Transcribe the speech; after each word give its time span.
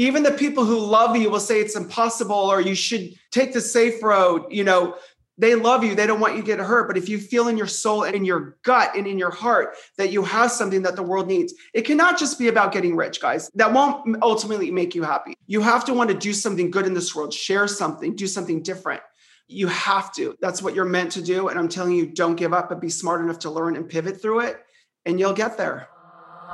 even 0.00 0.22
the 0.22 0.32
people 0.32 0.64
who 0.64 0.78
love 0.78 1.16
you 1.16 1.28
will 1.30 1.40
say 1.40 1.60
it's 1.60 1.76
impossible 1.76 2.34
or 2.34 2.60
you 2.60 2.74
should 2.74 3.12
take 3.30 3.52
the 3.52 3.60
safe 3.60 4.02
road 4.02 4.46
you 4.50 4.64
know. 4.64 4.96
They 5.38 5.54
love 5.54 5.82
you 5.84 5.94
they 5.94 6.06
don't 6.06 6.20
want 6.20 6.34
you 6.34 6.42
to 6.42 6.46
get 6.46 6.58
hurt 6.58 6.86
but 6.86 6.98
if 6.98 7.08
you 7.08 7.18
feel 7.18 7.48
in 7.48 7.56
your 7.56 7.66
soul 7.66 8.04
and 8.04 8.14
in 8.14 8.26
your 8.26 8.58
gut 8.62 8.94
and 8.94 9.06
in 9.06 9.18
your 9.18 9.30
heart 9.30 9.74
that 9.96 10.12
you 10.12 10.22
have 10.22 10.50
something 10.52 10.82
that 10.82 10.96
the 10.96 11.02
world 11.02 11.28
needs 11.28 11.54
it 11.72 11.82
cannot 11.86 12.18
just 12.18 12.38
be 12.38 12.48
about 12.48 12.72
getting 12.72 12.94
rich 12.94 13.22
guys. 13.22 13.50
That 13.54 13.72
won't 13.72 14.22
ultimately 14.22 14.70
make 14.70 14.94
you 14.94 15.02
happy. 15.02 15.32
You 15.46 15.62
have 15.62 15.86
to 15.86 15.94
want 15.94 16.10
to 16.10 16.14
do 16.14 16.34
something 16.34 16.70
good 16.70 16.84
in 16.84 16.92
this 16.92 17.14
world 17.14 17.32
share 17.32 17.66
something 17.66 18.14
do 18.14 18.26
something 18.26 18.62
different. 18.62 19.00
You 19.48 19.68
have 19.68 20.12
to. 20.16 20.36
That's 20.42 20.62
what 20.62 20.74
you're 20.74 20.84
meant 20.84 21.12
to 21.12 21.22
do 21.22 21.48
and 21.48 21.58
i'm 21.58 21.68
telling 21.68 21.94
you 21.94 22.04
don't 22.04 22.36
give 22.36 22.52
up 22.52 22.68
but 22.68 22.78
be 22.78 22.90
smart 22.90 23.22
enough 23.22 23.38
to 23.40 23.50
learn 23.50 23.76
and 23.76 23.88
pivot 23.88 24.20
through 24.20 24.40
it 24.40 24.58
and 25.06 25.18
you'll 25.18 25.32
get 25.32 25.56
there 25.56 25.88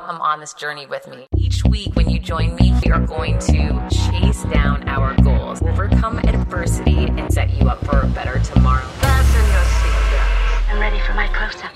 come 0.05 0.21
on 0.21 0.41
this 0.41 0.53
journey 0.53 0.87
with 0.87 1.07
me. 1.09 1.27
Each 1.37 1.65
week, 1.65 1.95
when 1.97 2.09
you 2.11 2.19
join 2.19 2.55
me, 2.57 2.75
we 2.85 2.91
are 2.93 3.05
going 3.05 3.39
to 3.39 3.89
chase 3.91 4.45
down 4.45 4.87
our 4.89 5.15
goals, 5.23 5.63
overcome 5.63 6.19
adversity, 6.19 7.07
and 7.07 7.33
set 7.33 7.51
you 7.55 7.69
up 7.69 7.85
for 7.87 8.01
a 8.01 8.07
better 8.09 8.39
tomorrow. 8.41 8.85
Fasten 8.85 9.47
your 9.47 9.63
seatbelts. 9.63 10.71
I'm 10.71 10.81
ready 10.81 11.01
for 11.01 11.15
my 11.15 11.29
close 11.29 11.63
up. 11.65 11.73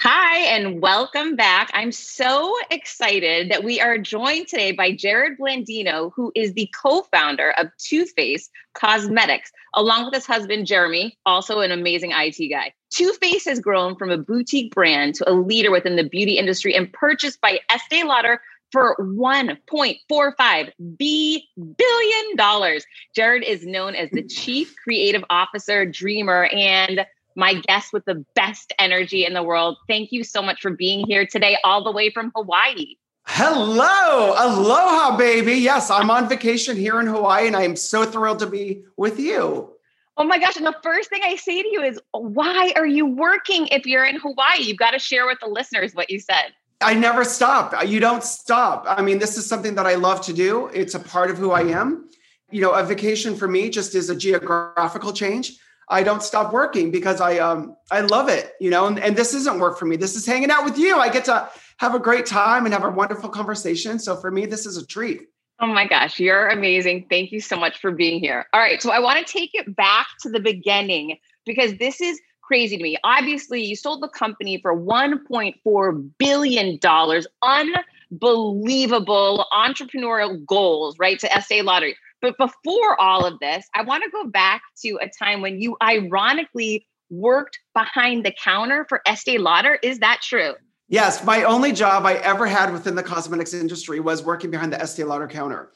Hi, 0.00 0.38
and 0.42 0.80
welcome 0.80 1.34
back. 1.34 1.70
I'm 1.74 1.90
so 1.90 2.54
excited 2.70 3.50
that 3.50 3.64
we 3.64 3.80
are 3.80 3.98
joined 3.98 4.46
today 4.46 4.70
by 4.70 4.92
Jerrod 4.92 5.36
Blandino, 5.36 6.12
who 6.14 6.30
is 6.36 6.52
the 6.52 6.70
co 6.80 7.02
founder 7.12 7.52
of 7.58 7.68
Too 7.78 8.06
Faced 8.06 8.50
Cosmetics, 8.74 9.50
along 9.74 10.04
with 10.04 10.14
his 10.14 10.26
husband, 10.26 10.66
Jeremy, 10.66 11.18
also 11.26 11.60
an 11.60 11.72
amazing 11.72 12.12
IT 12.14 12.48
guy. 12.48 12.72
Too 12.90 13.12
Faced 13.20 13.48
has 13.48 13.60
grown 13.60 13.96
from 13.96 14.10
a 14.10 14.18
boutique 14.18 14.72
brand 14.74 15.14
to 15.16 15.30
a 15.30 15.34
leader 15.34 15.70
within 15.70 15.96
the 15.96 16.08
beauty 16.08 16.38
industry 16.38 16.74
and 16.74 16.92
purchased 16.92 17.40
by 17.40 17.60
Estee 17.70 18.04
Lauder 18.04 18.40
for 18.72 18.96
1.45 18.98 20.72
billion 20.96 22.36
dollars. 22.36 22.84
Jerrod 23.16 23.42
is 23.42 23.64
known 23.66 23.94
as 23.94 24.10
the 24.10 24.22
chief 24.22 24.74
creative 24.82 25.24
officer, 25.30 25.86
dreamer, 25.86 26.46
and 26.46 27.06
my 27.36 27.54
guest 27.68 27.92
with 27.92 28.04
the 28.06 28.24
best 28.34 28.72
energy 28.78 29.24
in 29.24 29.34
the 29.34 29.42
world. 29.42 29.76
Thank 29.86 30.10
you 30.10 30.24
so 30.24 30.42
much 30.42 30.60
for 30.60 30.70
being 30.70 31.06
here 31.06 31.26
today, 31.26 31.58
all 31.64 31.84
the 31.84 31.92
way 31.92 32.10
from 32.10 32.32
Hawaii. 32.34 32.96
Hello, 33.26 34.34
aloha, 34.38 35.16
baby. 35.16 35.54
Yes, 35.54 35.90
I'm 35.90 36.10
on 36.10 36.28
vacation 36.28 36.76
here 36.76 37.00
in 37.00 37.06
Hawaii, 37.06 37.46
and 37.46 37.56
I 37.56 37.62
am 37.62 37.76
so 37.76 38.04
thrilled 38.04 38.38
to 38.38 38.46
be 38.46 38.84
with 38.96 39.18
you. 39.18 39.75
Oh 40.16 40.24
my 40.24 40.38
gosh. 40.38 40.56
And 40.56 40.66
the 40.66 40.76
first 40.82 41.10
thing 41.10 41.20
I 41.24 41.36
say 41.36 41.62
to 41.62 41.68
you 41.68 41.82
is, 41.82 42.00
why 42.12 42.72
are 42.76 42.86
you 42.86 43.06
working 43.06 43.66
if 43.68 43.86
you're 43.86 44.04
in 44.04 44.16
Hawaii? 44.16 44.60
You've 44.60 44.78
got 44.78 44.92
to 44.92 44.98
share 44.98 45.26
with 45.26 45.38
the 45.40 45.48
listeners 45.48 45.94
what 45.94 46.10
you 46.10 46.18
said. 46.18 46.54
I 46.80 46.94
never 46.94 47.24
stop. 47.24 47.74
You 47.86 48.00
don't 48.00 48.22
stop. 48.22 48.84
I 48.86 49.02
mean, 49.02 49.18
this 49.18 49.36
is 49.36 49.46
something 49.46 49.74
that 49.76 49.86
I 49.86 49.94
love 49.94 50.20
to 50.22 50.32
do. 50.32 50.68
It's 50.68 50.94
a 50.94 51.00
part 51.00 51.30
of 51.30 51.38
who 51.38 51.50
I 51.50 51.62
am. 51.62 52.08
You 52.50 52.60
know, 52.60 52.72
a 52.72 52.84
vacation 52.84 53.34
for 53.34 53.48
me 53.48 53.70
just 53.70 53.94
is 53.94 54.10
a 54.10 54.16
geographical 54.16 55.12
change. 55.12 55.58
I 55.88 56.02
don't 56.02 56.22
stop 56.22 56.52
working 56.52 56.90
because 56.90 57.20
I 57.20 57.38
um 57.38 57.76
I 57.90 58.00
love 58.00 58.28
it, 58.28 58.52
you 58.60 58.70
know, 58.70 58.86
and, 58.86 58.98
and 58.98 59.16
this 59.16 59.34
isn't 59.34 59.58
work 59.58 59.78
for 59.78 59.84
me. 59.84 59.96
This 59.96 60.16
is 60.16 60.26
hanging 60.26 60.50
out 60.50 60.64
with 60.64 60.78
you. 60.78 60.96
I 60.96 61.08
get 61.08 61.24
to 61.26 61.48
have 61.78 61.94
a 61.94 61.98
great 61.98 62.26
time 62.26 62.64
and 62.64 62.74
have 62.74 62.84
a 62.84 62.90
wonderful 62.90 63.30
conversation. 63.30 63.98
So 63.98 64.16
for 64.16 64.30
me, 64.30 64.46
this 64.46 64.66
is 64.66 64.76
a 64.76 64.86
treat. 64.86 65.28
Oh 65.58 65.66
my 65.66 65.86
gosh, 65.86 66.20
you're 66.20 66.48
amazing. 66.48 67.06
Thank 67.08 67.32
you 67.32 67.40
so 67.40 67.56
much 67.56 67.78
for 67.78 67.90
being 67.90 68.20
here. 68.20 68.46
All 68.52 68.60
right, 68.60 68.82
so 68.82 68.90
I 68.90 68.98
want 68.98 69.26
to 69.26 69.32
take 69.32 69.50
it 69.54 69.74
back 69.74 70.06
to 70.20 70.28
the 70.28 70.40
beginning 70.40 71.16
because 71.46 71.78
this 71.78 72.00
is 72.00 72.20
crazy 72.42 72.76
to 72.76 72.82
me. 72.82 72.98
Obviously, 73.04 73.64
you 73.64 73.74
sold 73.74 74.02
the 74.02 74.08
company 74.08 74.60
for 74.60 74.78
1.4 74.78 76.10
billion 76.18 76.78
dollars. 76.78 77.26
Unbelievable 77.42 79.46
entrepreneurial 79.52 80.44
goals, 80.44 80.98
right? 80.98 81.18
To 81.20 81.34
Estee 81.34 81.62
Lauder. 81.62 81.92
But 82.20 82.36
before 82.38 83.00
all 83.00 83.24
of 83.24 83.38
this, 83.40 83.66
I 83.74 83.82
want 83.82 84.04
to 84.04 84.10
go 84.10 84.28
back 84.28 84.62
to 84.82 84.98
a 85.00 85.08
time 85.08 85.40
when 85.40 85.60
you 85.60 85.76
ironically 85.82 86.86
worked 87.08 87.58
behind 87.74 88.26
the 88.26 88.34
counter 88.42 88.84
for 88.88 89.00
Estee 89.06 89.38
Lauder. 89.38 89.78
Is 89.82 90.00
that 90.00 90.20
true? 90.22 90.54
Yes, 90.88 91.24
my 91.24 91.42
only 91.42 91.72
job 91.72 92.06
I 92.06 92.14
ever 92.14 92.46
had 92.46 92.72
within 92.72 92.94
the 92.94 93.02
cosmetics 93.02 93.54
industry 93.54 93.98
was 94.00 94.22
working 94.22 94.50
behind 94.50 94.72
the 94.72 94.80
Estee 94.80 95.04
Lauder 95.04 95.26
counter. 95.26 95.72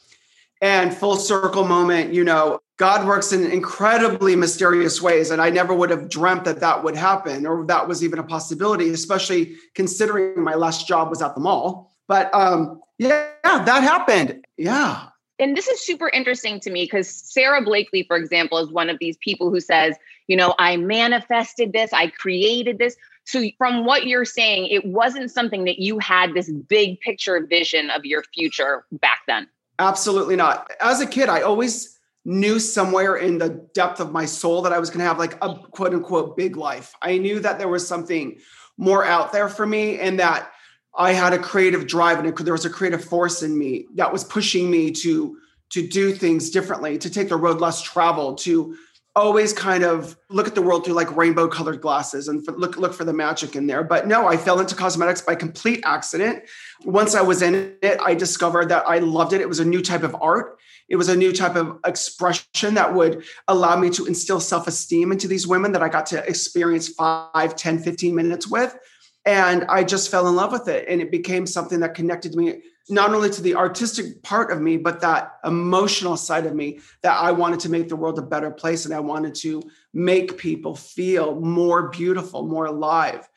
And 0.63 0.95
full 0.95 1.17
circle 1.17 1.65
moment, 1.65 2.13
you 2.13 2.23
know, 2.23 2.61
God 2.77 3.07
works 3.07 3.33
in 3.33 3.51
incredibly 3.51 4.37
mysterious 4.37 5.03
ways. 5.03 5.31
And 5.31 5.41
I 5.41 5.51
never 5.51 5.75
would 5.75 5.91
have 5.91 6.09
dreamt 6.09 6.45
that 6.45 6.61
that 6.61 6.85
would 6.85 6.97
happen 6.97 7.47
or 7.47 7.67
that 7.67 7.89
was 7.89 8.05
even 8.05 8.19
a 8.19 8.23
possibility, 8.23 8.91
especially 8.91 9.57
considering 9.75 10.43
my 10.43 10.55
last 10.55 10.87
job 10.87 11.11
was 11.11 11.23
at 11.23 11.35
the 11.35 11.41
mall. 11.41 11.93
But 12.07 12.33
um, 12.35 12.81
yeah, 12.99 13.33
that 13.43 13.83
happened. 13.83 14.45
Yeah 14.57 15.09
and 15.41 15.57
this 15.57 15.67
is 15.67 15.81
super 15.81 16.11
interesting 16.11 16.61
to 16.61 16.71
me 16.71 16.85
because 16.85 17.09
Sara 17.09 17.63
Blakely, 17.63 18.05
for 18.07 18.17
example, 18.17 18.59
is 18.59 18.71
one 18.71 18.91
of 18.91 18.99
these 19.01 19.17
people 19.17 19.51
who 19.51 19.59
says, 19.59 19.97
you 20.29 20.37
know, 20.37 20.55
I 20.59 20.77
manifested 20.77 21.73
this, 21.73 21.93
I 21.95 22.09
created 22.09 22.79
this. 22.79 22.95
So, 23.31 23.45
from 23.59 23.85
what 23.85 24.09
you're 24.09 24.25
saying, 24.25 24.67
it 24.67 24.85
wasn't 24.85 25.31
something 25.31 25.65
that 25.65 25.79
you 25.79 26.01
had 26.01 26.35
this 26.35 26.51
big 26.51 26.99
picture 26.99 27.47
vision 27.47 27.89
of 27.91 28.05
your 28.05 28.25
future 28.35 28.85
back 28.91 29.21
then. 29.29 29.49
Absolutely 29.79 30.35
not. 30.35 30.69
As 30.81 31.01
a 31.01 31.07
kid, 31.07 31.29
I 31.29 31.43
always 31.43 31.97
knew 32.25 32.59
somewhere 32.59 33.17
in 33.17 33.39
the 33.39 33.51
depth 33.73 34.01
of 34.01 34.11
my 34.11 34.25
soul 34.25 34.63
that 34.63 34.73
I 34.73 34.81
was 34.81 34.91
going 34.91 34.99
to 34.99 35.05
have 35.05 35.19
like 35.19 35.37
a 35.43 35.55
quote 35.55 35.95
unquote 35.95 36.37
big 36.37 36.57
life. 36.57 36.93
I 37.03 37.19
knew 37.19 37.39
that 37.39 37.59
there 37.59 37.69
was 37.69 37.87
something 37.87 38.39
more 38.77 39.05
out 39.05 39.33
there 39.33 39.49
for 39.49 39.65
me 39.65 40.01
and 40.01 40.19
that 40.19 40.51
I 40.97 41.13
had 41.13 41.33
a 41.33 41.39
creative 41.39 41.87
drive 41.87 42.19
and 42.19 42.37
there 42.37 42.53
was 42.53 42.65
a 42.65 42.71
creative 42.71 43.05
force 43.05 43.45
in 43.45 43.57
me 43.57 43.87
that 43.95 44.13
was 44.13 44.25
pushing 44.25 44.71
me 44.71 44.91
to 44.91 45.37
to 45.71 45.87
do 45.87 46.13
things 46.13 46.51
differently, 46.51 46.99
to 46.99 47.09
take 47.09 47.29
the 47.29 47.37
road 47.37 47.61
less 47.61 47.81
traveled, 47.81 48.39
to 48.39 48.77
always 49.17 49.53
kind 49.53 49.83
of 49.83 50.17
look 50.29 50.47
at 50.47 50.55
the 50.55 50.63
world 50.63 50.85
through 50.85 50.95
like 50.95 51.15
rainbow 51.17 51.49
colored 51.49 51.81
glasses 51.81 52.29
and 52.29 52.47
look 52.57 52.77
look 52.77 52.95
for 52.95 53.05
the 53.05 53.13
magic 53.13 53.57
in 53.57 53.67
there. 53.67 53.83
But 53.83 54.07
no, 54.07 54.29
I 54.29 54.37
fell 54.37 54.61
into 54.61 54.75
cosmetics 54.75 55.21
by 55.21 55.35
complete 55.35 55.81
accident. 55.85 56.45
Once 56.85 57.15
I 57.15 57.23
was 57.23 57.43
in 57.43 57.77
it, 57.83 57.99
I 58.01 58.15
discovered 58.15 58.69
that 58.69 58.85
I 58.87 58.99
loved 58.99 59.33
it. 59.33 59.41
It 59.41 59.49
was 59.49 59.61
a 59.61 59.65
new 59.65 59.83
type 59.83 60.03
of 60.03 60.17
art. 60.21 60.59
It 60.89 60.97
was 60.97 61.09
a 61.09 61.17
new 61.17 61.33
type 61.33 61.57
of 61.57 61.79
expression 61.87 62.75
that 62.75 62.95
would 62.95 63.25
allow 63.47 63.77
me 63.77 63.91
to 63.91 64.07
instill 64.07 64.41
self-esteem 64.41 65.13
into 65.13 65.29
these 65.29 65.47
women 65.47 65.73
that 65.73 65.83
I 65.83 65.89
got 65.89 66.07
to 66.07 66.29
experience 66.29 66.89
5, 66.89 67.55
10, 67.55 67.79
15 67.79 68.15
minutes 68.15 68.49
with. 68.49 68.77
And 69.25 69.65
I 69.65 69.85
just 69.85 70.11
fell 70.11 70.27
in 70.27 70.35
love 70.35 70.51
with 70.51 70.67
it. 70.67 70.89
And 70.89 71.01
it 71.01 71.13
became 71.13 71.47
something 71.47 71.81
that 71.81 71.95
connected 71.95 72.35
me 72.35 72.63
not 72.91 73.15
only 73.15 73.31
to 73.31 73.43
the 73.43 73.55
artistic 73.55 74.23
part 74.23 74.51
of 74.51 74.61
me, 74.61 74.77
but 74.77 75.01
that 75.01 75.35
emotional 75.45 76.17
side 76.17 76.47
of 76.47 76.55
me 76.55 76.81
that 77.03 77.17
I 77.17 77.33
wanted 77.33 77.61
to 77.61 77.69
make 77.69 77.89
the 77.89 77.97
world 77.97 78.19
a 78.19 78.23
better 78.23 78.51
place. 78.51 78.85
And 78.85 78.95
I 78.95 79.01
wanted 79.01 79.35
to 79.37 79.63
make 79.95 80.39
people 80.39 80.75
feel 80.77 81.41
more 81.41 81.89
beautiful, 81.89 82.47
more 82.47 82.67
alive, 82.67 83.29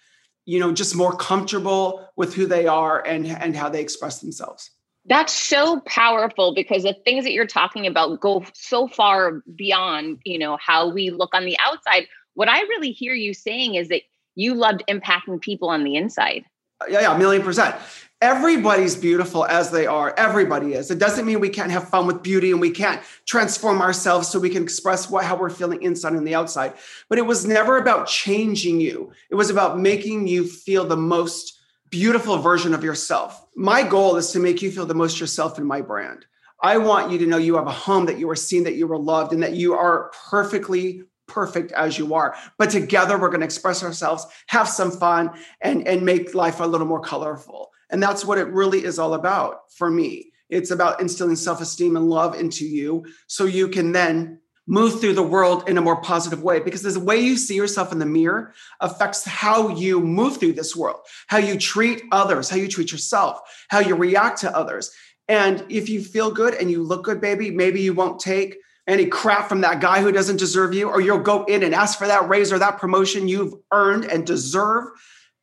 you 0.45 0.59
know, 0.59 0.71
just 0.71 0.95
more 0.95 1.15
comfortable 1.15 2.07
with 2.15 2.33
who 2.33 2.45
they 2.45 2.67
are 2.67 3.05
and, 3.05 3.27
and 3.27 3.55
how 3.55 3.69
they 3.69 3.81
express 3.81 4.19
themselves. 4.19 4.71
That's 5.05 5.33
so 5.33 5.81
powerful 5.81 6.53
because 6.55 6.83
the 6.83 6.95
things 7.05 7.25
that 7.25 7.33
you're 7.33 7.45
talking 7.45 7.85
about 7.85 8.21
go 8.21 8.45
so 8.53 8.87
far 8.87 9.43
beyond, 9.55 10.19
you 10.23 10.39
know, 10.39 10.57
how 10.65 10.89
we 10.89 11.09
look 11.09 11.33
on 11.33 11.45
the 11.45 11.57
outside. 11.59 12.07
What 12.35 12.49
I 12.49 12.61
really 12.61 12.91
hear 12.91 13.13
you 13.13 13.33
saying 13.33 13.75
is 13.75 13.89
that 13.89 14.03
you 14.35 14.55
loved 14.55 14.83
impacting 14.89 15.41
people 15.41 15.69
on 15.69 15.83
the 15.83 15.95
inside. 15.95 16.45
Yeah, 16.89 17.01
yeah, 17.01 17.15
a 17.15 17.17
million 17.17 17.43
percent. 17.43 17.75
Everybody's 18.21 18.95
beautiful 18.95 19.45
as 19.45 19.69
they 19.69 19.85
are. 19.85 20.13
Everybody 20.17 20.73
is. 20.73 20.89
It 20.89 20.97
doesn't 20.97 21.25
mean 21.25 21.41
we 21.41 21.49
can't 21.49 21.71
have 21.71 21.89
fun 21.89 22.07
with 22.07 22.23
beauty 22.23 22.51
and 22.51 22.61
we 22.61 22.71
can't 22.71 23.01
transform 23.25 23.81
ourselves 23.81 24.29
so 24.29 24.39
we 24.39 24.49
can 24.49 24.63
express 24.63 25.09
what 25.09 25.25
how 25.25 25.35
we're 25.35 25.49
feeling 25.49 25.83
inside 25.83 26.13
and 26.13 26.25
the 26.25 26.35
outside. 26.35 26.73
But 27.09 27.17
it 27.17 27.25
was 27.25 27.45
never 27.45 27.77
about 27.77 28.07
changing 28.07 28.79
you. 28.79 29.11
It 29.29 29.35
was 29.35 29.49
about 29.49 29.77
making 29.77 30.27
you 30.27 30.47
feel 30.47 30.85
the 30.85 30.95
most 30.95 31.59
beautiful 31.89 32.37
version 32.37 32.73
of 32.73 32.83
yourself. 32.83 33.45
My 33.57 33.83
goal 33.83 34.15
is 34.15 34.31
to 34.31 34.39
make 34.39 34.61
you 34.61 34.71
feel 34.71 34.85
the 34.85 34.95
most 34.95 35.19
yourself 35.19 35.57
in 35.57 35.65
my 35.65 35.81
brand. 35.81 36.25
I 36.61 36.77
want 36.77 37.11
you 37.11 37.17
to 37.17 37.27
know 37.27 37.37
you 37.37 37.57
have 37.57 37.67
a 37.67 37.71
home, 37.71 38.05
that 38.05 38.19
you 38.19 38.29
are 38.29 38.37
seen, 38.37 38.63
that 38.63 38.75
you 38.75 38.89
are 38.89 38.97
loved, 38.97 39.33
and 39.33 39.43
that 39.43 39.53
you 39.53 39.73
are 39.73 40.11
perfectly 40.29 41.03
perfect 41.33 41.71
as 41.71 41.97
you 41.97 42.13
are. 42.13 42.35
But 42.57 42.69
together 42.69 43.17
we're 43.17 43.29
going 43.29 43.41
to 43.41 43.45
express 43.45 43.83
ourselves, 43.83 44.25
have 44.47 44.69
some 44.69 44.91
fun, 44.91 45.31
and, 45.61 45.87
and 45.87 46.05
make 46.05 46.35
life 46.35 46.59
a 46.59 46.67
little 46.67 46.87
more 46.87 47.01
colorful. 47.01 47.71
And 47.89 48.01
that's 48.01 48.23
what 48.23 48.37
it 48.37 48.47
really 48.47 48.83
is 48.83 48.99
all 48.99 49.15
about 49.15 49.71
for 49.71 49.89
me. 49.89 50.31
It's 50.49 50.71
about 50.71 51.01
instilling 51.01 51.35
self 51.35 51.61
esteem 51.61 51.95
and 51.95 52.09
love 52.09 52.39
into 52.39 52.65
you 52.65 53.05
so 53.27 53.45
you 53.45 53.67
can 53.67 53.91
then 53.91 54.39
move 54.65 55.01
through 55.01 55.13
the 55.13 55.23
world 55.23 55.67
in 55.67 55.77
a 55.77 55.81
more 55.81 55.99
positive 56.01 56.41
way 56.41 56.59
because 56.59 56.83
the 56.83 56.99
way 56.99 57.17
you 57.17 57.35
see 57.35 57.55
yourself 57.55 57.91
in 57.91 57.99
the 57.99 58.05
mirror 58.05 58.53
affects 58.79 59.25
how 59.25 59.67
you 59.69 59.99
move 59.99 60.37
through 60.37 60.53
this 60.53 60.75
world, 60.75 60.99
how 61.27 61.37
you 61.37 61.57
treat 61.57 62.01
others, 62.11 62.49
how 62.49 62.55
you 62.55 62.67
treat 62.67 62.91
yourself, 62.91 63.39
how 63.69 63.79
you 63.79 63.95
react 63.95 64.39
to 64.39 64.55
others. 64.55 64.91
And 65.27 65.65
if 65.69 65.89
you 65.89 66.01
feel 66.01 66.31
good 66.31 66.53
and 66.53 66.69
you 66.71 66.83
look 66.83 67.03
good, 67.03 67.19
baby, 67.19 67.51
maybe 67.51 67.81
you 67.81 67.93
won't 67.93 68.19
take 68.19 68.57
any 68.87 69.05
crap 69.05 69.47
from 69.47 69.61
that 69.61 69.79
guy 69.79 70.01
who 70.01 70.11
doesn't 70.11 70.37
deserve 70.37 70.73
you, 70.73 70.89
or 70.89 70.99
you'll 70.99 71.19
go 71.19 71.43
in 71.45 71.63
and 71.63 71.73
ask 71.73 71.97
for 71.97 72.07
that 72.07 72.27
raise 72.27 72.51
or 72.51 72.59
that 72.59 72.77
promotion 72.77 73.27
you've 73.27 73.53
earned 73.71 74.05
and 74.05 74.25
deserve. 74.25 74.85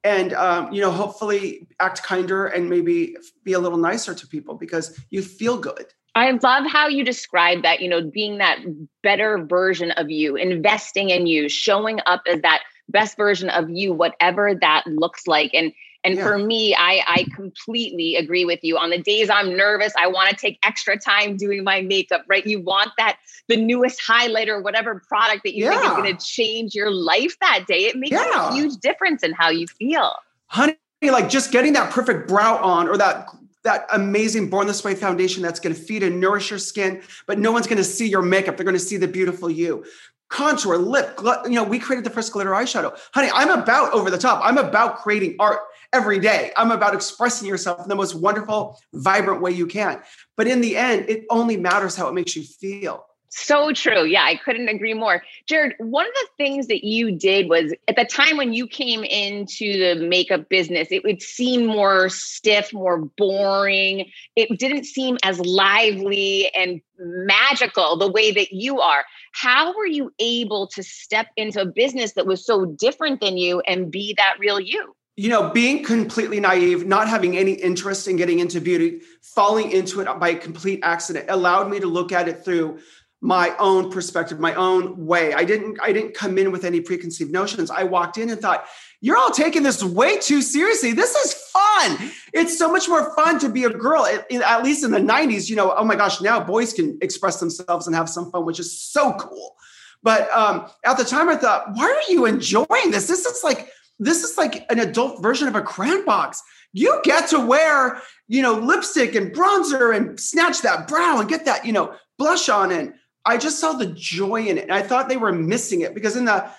And 0.03 0.33
um, 0.33 0.73
you 0.73 0.81
know, 0.81 0.91
hopefully 0.91 1.67
act 1.79 2.03
kinder 2.03 2.47
and 2.47 2.71
maybe 2.71 3.17
be 3.45 3.53
a 3.53 3.59
little 3.59 3.79
nicer 3.79 4.15
to 4.15 4.27
people 4.27 4.55
because 4.55 4.99
you 5.11 5.23
feel 5.23 5.59
good. 5.59 5.87
I 6.15 6.31
love 6.43 6.67
how 6.67 6.89
you 6.89 7.05
describe 7.05 7.63
that, 7.63 7.81
you 7.81 7.89
know, 7.89 8.03
being 8.03 8.39
that 8.39 8.59
better 9.03 9.45
version 9.45 9.93
of 9.93 10.11
you, 10.11 10.37
investing 10.37 11.11
in 11.11 11.27
you, 11.27 11.49
showing 11.49 12.01
up 12.07 12.23
as 12.27 12.41
that 12.43 12.63
best 12.89 13.17
version 13.17 13.49
of 13.49 13.71
you, 13.71 13.93
whatever 13.93 14.55
that 14.61 14.85
looks 14.87 15.27
like. 15.27 15.53
And 15.55 15.73
and 16.05 16.17
yeah. 16.17 16.25
for 16.25 16.39
me, 16.39 16.75
I 16.75 17.03
I 17.07 17.27
completely 17.35 18.17
agree 18.17 18.45
with 18.45 18.61
you. 18.63 18.79
On 18.79 18.91
the 18.91 18.99
days 18.99 19.29
I'm 19.29 19.57
nervous, 19.57 19.93
I 19.99 20.07
want 20.07 20.31
to 20.31 20.37
take 20.37 20.59
extra 20.65 20.99
time 20.99 21.37
doing 21.37 21.63
my 21.63 21.83
makeup, 21.83 22.25
right? 22.27 22.47
You 22.47 22.61
want 22.61 22.91
that 22.97 23.19
the 23.49 23.57
newest 23.57 24.01
highlighter, 24.01 24.63
whatever 24.63 25.03
product 25.07 25.43
that 25.45 25.55
you 25.55 25.65
yeah. 25.65 25.73
think 25.73 25.85
is 25.85 25.91
going 25.91 26.17
to 26.17 26.25
change 26.25 26.75
your 26.75 26.91
life 26.91 27.37
that 27.41 27.67
day. 27.67 27.85
It 27.87 27.97
makes 27.97 28.13
yeah. 28.13 28.51
a 28.51 28.55
huge 28.55 28.77
difference 28.77 29.23
in 29.23 29.33
how 29.33 29.51
you 29.51 29.67
feel. 29.67 30.15
Honey, 30.47 30.77
like 31.03 31.29
just 31.29 31.53
getting 31.53 31.73
that 31.75 31.91
perfect 31.91 32.29
brow 32.29 32.57
on 32.59 32.89
or 32.89 32.97
that 32.97 33.29
that 33.63 33.87
amazing 33.93 34.49
Born 34.49 34.67
This 34.67 34.83
Way 34.83 34.95
foundation 34.95 35.43
that's 35.43 35.61
going 35.61 35.75
to 35.75 35.81
feed 35.81 36.03
and 36.03 36.19
nourish 36.19 36.49
your 36.49 36.59
skin, 36.59 37.03
but 37.27 37.39
no 37.39 37.53
one's 37.53 37.67
going 37.67 37.77
to 37.77 37.85
see 37.85 38.09
your 38.09 38.23
makeup. 38.23 38.57
They're 38.57 38.65
going 38.65 38.75
to 38.75 38.81
see 38.81 38.97
the 38.97 39.09
beautiful 39.09 39.51
you. 39.51 39.85
Contour, 40.31 40.79
lip, 40.79 41.17
gl- 41.17 41.45
you 41.45 41.57
know, 41.57 41.65
we 41.65 41.79
created 41.79 42.05
the 42.05 42.11
first 42.11 42.33
glitter 42.33 42.51
eyeshadow. 42.51 42.97
Honey, 43.13 43.31
I'm 43.35 43.51
about 43.51 43.93
over 43.93 44.11
the 44.11 44.17
top. 44.17 44.41
I'm 44.45 44.59
about 44.59 44.99
creating 44.99 45.37
art 45.41 45.59
every 45.93 46.19
day. 46.19 46.53
I'm 46.57 46.71
about 46.71 46.95
expressing 46.95 47.49
yourself 47.49 47.83
in 47.83 47.89
the 47.89 47.97
most 47.97 48.15
wonderful, 48.15 48.79
vibrant 48.93 49.41
way 49.41 49.51
you 49.51 49.67
can. 49.67 50.01
But 50.37 50.47
in 50.47 50.61
the 50.61 50.77
end, 50.77 51.09
it 51.09 51.25
only 51.31 51.57
matters 51.57 51.97
how 51.97 52.09
it 52.09 52.15
makes 52.15 52.37
you 52.37 52.43
feel. 52.43 53.07
So 53.33 53.73
true. 53.73 54.05
Yeah, 54.05 54.25
I 54.25 54.35
couldn't 54.35 54.69
agree 54.69 54.93
more. 54.93 55.23
Jerrod, 55.49 55.75
one 55.79 56.05
of 56.05 56.13
the 56.15 56.29
things 56.37 56.67
that 56.67 56.85
you 56.85 57.13
did 57.13 57.49
was 57.49 57.73
at 57.87 57.95
the 57.95 58.05
time 58.05 58.37
when 58.37 58.53
you 58.53 58.67
came 58.67 59.05
into 59.05 59.79
the 59.79 60.05
makeup 60.05 60.49
business, 60.49 60.89
it 60.91 61.05
would 61.05 61.23
seem 61.23 61.65
more 61.65 62.09
stiff, 62.09 62.73
more 62.73 62.99
boring. 62.99 64.11
It 64.35 64.59
didn't 64.59 64.85
seem 64.85 65.17
as 65.23 65.39
lively 65.39 66.51
and 66.59 66.81
magical 66.99 67.97
the 67.97 68.11
way 68.11 68.33
that 68.33 68.53
you 68.53 68.81
are. 68.81 69.05
How 69.33 69.77
were 69.77 69.87
you 69.87 70.13
able 70.19 70.67
to 70.67 70.83
step 70.83 71.29
into 71.37 71.61
a 71.61 71.67
business 71.67 72.15
that 72.15 72.27
was 72.27 72.45
so 72.45 72.67
different 72.67 73.21
than 73.21 73.37
you 73.37 73.61
and 73.61 73.93
be 73.93 74.13
that 74.17 74.41
real 74.41 74.59
you? 74.59 74.97
You 75.21 75.29
know, 75.29 75.51
being 75.51 75.85
completely 75.85 76.41
naive, 76.41 76.87
not 76.87 77.07
having 77.07 77.37
any 77.37 77.53
interest 77.53 78.09
in 78.09 78.17
getting 78.17 78.39
into 78.39 78.59
beauty, 78.59 79.03
falling 79.21 79.71
into 79.71 80.01
it 80.01 80.07
by 80.19 80.33
complete 80.33 80.81
accident 80.83 81.27
allowed 81.29 81.71
me 81.71 81.79
to 81.79 81.87
look 81.87 82.11
at 82.11 82.27
it 82.27 82.43
through 82.43 82.79
my 83.21 83.55
own 83.59 83.91
perspective, 83.91 84.41
my 84.41 84.55
own 84.55 85.05
way. 85.05 85.35
I 85.35 85.45
didn't 85.45 85.79
I 85.83 85.93
didn't 85.93 86.15
come 86.15 86.39
in 86.39 86.51
with 86.51 86.65
any 86.65 86.81
preconceived 86.81 87.31
notions. 87.31 87.71
I 87.71 87.85
walked 87.85 88.17
in 88.17 88.31
and 88.31 88.41
thought, 88.41 88.65
you're 89.03 89.19
all 89.19 89.29
taking 89.29 89.63
this 89.63 89.85
way 89.85 90.19
too 90.19 90.41
seriously. 90.41 90.93
This 90.93 91.15
is 91.15 91.35
fun. 91.35 91.99
It's 92.33 92.57
so 92.57 92.73
much 92.73 92.89
more 92.89 93.15
fun 93.15 93.39
to 93.41 93.51
be 93.51 93.65
a 93.65 93.69
girl. 93.71 94.07
at 94.07 94.65
least 94.65 94.85
in 94.85 94.91
the 94.91 95.01
90s, 95.01 95.51
you 95.51 95.57
know, 95.57 95.75
oh 95.77 95.85
my 95.85 95.97
gosh, 95.97 96.23
now 96.23 96.43
boys 96.43 96.73
can 96.73 96.97
express 97.03 97.39
themselves 97.41 97.87
and 97.87 97.95
have 97.95 98.09
some 98.09 98.33
fun, 98.33 98.47
which 98.47 98.59
is 98.59 98.81
so 98.81 99.13
cool. 99.13 99.55
But 100.03 100.31
um, 100.33 100.71
at 100.83 100.97
the 100.97 101.05
time, 101.05 101.29
I 101.29 101.37
thought, 101.37 101.75
why 101.75 101.85
are 101.85 102.11
you 102.11 102.25
enjoying 102.25 102.91
this? 102.91 103.07
This 103.07 103.27
is 103.27 103.45
like 103.45 103.71
this 104.01 104.25
is 104.25 104.37
like 104.37 104.65
an 104.73 104.81
adult 104.81 105.23
version 105.23 105.47
of 105.47 105.55
a 105.55 105.63
crayon 105.63 106.05
box. 106.05 106.43
You 106.73 107.01
get 107.05 107.29
to 107.29 107.39
wear, 107.39 108.01
you 108.27 108.43
know, 108.43 108.55
lipstick 108.55 109.15
and 109.15 109.33
bronzer 109.33 109.95
and 109.95 110.19
snatch 110.19 110.63
that 110.63 110.89
brow 110.89 111.21
and 111.21 111.29
get 111.29 111.45
that, 111.45 111.67
you 111.67 111.73
know, 111.73 111.95
blush 112.19 112.49
on 112.49 112.73
and 112.73 112.95
I 113.25 113.37
just 113.37 113.59
saw 113.59 113.73
the 113.73 113.87
joy 113.87 114.47
in 114.47 114.59
it. 114.59 114.65
And 114.65 114.73
I 114.73 114.83
thought 114.83 115.09
they 115.09 115.17
were 115.17 115.33
missing 115.33 115.83
it 115.83 115.95
because 115.95 116.17
in 116.17 116.25
the 116.25 116.51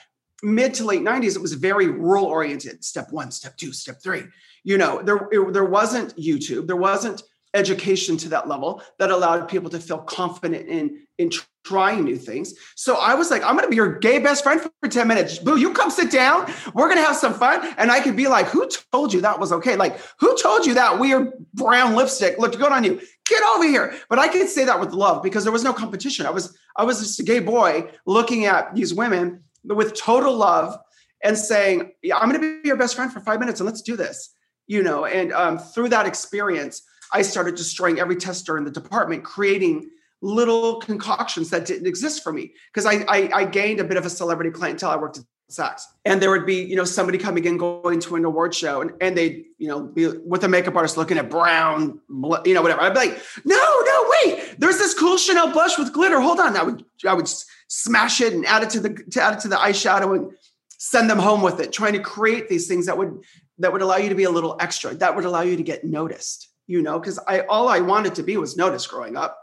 mid 0.43 0.75
to 0.75 0.85
late 0.85 1.01
90s, 1.01 1.35
it 1.35 1.41
was 1.41 1.53
very 1.53 1.87
rural 1.87 2.25
oriented 2.25 2.83
step 2.83 3.11
one, 3.11 3.31
step 3.31 3.57
two, 3.57 3.73
step 3.73 4.01
three. 4.01 4.23
You 4.63 4.77
know, 4.77 5.01
there, 5.01 5.27
it, 5.31 5.53
there 5.53 5.65
wasn't 5.65 6.15
YouTube, 6.17 6.67
there 6.67 6.75
wasn't 6.75 7.23
education 7.53 8.17
to 8.17 8.29
that 8.29 8.47
level 8.47 8.81
that 8.99 9.11
allowed 9.11 9.47
people 9.49 9.69
to 9.69 9.79
feel 9.79 9.97
confident 9.97 10.67
in, 10.67 11.05
in 11.17 11.29
trying 11.65 12.03
new 12.03 12.15
things. 12.15 12.53
So 12.75 12.95
I 12.95 13.13
was 13.13 13.29
like, 13.29 13.43
I'm 13.43 13.55
going 13.55 13.65
to 13.65 13.69
be 13.69 13.75
your 13.75 13.99
gay 13.99 14.19
best 14.19 14.43
friend 14.43 14.61
for 14.61 14.87
10 14.87 15.07
minutes. 15.07 15.37
Boo, 15.37 15.57
you 15.57 15.73
come 15.73 15.91
sit 15.91 16.11
down. 16.11 16.51
We're 16.73 16.87
going 16.87 16.97
to 16.97 17.03
have 17.03 17.15
some 17.15 17.33
fun. 17.33 17.73
And 17.77 17.91
I 17.91 17.99
could 17.99 18.15
be 18.15 18.27
like, 18.27 18.47
who 18.47 18.67
told 18.91 19.13
you 19.13 19.21
that 19.21 19.39
was 19.39 19.51
okay? 19.51 19.75
Like, 19.75 19.99
who 20.19 20.35
told 20.37 20.65
you 20.65 20.75
that 20.75 20.97
weird 20.97 21.33
brown 21.53 21.95
lipstick 21.95 22.37
looked 22.39 22.57
good 22.57 22.71
on 22.71 22.83
you? 22.83 23.01
get 23.31 23.43
over 23.55 23.63
here. 23.63 23.95
But 24.09 24.19
I 24.19 24.27
could 24.27 24.47
say 24.49 24.65
that 24.65 24.79
with 24.79 24.91
love 24.91 25.23
because 25.23 25.43
there 25.43 25.53
was 25.53 25.63
no 25.63 25.73
competition. 25.73 26.25
I 26.25 26.31
was 26.31 26.55
I 26.75 26.83
was 26.83 26.99
just 26.99 27.19
a 27.19 27.23
gay 27.23 27.39
boy 27.39 27.89
looking 28.05 28.45
at 28.45 28.75
these 28.75 28.93
women 28.93 29.43
with 29.63 29.95
total 29.95 30.35
love 30.35 30.77
and 31.23 31.37
saying, 31.37 31.91
"Yeah, 32.03 32.17
I'm 32.17 32.29
going 32.29 32.41
to 32.41 32.61
be 32.61 32.67
your 32.67 32.77
best 32.77 32.95
friend 32.95 33.11
for 33.11 33.19
five 33.21 33.39
minutes 33.39 33.59
and 33.59 33.67
let's 33.67 33.81
do 33.81 33.95
this." 33.95 34.33
You 34.67 34.83
know, 34.83 35.05
and 35.05 35.33
um, 35.33 35.57
through 35.57 35.89
that 35.89 36.05
experience, 36.05 36.83
I 37.13 37.21
started 37.21 37.55
destroying 37.55 37.99
every 37.99 38.15
tester 38.15 38.57
in 38.57 38.63
the 38.63 38.71
department, 38.71 39.23
creating 39.23 39.89
little 40.21 40.79
concoctions 40.79 41.49
that 41.49 41.65
didn't 41.65 41.87
exist 41.87 42.23
for 42.23 42.31
me 42.31 42.53
because 42.73 42.85
I, 42.85 43.03
I, 43.07 43.29
I 43.33 43.45
gained 43.45 43.79
a 43.79 43.83
bit 43.83 43.97
of 43.97 44.05
a 44.05 44.09
celebrity 44.09 44.51
clientele. 44.51 44.91
I 44.91 44.95
worked 44.95 45.17
at 45.17 45.25
Saks. 45.51 45.81
And 46.05 46.21
there 46.21 46.29
would 46.29 46.45
be, 46.45 46.63
you 46.63 46.75
know, 46.75 46.83
somebody 46.85 47.17
coming 47.17 47.43
in 47.43 47.57
going 47.57 47.99
to 47.99 48.15
an 48.15 48.23
award 48.23 48.55
show 48.55 48.81
and, 48.81 48.91
and 49.01 49.17
they'd, 49.17 49.45
you 49.57 49.67
know, 49.67 49.81
be 49.81 50.07
with 50.07 50.43
a 50.43 50.47
makeup 50.47 50.75
artist 50.75 50.95
looking 50.95 51.17
at 51.17 51.29
brown, 51.29 51.99
you 52.45 52.53
know, 52.53 52.61
whatever. 52.61 52.81
I'd 52.81 52.93
be 52.93 52.99
like, 52.99 53.21
no, 53.43 53.55
no, 53.55 54.13
wait, 54.23 54.55
there's 54.57 54.77
this 54.77 54.93
cool 54.93 55.17
Chanel 55.17 55.51
blush 55.51 55.77
with 55.77 55.91
glitter. 55.91 56.21
Hold 56.21 56.39
on. 56.39 56.55
I 56.55 56.63
would, 56.63 56.85
I 57.05 57.13
would 57.13 57.29
smash 57.67 58.21
it 58.21 58.33
and 58.33 58.45
add 58.45 58.63
it 58.63 58.69
to 58.71 58.79
the, 58.79 58.93
to 59.11 59.21
add 59.21 59.33
it 59.33 59.39
to 59.41 59.47
the 59.49 59.57
eyeshadow 59.57 60.15
and 60.15 60.31
send 60.69 61.09
them 61.09 61.19
home 61.19 61.41
with 61.41 61.59
it, 61.59 61.73
trying 61.73 61.93
to 61.93 61.99
create 61.99 62.47
these 62.47 62.67
things 62.67 62.85
that 62.85 62.97
would, 62.97 63.21
that 63.59 63.73
would 63.73 63.81
allow 63.81 63.97
you 63.97 64.09
to 64.09 64.15
be 64.15 64.23
a 64.23 64.31
little 64.31 64.55
extra, 64.59 64.93
that 64.95 65.15
would 65.15 65.25
allow 65.25 65.41
you 65.41 65.57
to 65.57 65.63
get 65.63 65.83
noticed, 65.83 66.47
you 66.71 66.81
know, 66.81 66.99
because 66.99 67.19
I, 67.27 67.41
all 67.41 67.67
I 67.67 67.81
wanted 67.81 68.15
to 68.15 68.23
be 68.23 68.37
was 68.37 68.55
noticed 68.55 68.89
growing 68.89 69.17
up. 69.17 69.37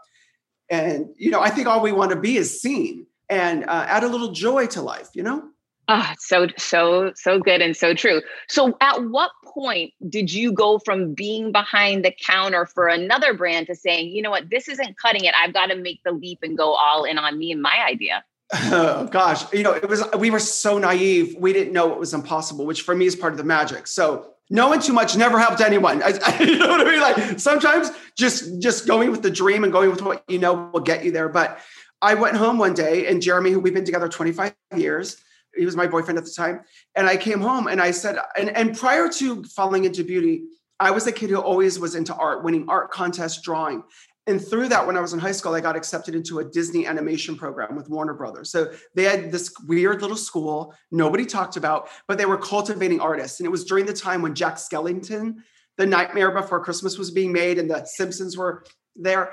And, 0.70 1.10
you 1.16 1.30
know, 1.30 1.40
I 1.40 1.50
think 1.50 1.66
all 1.66 1.82
we 1.82 1.92
want 1.92 2.10
to 2.10 2.16
be 2.16 2.36
is 2.38 2.60
seen 2.60 3.06
and 3.28 3.64
uh, 3.64 3.84
add 3.86 4.02
a 4.02 4.08
little 4.08 4.32
joy 4.32 4.66
to 4.68 4.80
life, 4.80 5.10
you 5.12 5.22
know? 5.22 5.44
Ah, 5.90 6.12
oh, 6.12 6.14
so 6.18 6.46
so 6.58 7.12
so 7.14 7.38
good 7.38 7.62
and 7.62 7.74
so 7.74 7.94
true. 7.94 8.20
So 8.48 8.76
at 8.82 9.04
what 9.04 9.30
point 9.44 9.94
did 10.06 10.32
you 10.32 10.52
go 10.52 10.78
from 10.78 11.14
being 11.14 11.50
behind 11.50 12.04
the 12.04 12.14
counter 12.26 12.66
for 12.66 12.88
another 12.88 13.32
brand 13.32 13.68
to 13.68 13.74
saying, 13.74 14.10
you 14.10 14.20
know 14.20 14.30
what, 14.30 14.50
this 14.50 14.68
isn't 14.68 14.98
cutting 14.98 15.24
it. 15.24 15.34
I've 15.42 15.54
got 15.54 15.66
to 15.66 15.76
make 15.76 16.02
the 16.04 16.12
leap 16.12 16.40
and 16.42 16.58
go 16.58 16.74
all 16.74 17.04
in 17.04 17.16
on 17.16 17.38
me 17.38 17.52
and 17.52 17.62
my 17.62 17.84
idea. 17.86 18.22
Oh 18.52 19.06
gosh, 19.10 19.50
you 19.50 19.62
know, 19.62 19.72
it 19.72 19.88
was 19.88 20.04
we 20.18 20.30
were 20.30 20.38
so 20.40 20.76
naive. 20.76 21.36
We 21.38 21.54
didn't 21.54 21.72
know 21.72 21.92
it 21.92 21.98
was 21.98 22.12
impossible, 22.12 22.66
which 22.66 22.82
for 22.82 22.94
me 22.94 23.06
is 23.06 23.16
part 23.16 23.32
of 23.32 23.38
the 23.38 23.44
magic. 23.44 23.86
So 23.86 24.34
knowing 24.50 24.80
too 24.80 24.92
much 24.92 25.16
never 25.16 25.38
helped 25.38 25.60
anyone. 25.60 26.02
I, 26.02 26.18
I, 26.24 26.42
you 26.42 26.58
know 26.58 26.68
what 26.68 26.80
I 26.80 26.90
mean? 26.90 27.00
Like 27.00 27.38
sometimes 27.40 27.90
just 28.16 28.60
just 28.60 28.86
going 28.86 29.10
with 29.10 29.22
the 29.22 29.30
dream 29.30 29.64
and 29.64 29.72
going 29.72 29.90
with 29.90 30.02
what 30.02 30.24
you 30.28 30.38
know 30.38 30.70
will 30.72 30.80
get 30.80 31.04
you 31.04 31.12
there. 31.12 31.28
But 31.28 31.60
I 32.00 32.14
went 32.14 32.36
home 32.36 32.58
one 32.58 32.74
day, 32.74 33.06
and 33.06 33.20
Jeremy, 33.20 33.50
who 33.50 33.60
we've 33.60 33.74
been 33.74 33.84
together 33.84 34.08
25 34.08 34.54
years, 34.76 35.16
he 35.56 35.64
was 35.64 35.76
my 35.76 35.86
boyfriend 35.86 36.18
at 36.18 36.24
the 36.24 36.30
time. 36.30 36.60
And 36.94 37.08
I 37.08 37.16
came 37.16 37.40
home 37.40 37.66
and 37.66 37.80
I 37.80 37.90
said, 37.90 38.18
and, 38.38 38.50
and 38.50 38.76
prior 38.76 39.08
to 39.08 39.42
falling 39.44 39.84
into 39.84 40.04
beauty, 40.04 40.44
I 40.80 40.92
was 40.92 41.06
a 41.08 41.12
kid 41.12 41.30
who 41.30 41.38
always 41.38 41.78
was 41.78 41.96
into 41.96 42.14
art, 42.14 42.44
winning 42.44 42.66
art 42.68 42.92
contests, 42.92 43.42
drawing. 43.42 43.82
And 44.28 44.46
through 44.46 44.68
that, 44.68 44.86
when 44.86 44.94
I 44.94 45.00
was 45.00 45.14
in 45.14 45.18
high 45.18 45.32
school, 45.32 45.54
I 45.54 45.60
got 45.62 45.74
accepted 45.74 46.14
into 46.14 46.38
a 46.38 46.44
Disney 46.44 46.86
animation 46.86 47.34
program 47.34 47.74
with 47.74 47.88
Warner 47.88 48.12
Brothers. 48.12 48.50
So 48.50 48.70
they 48.94 49.04
had 49.04 49.32
this 49.32 49.50
weird 49.66 50.02
little 50.02 50.18
school 50.18 50.74
nobody 50.90 51.24
talked 51.24 51.56
about, 51.56 51.88
but 52.06 52.18
they 52.18 52.26
were 52.26 52.36
cultivating 52.36 53.00
artists. 53.00 53.40
And 53.40 53.46
it 53.46 53.50
was 53.50 53.64
during 53.64 53.86
the 53.86 53.94
time 53.94 54.20
when 54.20 54.34
Jack 54.34 54.56
Skellington, 54.56 55.36
The 55.78 55.86
Nightmare 55.86 56.30
Before 56.30 56.62
Christmas 56.62 56.98
was 56.98 57.10
being 57.10 57.32
made, 57.32 57.58
and 57.58 57.70
the 57.70 57.86
Simpsons 57.86 58.36
were 58.36 58.64
there. 58.94 59.32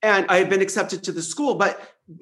And 0.00 0.26
I 0.28 0.36
had 0.36 0.48
been 0.48 0.62
accepted 0.62 1.02
to 1.04 1.12
the 1.12 1.22
school, 1.22 1.56
but 1.56 1.80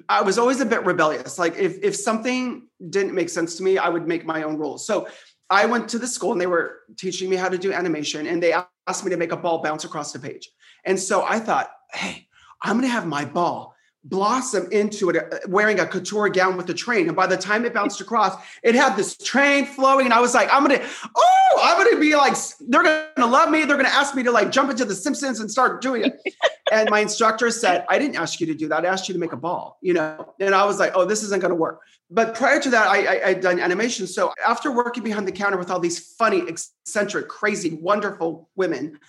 I 0.09 0.23
was 0.23 0.39
always 0.39 0.61
a 0.61 0.65
bit 0.65 0.83
rebellious. 0.83 1.37
Like 1.37 1.55
if 1.57 1.77
if 1.83 1.95
something 1.95 2.67
didn't 2.89 3.13
make 3.13 3.29
sense 3.29 3.55
to 3.57 3.63
me, 3.63 3.77
I 3.77 3.89
would 3.89 4.07
make 4.07 4.25
my 4.25 4.41
own 4.41 4.57
rules. 4.57 4.87
So 4.87 5.07
I 5.51 5.67
went 5.67 5.89
to 5.89 5.99
the 5.99 6.07
school 6.07 6.31
and 6.31 6.41
they 6.41 6.47
were 6.47 6.79
teaching 6.97 7.29
me 7.29 7.35
how 7.35 7.49
to 7.49 7.57
do 7.57 7.71
animation 7.71 8.25
and 8.25 8.41
they 8.41 8.55
asked 8.87 9.03
me 9.03 9.11
to 9.11 9.17
make 9.17 9.31
a 9.31 9.37
ball 9.37 9.61
bounce 9.61 9.83
across 9.83 10.11
the 10.11 10.17
page. 10.17 10.49
And 10.85 10.99
so 10.99 11.25
I 11.25 11.39
thought, 11.39 11.71
hey, 11.93 12.27
I'm 12.61 12.77
going 12.77 12.87
to 12.87 12.93
have 12.93 13.05
my 13.07 13.25
ball 13.25 13.75
blossom 14.05 14.67
into 14.71 15.09
it 15.09 15.17
uh, 15.17 15.39
wearing 15.47 15.79
a 15.79 15.85
couture 15.85 16.29
gown 16.29 16.55
with 16.55 16.69
a 16.69 16.73
train. 16.73 17.07
And 17.07 17.15
by 17.15 17.25
the 17.25 17.35
time 17.35 17.65
it 17.65 17.73
bounced 17.73 17.99
across 17.99 18.35
it 18.61 18.75
had 18.75 18.95
this 18.95 19.17
train 19.17 19.65
flowing. 19.65 20.05
And 20.05 20.13
i 20.13 20.19
was 20.19 20.35
like 20.35 20.47
i'm 20.51 20.61
gonna 20.61 20.81
oh 21.15 21.61
i'm 21.63 21.83
gonna 21.83 21.99
be 21.99 22.15
like 22.15 22.35
they're 22.67 22.83
gonna 22.83 23.31
love 23.31 23.49
me. 23.49 23.65
They're 23.65 23.77
gonna 23.77 23.89
ask 23.89 24.13
me 24.15 24.21
to 24.23 24.31
like 24.31 24.51
jump 24.51 24.69
into 24.69 24.85
the 24.85 24.93
simpsons 24.93 25.39
and 25.39 25.51
start 25.51 25.81
doing 25.81 26.05
it. 26.05 26.21
And 26.71 26.89
my 26.89 26.99
instructor 26.99 27.51
said 27.51 27.85
i 27.89 27.99
didn't 27.99 28.15
ask 28.15 28.39
you 28.39 28.47
to 28.47 28.55
do 28.55 28.67
that. 28.69 28.85
I 28.85 28.87
asked 28.87 29.07
you 29.07 29.13
to 29.13 29.19
make 29.19 29.33
a 29.33 29.37
ball 29.37 29.77
you 29.81 29.93
know? 29.93 30.33
And 30.39 30.53
i 30.53 30.65
was 30.65 30.79
like 30.79 30.91
oh 30.95 31.05
this 31.05 31.23
isn't 31.23 31.41
gonna 31.41 31.55
work. 31.55 31.81
But 32.11 32.35
prior 32.35 32.59
to 32.61 32.69
that 32.69 32.87
i, 32.87 33.05
I 33.05 33.27
i'd 33.29 33.41
done 33.41 33.59
animation. 33.59 34.05
So 34.05 34.33
after 34.47 34.71
working 34.71 35.03
behind 35.03 35.27
the 35.27 35.31
counter 35.31 35.57
with 35.57 35.71
all 35.71 35.79
these 35.79 36.13
funny 36.13 36.43
eccentric 36.47 37.27
crazy 37.27 37.73
wonderful 37.81 38.49
women 38.55 38.99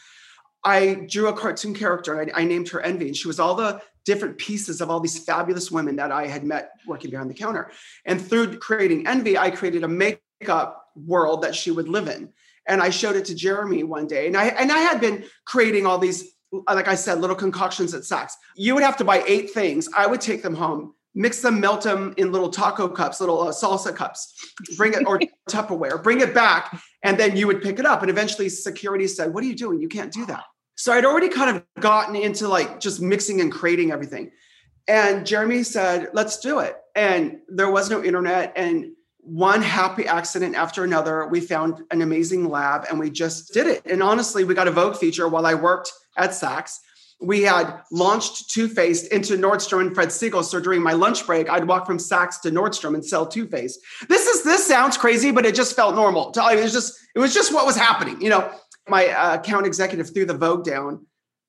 I 0.65 1.07
drew 1.09 1.29
a 1.29 1.33
cartoon 1.33 1.75
character 1.75 2.21
and 2.21 2.33
I, 2.35 2.43
I, 2.43 2.45
named 2.45 2.69
her 2.71 2.81
Envy. 2.81 3.07
And 3.07 3.17
she 3.17 3.29
was 3.29 3.39
all 3.39 3.55
the 3.55 3.81
different 4.05 4.39
pieces 4.39 4.81
of 4.81 4.91
all 4.91 5.01
these 5.01 5.19
fabulous 5.19 5.71
women 5.71 5.97
that 5.97 6.11
I 6.11 6.27
had 6.27 6.45
met 6.45 6.71
working 6.87 7.11
behind 7.11 7.31
the 7.31 7.35
counter. 7.35 7.71
And 8.05 8.21
through 8.21 8.59
creating 8.59 9.07
Envy, 9.07 9.39
I 9.39 9.51
created 9.51 9.85
a 9.85 9.89
makeup 9.89 10.87
world 10.95 11.43
that 11.43 11.55
she 11.55 11.71
would 11.71 11.89
live 11.89 12.09
in. 12.09 12.31
And 12.67 12.83
I 12.83 12.91
showed 12.91 13.17
it 13.17 13.27
to 13.27 13.35
Jeremy 13.35 13.85
one 13.85 14.07
day. 14.07 14.27
And 14.27 14.37
I 14.37 14.47
and 14.47 14.73
I 14.73 14.79
had 14.79 15.01
been 15.01 15.25
creating 15.45 15.87
all 15.87 15.99
these 15.99 16.37
like 16.69 16.89
I 16.89 16.95
said, 16.95 17.21
little 17.21 17.37
concoctions 17.37 17.93
at 17.95 18.03
Saks. 18.03 18.33
You 18.55 18.75
would 18.75 18.85
have 18.85 18.97
to 18.99 19.05
buy 19.05 19.23
eight 19.27 19.51
things. 19.51 19.89
I 19.97 20.07
would 20.07 20.21
take 20.21 20.43
them 20.43 20.55
home, 20.55 20.95
mix 21.17 21.41
them, 21.41 21.59
melt 21.59 21.83
them 21.83 22.15
in 22.17 22.31
little 22.31 22.51
taco 22.51 22.87
cups, 22.87 23.21
little 23.21 23.49
uh, 23.49 23.51
salsa 23.51 23.95
cups, 23.95 24.55
bring 24.77 24.93
it 24.93 25.05
or 25.07 25.19
Tupperware, 25.51 26.01
bring 26.01 26.21
it 26.21 26.35
back, 26.35 26.81
and 27.03 27.19
then 27.19 27.37
you 27.37 27.47
would 27.47 27.63
pick 27.63 27.79
it 27.79 27.87
up. 27.87 28.03
And 28.03 28.11
eventually, 28.11 28.49
security 28.49 29.09
said, 29.09 29.35
"What 29.35 29.43
are 29.43 29.47
you 29.47 29.57
doing? 29.57 29.81
You 29.81 29.89
can't 29.89 30.13
do 30.13 30.27
that." 30.27 30.45
So 30.77 30.93
I'd 30.93 31.05
already 31.05 31.31
kind 31.31 31.57
of 31.57 31.65
gotten 31.81 32.15
into 32.15 32.47
like 32.47 32.79
just 32.79 33.01
mixing 33.01 33.41
and 33.41 33.51
creating 33.51 33.91
everything. 33.91 34.31
And 34.87 35.27
Jeremy 35.27 35.63
said, 35.65 36.11
"Let's 36.13 36.39
do 36.39 36.61
it." 36.61 36.77
And 36.95 37.39
there 37.49 37.71
was 37.71 37.91
no 37.91 38.05
internet, 38.05 38.53
and 38.55 38.93
one 39.27 39.61
happy 39.61 40.07
accident 40.07 40.55
after 40.55 40.85
another, 40.85 41.27
we 41.27 41.41
found 41.41 41.83
an 41.91 42.01
amazing 42.01 42.49
lab 42.49 42.87
and 42.89 42.97
we 42.97 43.11
just 43.11 43.53
did 43.53 43.67
it. 43.67 43.83
And 43.85 44.01
honestly, 44.01 44.45
we 44.45 44.55
got 44.55 44.69
a 44.69 44.71
Vogue 44.71 44.97
feature 44.97 45.27
while 45.27 45.47
I 45.47 45.55
worked 45.55 45.93
at 46.17 46.31
Saks. 46.31 46.79
We 47.21 47.43
had 47.43 47.81
launched 47.91 48.51
Too 48.51 48.69
Faced 48.69 49.13
into 49.13 49.39
Nordstrom 49.39 49.81
and 49.81 49.95
Fred 49.95 50.09
Segal. 50.09 50.45
So 50.45 50.61
during 50.61 50.83
my 50.83 50.93
lunch 50.93 51.27
break, 51.27 51.49
I'd 51.49 51.67
walk 51.67 51.87
from 51.87 51.97
Saks 51.97 52.41
to 52.43 52.51
Nordstrom 52.51 52.95
and 52.95 53.05
sell 53.05 53.27
Too 53.27 53.47
Faced. 53.47 53.81
This 54.09 54.27
is 54.27 54.45
this 54.45 54.67
sounds 54.67 54.97
crazy, 54.97 55.31
but 55.31 55.47
it 55.47 55.55
just 55.55 55.75
felt 55.75 55.95
normal. 55.95 56.33
It 56.37 56.63
was 56.63 56.73
just 56.73 56.99
it 57.15 57.19
was 57.19 57.33
just 57.33 57.55
what 57.55 57.65
was 57.65 57.77
happening. 57.77 58.21
You 58.21 58.31
know, 58.31 58.53
my 58.89 59.09
uh, 59.09 59.37
account 59.37 59.67
executive 59.67 60.13
threw 60.13 60.27
the 60.27 60.37
Vogue 60.37 60.65
down 60.65 61.07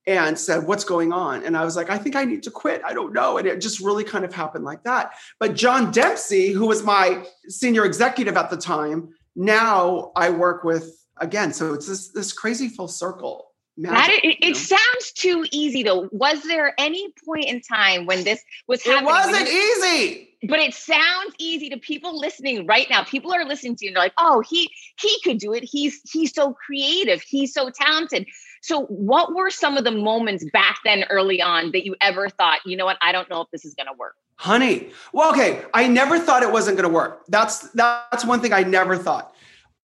and 0.08 0.40
said, 0.40 0.66
What's 0.66 0.86
going 0.86 1.12
on? 1.12 1.44
And 1.44 1.56
I 1.56 1.66
was 1.66 1.76
like, 1.76 1.90
I 1.90 1.98
think 1.98 2.16
I 2.16 2.24
need 2.24 2.44
to 2.44 2.52
quit. 2.52 2.82
I 2.84 2.94
don't 2.94 3.14
know. 3.14 3.38
And 3.38 3.46
it 3.46 3.62
just 3.62 3.82
really 3.82 4.06
kind 4.06 4.24
of 4.24 4.34
happened 4.34 4.64
like 4.64 4.84
that. 4.84 5.12
But 5.40 5.54
John 5.54 5.92
Dempsey, 5.92 6.52
who 6.52 6.66
was 6.66 6.84
my 6.84 7.26
senior 7.50 7.86
executive 7.86 8.38
at 8.38 8.50
the 8.50 8.58
time, 8.58 9.10
now 9.36 10.14
I 10.16 10.30
work 10.30 10.64
with 10.64 11.06
again. 11.18 11.52
So 11.54 11.74
it's 11.74 11.88
this, 11.88 12.10
this 12.10 12.32
crazy 12.32 12.70
full 12.70 12.88
circle. 12.88 13.47
Magic, 13.78 14.24
that, 14.24 14.26
it, 14.26 14.38
it 14.42 14.56
sounds 14.56 15.12
too 15.14 15.46
easy 15.52 15.84
though. 15.84 16.10
Was 16.12 16.42
there 16.44 16.74
any 16.80 17.14
point 17.26 17.46
in 17.46 17.62
time 17.62 18.08
when 18.08 18.24
this 18.24 18.42
was 18.68 18.84
happening? 18.84 19.04
It 19.04 19.12
wasn't 19.12 19.48
easy. 19.48 20.24
But 20.48 20.60
it 20.60 20.74
sounds 20.74 21.34
easy 21.40 21.70
to 21.70 21.78
people 21.78 22.20
listening 22.20 22.66
right 22.66 22.88
now. 22.90 23.04
People 23.04 23.34
are 23.34 23.46
listening 23.46 23.76
to 23.78 23.86
you 23.86 23.90
and 23.90 23.96
they're 23.96 24.04
like, 24.04 24.14
oh, 24.18 24.44
he 24.48 24.72
he 25.00 25.16
could 25.24 25.38
do 25.38 25.54
it. 25.54 25.64
He's 25.64 26.02
he's 26.12 26.34
so 26.34 26.54
creative. 26.54 27.22
He's 27.22 27.54
so 27.54 27.70
talented. 27.70 28.28
So, 28.62 28.86
what 28.86 29.34
were 29.34 29.50
some 29.50 29.78
of 29.78 29.84
the 29.84 29.92
moments 29.92 30.46
back 30.52 30.80
then 30.84 31.06
early 31.10 31.42
on 31.42 31.72
that 31.72 31.86
you 31.86 31.96
ever 32.02 32.30
thought, 32.30 32.60
you 32.66 32.76
know 32.76 32.86
what, 32.86 32.98
I 33.02 33.12
don't 33.12 33.30
know 33.30 33.42
if 33.42 33.48
this 33.52 33.66
is 33.66 33.74
going 33.74 33.88
to 33.88 33.94
work? 33.98 34.16
Honey, 34.36 34.90
well, 35.14 35.32
okay, 35.32 35.64
I 35.74 35.88
never 35.88 36.20
thought 36.20 36.44
it 36.44 36.52
wasn't 36.52 36.78
going 36.78 36.90
to 36.90 36.94
work. 36.94 37.24
That's 37.28 37.70
that's 37.72 38.26
one 38.26 38.40
thing 38.40 38.54
I 38.54 38.64
never 38.64 38.98
thought. 38.98 39.34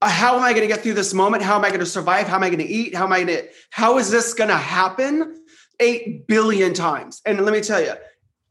Uh, 0.04 0.10
how 0.10 0.36
am 0.36 0.44
I 0.44 0.52
going 0.52 0.64
to 0.64 0.68
get 0.68 0.84
through 0.84 0.96
this 0.96 1.14
moment? 1.14 1.44
How 1.44 1.56
am 1.56 1.64
I 1.64 1.70
going 1.70 1.80
to 1.80 1.86
survive? 1.86 2.28
How 2.28 2.36
am 2.36 2.44
I 2.44 2.50
going 2.50 2.60
to 2.60 2.66
eat? 2.66 2.94
How 2.94 3.06
am 3.06 3.14
I 3.14 3.24
going 3.24 3.38
to? 3.38 3.48
How 3.70 3.98
is 4.00 4.12
this 4.12 4.34
going 4.34 4.50
to 4.50 4.58
happen? 4.58 5.46
Eight 5.80 6.28
billion 6.28 6.74
times. 6.74 7.22
And 7.26 7.40
let 7.46 7.54
me 7.54 7.62
tell 7.62 7.82
you, 7.82 7.94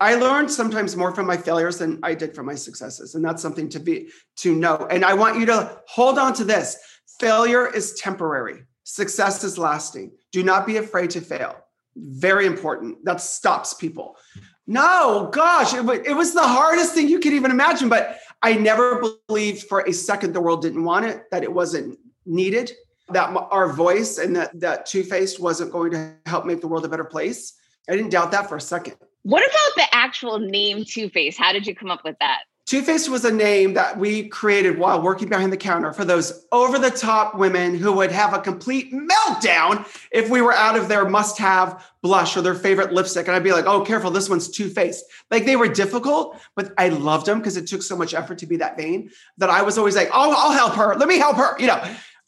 I 0.00 0.14
learned 0.14 0.50
sometimes 0.50 0.97
more 0.97 1.14
from 1.14 1.26
my 1.26 1.37
failures 1.37 1.76
than 1.76 2.00
I 2.02 2.14
did 2.14 2.35
from 2.35 2.47
my 2.47 2.54
successes, 2.54 3.14
and 3.14 3.23
that's 3.23 3.42
something 3.42 3.68
to 3.68 3.80
be 3.80 4.09
to 4.37 4.54
know. 4.54 4.87
And 4.90 5.04
I 5.04 5.12
want 5.12 5.38
you 5.38 5.44
to 5.47 5.78
hold 5.88 6.18
on 6.18 6.32
to 6.35 6.44
this: 6.44 6.78
failure 7.21 7.71
is 7.71 7.92
temporary. 8.00 8.62
Success 8.85 9.44
is 9.44 9.59
lasting. 9.59 10.12
Do 10.32 10.42
not 10.42 10.66
be 10.66 10.78
afraid 10.78 11.11
to 11.11 11.21
fail. 11.21 11.54
Very 11.94 12.47
important. 12.47 13.04
That 13.04 13.21
stops 13.21 13.75
people. 13.75 14.16
No, 14.66 15.28
gosh, 15.30 15.75
it, 15.75 15.85
it 16.06 16.14
was 16.14 16.32
the 16.32 16.49
hardest 16.49 16.94
thing 16.94 17.09
you 17.09 17.18
could 17.18 17.35
even 17.35 17.50
imagine. 17.50 17.90
But 17.90 18.18
I 18.42 18.54
never 18.54 19.02
believed 19.28 19.68
for 19.68 19.80
a 19.80 19.92
second 19.92 20.32
the 20.32 20.40
world 20.40 20.62
didn't 20.62 20.84
want 20.84 21.06
it, 21.06 21.30
that 21.30 21.42
it 21.42 21.52
wasn't 21.52 21.99
needed, 22.26 22.72
that 23.11 23.34
our 23.50 23.72
voice 23.72 24.18
and 24.18 24.34
that, 24.37 24.58
that 24.61 24.87
Too 24.87 25.04
Faced 25.04 25.40
wasn't 25.40 25.70
going 25.70 25.92
to 25.92 26.14
help 26.26 26.44
make 26.44 26.61
the 26.61 26.68
world 26.68 26.84
a 26.84 26.88
better 26.88 27.04
place. 27.04 27.54
I 27.88 27.96
didn't 27.96 28.11
doubt 28.11 28.32
that 28.32 28.49
for 28.49 28.56
a 28.56 28.61
second. 28.61 28.96
What 29.22 29.44
about 29.44 29.76
the 29.76 29.94
actual 29.94 30.38
name 30.38 30.84
Two 30.84 31.08
Face? 31.08 31.37
How 31.37 31.52
did 31.52 31.66
you 31.66 31.75
come 31.75 31.90
up 31.90 32.02
with 32.04 32.16
that? 32.20 32.42
Too 32.64 32.81
Faced 32.81 33.11
was 33.11 33.25
a 33.25 33.33
name 33.33 33.75
that 33.75 33.99
we 33.99 34.28
created 34.28 34.78
while 34.78 35.02
working 35.02 35.28
behind 35.28 35.52
the 35.52 35.57
counter 35.57 35.92
for 35.92 36.04
those 36.04 36.47
over 36.52 36.78
the 36.78 36.90
top 36.90 37.35
women 37.35 37.76
who 37.76 37.92
would 37.92 38.12
have 38.12 38.33
a 38.33 38.38
complete 38.38 38.92
meltdown 38.92 39.85
if 40.12 40.31
we 40.31 40.40
were 40.40 40.52
out 40.52 40.76
of 40.76 40.88
their 40.88 41.09
must 41.09 41.38
have 41.38 41.85
blush 42.02 42.37
or 42.37 42.40
their 42.40 42.54
favorite 42.54 42.92
lipstick. 42.92 43.26
And 43.26 43.35
I'd 43.35 43.42
be 43.42 43.52
like, 43.52 43.66
oh, 43.66 43.85
careful, 43.85 44.12
this 44.12 44.28
one's 44.28 44.49
Two 44.49 44.69
Faced. 44.69 45.04
Like 45.31 45.45
they 45.45 45.57
were 45.57 45.69
difficult, 45.69 46.40
but 46.54 46.73
I 46.78 46.88
loved 46.88 47.26
them 47.26 47.38
because 47.38 47.57
it 47.57 47.66
took 47.66 47.83
so 47.83 47.97
much 47.97 48.14
effort 48.14 48.38
to 48.38 48.47
be 48.47 48.57
that 48.59 48.76
vain 48.76 49.11
that 49.38 49.50
I 49.50 49.62
was 49.62 49.76
always 49.76 49.97
like, 49.97 50.11
oh, 50.12 50.35
I'll 50.37 50.52
help 50.52 50.75
her. 50.75 50.95
Let 50.95 51.09
me 51.09 51.19
help 51.19 51.37
her, 51.37 51.59
you 51.59 51.66
know. 51.66 51.83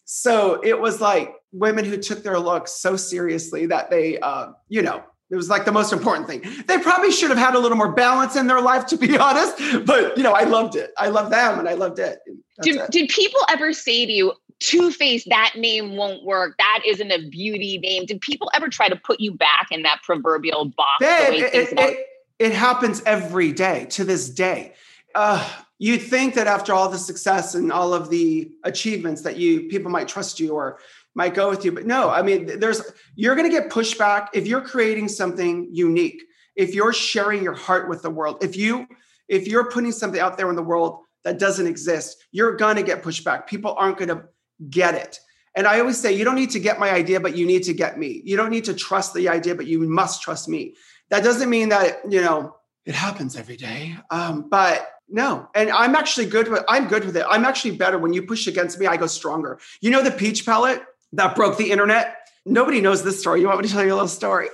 So 0.05 0.61
it 0.63 0.79
was 0.79 1.01
like 1.01 1.33
women 1.53 1.85
who 1.85 1.97
took 1.97 2.25
their 2.25 2.39
looks 2.39 2.73
so 2.73 2.97
seriously 2.97 3.67
that 3.67 3.89
they, 3.89 4.19
uh, 4.19 4.49
you 4.69 4.83
know, 4.83 5.05
it 5.35 5.37
was 5.37 5.51
like 5.51 5.65
the 5.65 5.73
most 5.73 5.93
important 5.93 6.29
thing. 6.29 6.43
They 6.69 6.79
probably 6.79 7.11
should 7.11 7.31
have 7.31 7.39
had 7.39 7.57
a 7.57 7.59
little 7.59 7.77
more 7.77 7.91
balance 7.91 8.37
in 8.37 8.47
their 8.47 8.61
life, 8.61 8.87
to 8.87 8.97
be 8.97 9.19
honest. 9.19 9.57
But 9.85 10.17
you 10.17 10.23
know, 10.23 10.33
I 10.33 10.45
loved 10.45 10.77
it. 10.77 10.93
I 10.97 11.09
loved 11.09 11.33
them, 11.33 11.59
and 11.59 11.69
I 11.69 11.75
loved 11.75 11.99
it. 11.99 12.21
Did, 12.63 12.77
it. 12.77 12.91
did 12.93 13.09
people 13.09 13.41
ever 13.51 13.73
say 13.73 14.07
to 14.07 14.13
you, 14.13 14.33
Two 14.61 14.93
Face, 14.93 15.25
that 15.25 15.55
name 15.57 15.97
won't 15.97 16.25
work. 16.25 16.55
That 16.59 16.83
isn't 16.87 17.11
a 17.11 17.29
beauty 17.29 17.79
name. 17.79 18.07
Did 18.07 18.21
people 18.21 18.49
ever 18.55 18.69
try 18.69 18.89
to 18.89 18.95
put 18.95 19.19
you 19.19 19.33
back 19.33 19.67
in 19.73 19.83
that 19.83 20.03
proverbial 20.05 20.67
box? 20.67 21.01
Babe, 21.01 21.43
it, 21.43 21.73
it, 21.77 22.07
it, 22.39 22.53
happens 22.53 23.03
every 23.05 23.53
day 23.53 23.87
to 23.91 24.05
this 24.05 24.31
day. 24.31 24.75
Uh, 25.17 25.47
you'd 25.79 26.03
think 26.03 26.35
that 26.35 26.47
after 26.47 26.73
all 26.73 26.89
the 26.89 26.99
success 26.99 27.57
and 27.57 27.73
all 27.73 27.93
of 27.93 28.09
the 28.09 28.53
achievements 28.63 29.23
that 29.23 29.37
you 29.37 29.65
people 29.65 29.91
might 29.91 30.07
trust 30.07 30.39
you 30.39 30.55
or 30.55 30.79
might 31.15 31.35
go 31.35 31.49
with 31.49 31.65
you. 31.65 31.73
But 31.73 31.87
no, 31.87 32.11
I 32.11 32.23
mean, 32.23 32.59
there's 32.59 32.83
you're 33.15 33.37
going 33.37 33.51
to 33.51 33.57
get 33.57 33.71
pushback 33.71 34.29
if 34.35 34.47
you're 34.47 34.61
creating 34.61 35.09
something 35.09 35.69
unique. 35.73 36.23
If 36.57 36.75
you're 36.75 36.93
sharing 36.93 37.43
your 37.43 37.55
heart 37.55 37.89
with 37.89 38.03
the 38.03 38.11
world, 38.11 38.43
if 38.43 38.57
you 38.57 38.87
if 39.29 39.49
you're 39.49 39.71
putting 39.71 39.93
something 39.93 40.21
out 40.21 40.37
there 40.37 40.51
in 40.51 40.57
the 40.57 40.63
world 40.63 41.01
that 41.25 41.39
doesn't 41.39 41.67
exist, 41.67 42.25
you're 42.33 42.57
going 42.57 42.77
to 42.77 42.83
get 42.83 43.03
pushback. 43.03 43.47
People 43.47 43.75
aren't 43.79 43.99
going 43.99 44.09
to 44.09 44.25
get 44.69 44.95
it. 44.95 45.19
And 45.57 45.67
I 45.67 45.81
always 45.81 45.99
say, 45.99 46.13
you 46.13 46.25
don't 46.25 46.35
need 46.35 46.51
to 46.51 46.61
get 46.61 46.79
my 46.79 46.91
idea, 46.91 47.21
but 47.21 47.37
you 47.37 47.47
need 47.47 47.63
to 47.65 47.73
get 47.73 47.99
me. 47.99 48.21
You 48.25 48.37
don't 48.37 48.51
need 48.51 48.65
to 48.65 48.75
trust 48.75 49.15
the 49.15 49.29
idea, 49.29 49.55
but 49.55 49.67
you 49.67 49.81
must 49.81 50.21
trust 50.21 50.49
me. 50.49 50.75
That 51.11 51.23
doesn't 51.23 51.49
mean 51.49 51.69
that 51.69 52.01
you 52.09 52.21
know 52.21 52.57
it 52.85 52.95
happens 52.95 53.37
every 53.37 53.57
day. 53.57 53.97
Um, 54.11 54.49
but 54.49 54.89
no, 55.09 55.49
and 55.55 55.71
I'm 55.71 55.95
actually 55.95 56.27
good 56.27 56.49
with. 56.49 56.65
I'm 56.69 56.89
good 56.89 57.05
with 57.05 57.17
it. 57.17 57.25
I'm 57.29 57.45
actually 57.45 57.77
better 57.77 57.99
when 57.99 58.13
you 58.13 58.23
push 58.23 58.47
against 58.47 58.79
me. 58.79 58.87
I 58.87 58.97
go 58.97 59.07
stronger. 59.07 59.61
You 59.81 59.91
know 59.91 60.03
the 60.03 60.11
peach 60.11 60.45
palette 60.45 60.83
that 61.17 61.35
broke 61.35 61.57
the 61.57 61.71
internet. 61.71 62.17
Nobody 62.47 62.81
knows 62.81 63.03
this 63.03 63.19
story. 63.19 63.41
You 63.41 63.47
want 63.47 63.61
me 63.61 63.67
to 63.67 63.73
tell 63.73 63.85
you 63.85 63.93
a 63.93 63.95
little 63.95 64.09
story? 64.09 64.49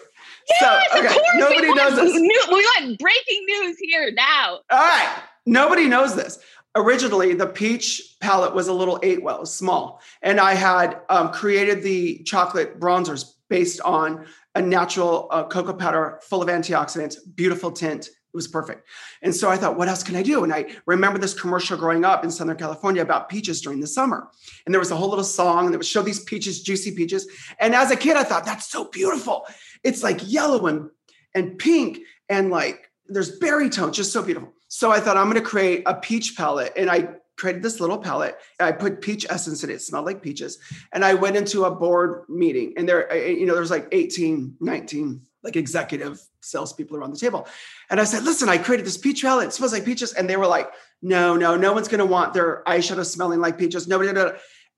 Yes, 0.48 0.60
so, 0.92 0.98
okay. 0.98 1.06
of 1.06 1.12
course. 1.12 1.26
Nobody 1.36 1.68
we 1.68 1.74
knows 1.74 1.96
this. 1.96 2.12
New, 2.14 2.42
we 2.48 2.54
want 2.54 2.98
breaking 2.98 3.44
news 3.46 3.76
here 3.80 4.12
now. 4.12 4.60
All 4.70 4.78
right. 4.78 5.22
Nobody 5.46 5.86
knows 5.86 6.14
this. 6.14 6.38
Originally, 6.76 7.34
the 7.34 7.46
peach 7.46 8.16
palette 8.20 8.54
was 8.54 8.68
a 8.68 8.72
little 8.72 9.00
eight 9.02 9.22
well, 9.22 9.44
small, 9.44 10.00
and 10.22 10.38
I 10.38 10.54
had 10.54 11.00
um, 11.08 11.32
created 11.32 11.82
the 11.82 12.22
chocolate 12.22 12.78
bronzers 12.78 13.32
based 13.48 13.80
on 13.80 14.26
a 14.54 14.62
natural 14.62 15.26
uh, 15.32 15.44
cocoa 15.44 15.72
powder 15.72 16.20
full 16.22 16.42
of 16.42 16.48
antioxidants, 16.48 17.16
beautiful 17.34 17.72
tint, 17.72 18.10
it 18.32 18.36
was 18.36 18.46
perfect. 18.46 18.86
And 19.22 19.34
so 19.34 19.50
I 19.50 19.56
thought, 19.56 19.76
what 19.76 19.88
else 19.88 20.04
can 20.04 20.14
I 20.14 20.22
do? 20.22 20.44
And 20.44 20.52
I 20.52 20.76
remember 20.86 21.18
this 21.18 21.34
commercial 21.34 21.76
growing 21.76 22.04
up 22.04 22.22
in 22.22 22.30
Southern 22.30 22.56
California 22.56 23.02
about 23.02 23.28
peaches 23.28 23.60
during 23.60 23.80
the 23.80 23.88
summer. 23.88 24.28
And 24.64 24.72
there 24.72 24.78
was 24.78 24.92
a 24.92 24.96
whole 24.96 25.08
little 25.08 25.24
song 25.24 25.72
it 25.72 25.76
would 25.76 25.84
show 25.84 26.02
these 26.02 26.22
peaches, 26.22 26.62
juicy 26.62 26.92
peaches. 26.94 27.26
And 27.58 27.74
as 27.74 27.90
a 27.90 27.96
kid, 27.96 28.16
I 28.16 28.22
thought, 28.22 28.44
that's 28.44 28.70
so 28.70 28.84
beautiful. 28.84 29.46
It's 29.82 30.04
like 30.04 30.20
yellow 30.22 30.68
and, 30.68 30.90
and 31.34 31.58
pink 31.58 32.00
and 32.28 32.50
like 32.50 32.90
there's 33.06 33.38
berry 33.38 33.68
tone, 33.68 33.92
just 33.92 34.12
so 34.12 34.22
beautiful. 34.22 34.52
So 34.68 34.92
I 34.92 35.00
thought, 35.00 35.16
I'm 35.16 35.28
going 35.28 35.42
to 35.42 35.48
create 35.48 35.82
a 35.86 35.96
peach 35.96 36.36
palette. 36.36 36.72
And 36.76 36.88
I 36.88 37.16
created 37.36 37.62
this 37.62 37.80
little 37.80 37.98
palette. 37.98 38.36
I 38.60 38.70
put 38.70 39.00
peach 39.00 39.26
essence 39.28 39.64
in 39.64 39.70
it. 39.70 39.74
It 39.74 39.82
smelled 39.82 40.06
like 40.06 40.22
peaches. 40.22 40.58
And 40.92 41.04
I 41.04 41.14
went 41.14 41.36
into 41.36 41.64
a 41.64 41.70
board 41.70 42.24
meeting 42.28 42.74
and 42.76 42.88
there, 42.88 43.12
you 43.16 43.46
know, 43.46 43.54
there 43.54 43.62
was 43.62 43.70
like 43.70 43.88
18, 43.90 44.56
19 44.60 45.22
like 45.42 45.56
executive 45.56 46.20
salespeople 46.40 46.96
around 46.96 47.12
the 47.12 47.18
table. 47.18 47.46
And 47.88 48.00
I 48.00 48.04
said, 48.04 48.24
listen, 48.24 48.48
I 48.48 48.58
created 48.58 48.86
this 48.86 48.98
peach 48.98 49.22
palette. 49.22 49.48
It 49.48 49.52
smells 49.52 49.72
like 49.72 49.84
peaches. 49.84 50.12
And 50.12 50.28
they 50.28 50.36
were 50.36 50.46
like, 50.46 50.70
no, 51.02 51.36
no, 51.36 51.56
no 51.56 51.72
one's 51.72 51.88
going 51.88 52.00
to 52.00 52.06
want 52.06 52.34
their 52.34 52.62
eyeshadow 52.66 53.04
smelling 53.04 53.40
like 53.40 53.58
peaches. 53.58 53.88
Nobody. 53.88 54.10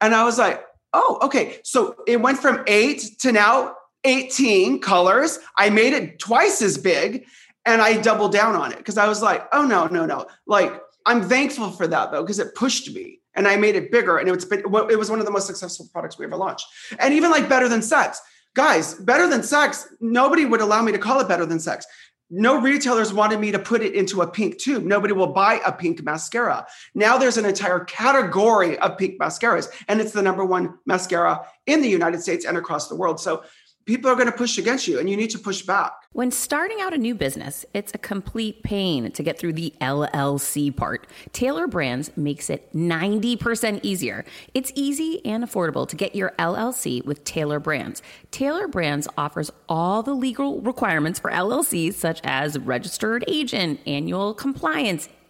And 0.01 0.15
I 0.15 0.25
was 0.25 0.39
like, 0.39 0.65
oh, 0.93 1.19
okay. 1.23 1.59
So 1.65 1.97
it 2.07 2.21
went 2.21 2.39
from 2.39 2.63
eight 2.67 3.03
to 3.21 3.33
now 3.33 3.75
18 4.05 4.81
colors. 4.81 5.39
I 5.57 5.71
made 5.71 5.93
it 5.93 6.19
twice 6.19 6.63
as 6.63 6.79
big 6.79 7.27
and 7.65 7.81
I 7.81 8.01
doubled 8.01 8.33
down 8.33 8.57
on 8.57 8.73
it 8.73 8.79
because 8.79 8.99
I 8.99 9.09
was 9.09 9.23
like, 9.23 9.47
oh, 9.53 9.65
no, 9.65 9.87
no, 9.87 10.07
no. 10.07 10.27
Like, 10.47 10.73
I'm 11.07 11.23
thankful 11.29 11.71
for 11.71 11.87
that 11.87 12.13
though, 12.13 12.23
because 12.23 12.39
it 12.39 12.55
pushed 12.55 12.93
me 12.93 13.21
and 13.35 13.49
I 13.49 13.57
made 13.57 13.77
it 13.77 13.91
bigger. 13.91 14.19
And 14.19 14.29
it's 14.29 14.45
been, 14.45 14.61
it 14.61 14.99
was 14.99 15.11
one 15.11 15.19
of 15.19 15.25
the 15.25 15.33
most 15.33 15.47
successful 15.47 15.89
products 15.93 16.19
we 16.19 16.25
ever 16.25 16.37
launched. 16.37 16.67
And 16.99 17.15
even 17.15 17.31
like 17.31 17.49
better 17.49 17.69
than 17.69 17.83
sex 17.83 18.21
guys, 18.55 18.95
better 18.95 19.29
than 19.29 19.43
sex, 19.43 19.89
nobody 20.01 20.45
would 20.45 20.61
allow 20.61 20.83
me 20.83 20.93
to 20.93 20.99
call 20.99 21.21
it 21.21 21.29
better 21.29 21.47
than 21.47 21.61
sex. 21.61 21.87
No 22.35 22.59
retailers 22.59 23.13
wanted 23.13 23.41
me 23.41 23.53
to 23.53 23.59
put 23.59 23.83
it 23.83 23.95
into 23.95 24.23
a 24.23 24.27
pink 24.27 24.59
tube. 24.59 24.85
Nobody 24.85 25.13
will 25.13 25.35
buy 25.35 25.61
a 25.67 25.73
pink 25.73 26.03
mascara. 26.03 26.67
Now 26.95 27.19
there's 27.19 27.37
an 27.37 27.45
entire 27.45 27.81
category 27.81 28.79
of 28.79 28.97
pink 28.97 29.21
mascaras, 29.21 29.69
and 29.87 30.01
it's 30.01 30.13
the 30.13 30.23
number 30.23 30.43
one 30.43 30.79
mascara 30.87 31.43
in 31.67 31.83
the 31.83 31.91
United 31.91 32.23
States 32.23 32.47
and 32.47 32.57
across 32.57 32.89
the 32.89 32.97
world. 32.97 33.21
So 33.21 33.45
people 33.85 34.11
are 34.11 34.15
going 34.15 34.27
to 34.27 34.33
push 34.33 34.59
against 34.59 34.87
you 34.87 34.99
and 34.99 35.09
you 35.09 35.17
need 35.17 35.31
to 35.31 35.39
push 35.39 35.63
back. 35.63 35.93
When 36.13 36.31
starting 36.31 36.81
out 36.81 36.93
a 36.93 36.99
new 36.99 37.15
business, 37.15 37.65
it's 37.73 37.93
a 37.95 37.99
complete 37.99 38.63
pain 38.63 39.11
to 39.13 39.23
get 39.23 39.39
through 39.39 39.55
the 39.55 39.73
LLC 39.81 40.75
part. 40.75 41.07
Tailor 41.33 41.67
Brands 41.67 42.15
makes 42.17 42.51
it 42.51 42.73
90% 42.75 43.81
easier. 43.83 44.25
It's 44.53 44.73
easy 44.75 45.25
and 45.25 45.43
affordable 45.43 45.89
to 45.89 45.97
get 45.97 46.15
your 46.15 46.33
LLC 46.39 47.05
with 47.05 47.25
Tailor 47.25 47.61
Brands. 47.61 48.03
Taylor 48.31 48.69
Brands 48.69 49.09
offers 49.17 49.51
all 49.69 50.03
the 50.03 50.15
legal 50.15 50.61
requirements 50.61 51.19
for 51.19 51.31
LLCs, 51.31 51.95
such 51.95 52.21
as 52.25 52.59
registered 52.59 53.25
agent, 53.27 53.81
annual 53.87 54.35
compliance, 54.35 55.09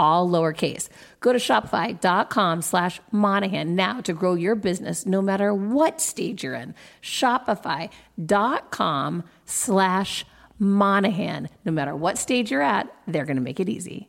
all 0.00 0.28
lowercase. 0.28 0.88
Go 1.20 1.32
to 1.34 1.38
shopify.com 1.38 2.62
slash 2.62 3.00
Monahan 3.12 3.76
now 3.76 4.00
to 4.00 4.14
grow 4.14 4.32
your 4.34 4.54
business 4.54 5.04
no 5.04 5.20
matter 5.20 5.52
what 5.54 6.00
stage 6.00 6.42
you're 6.42 6.54
in. 6.54 6.74
Shopify.com 7.02 7.92
slash 9.44 10.24
Monahan. 10.58 11.50
No 11.66 11.72
matter 11.72 11.94
what 11.94 12.16
stage 12.16 12.50
you're 12.50 12.62
at, 12.62 12.90
they're 13.06 13.26
going 13.26 13.36
to 13.36 13.42
make 13.42 13.60
it 13.60 13.68
easy. 13.68 14.08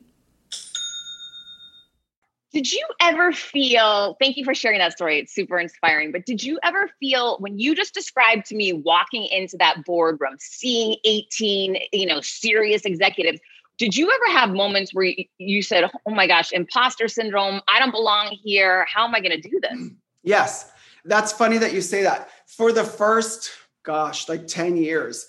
Did 2.53 2.71
you 2.71 2.85
ever 3.01 3.31
feel, 3.31 4.17
thank 4.19 4.35
you 4.35 4.43
for 4.43 4.53
sharing 4.53 4.79
that 4.79 4.93
story. 4.93 5.19
It's 5.19 5.33
super 5.33 5.57
inspiring. 5.57 6.11
But 6.11 6.25
did 6.25 6.43
you 6.43 6.59
ever 6.63 6.89
feel 6.99 7.37
when 7.39 7.59
you 7.59 7.75
just 7.75 7.93
described 7.93 8.45
to 8.47 8.55
me 8.55 8.73
walking 8.73 9.25
into 9.25 9.57
that 9.57 9.85
boardroom, 9.85 10.35
seeing 10.39 10.97
18, 11.05 11.77
you 11.93 12.05
know, 12.05 12.19
serious 12.19 12.83
executives, 12.83 13.39
did 13.81 13.97
you 13.97 14.11
ever 14.11 14.37
have 14.37 14.51
moments 14.51 14.93
where 14.93 15.11
you 15.39 15.63
said, 15.63 15.89
"Oh 16.05 16.11
my 16.11 16.27
gosh, 16.27 16.51
imposter 16.51 17.07
syndrome, 17.07 17.61
I 17.67 17.79
don't 17.79 17.89
belong 17.89 18.37
here. 18.43 18.85
How 18.87 19.07
am 19.07 19.15
I 19.15 19.19
going 19.19 19.41
to 19.41 19.49
do 19.49 19.59
this?" 19.59 19.89
Yes. 20.23 20.71
That's 21.03 21.31
funny 21.31 21.57
that 21.57 21.73
you 21.73 21.81
say 21.81 22.03
that. 22.03 22.29
For 22.45 22.71
the 22.71 22.83
first 22.83 23.49
gosh, 23.81 24.29
like 24.29 24.45
10 24.45 24.77
years, 24.77 25.25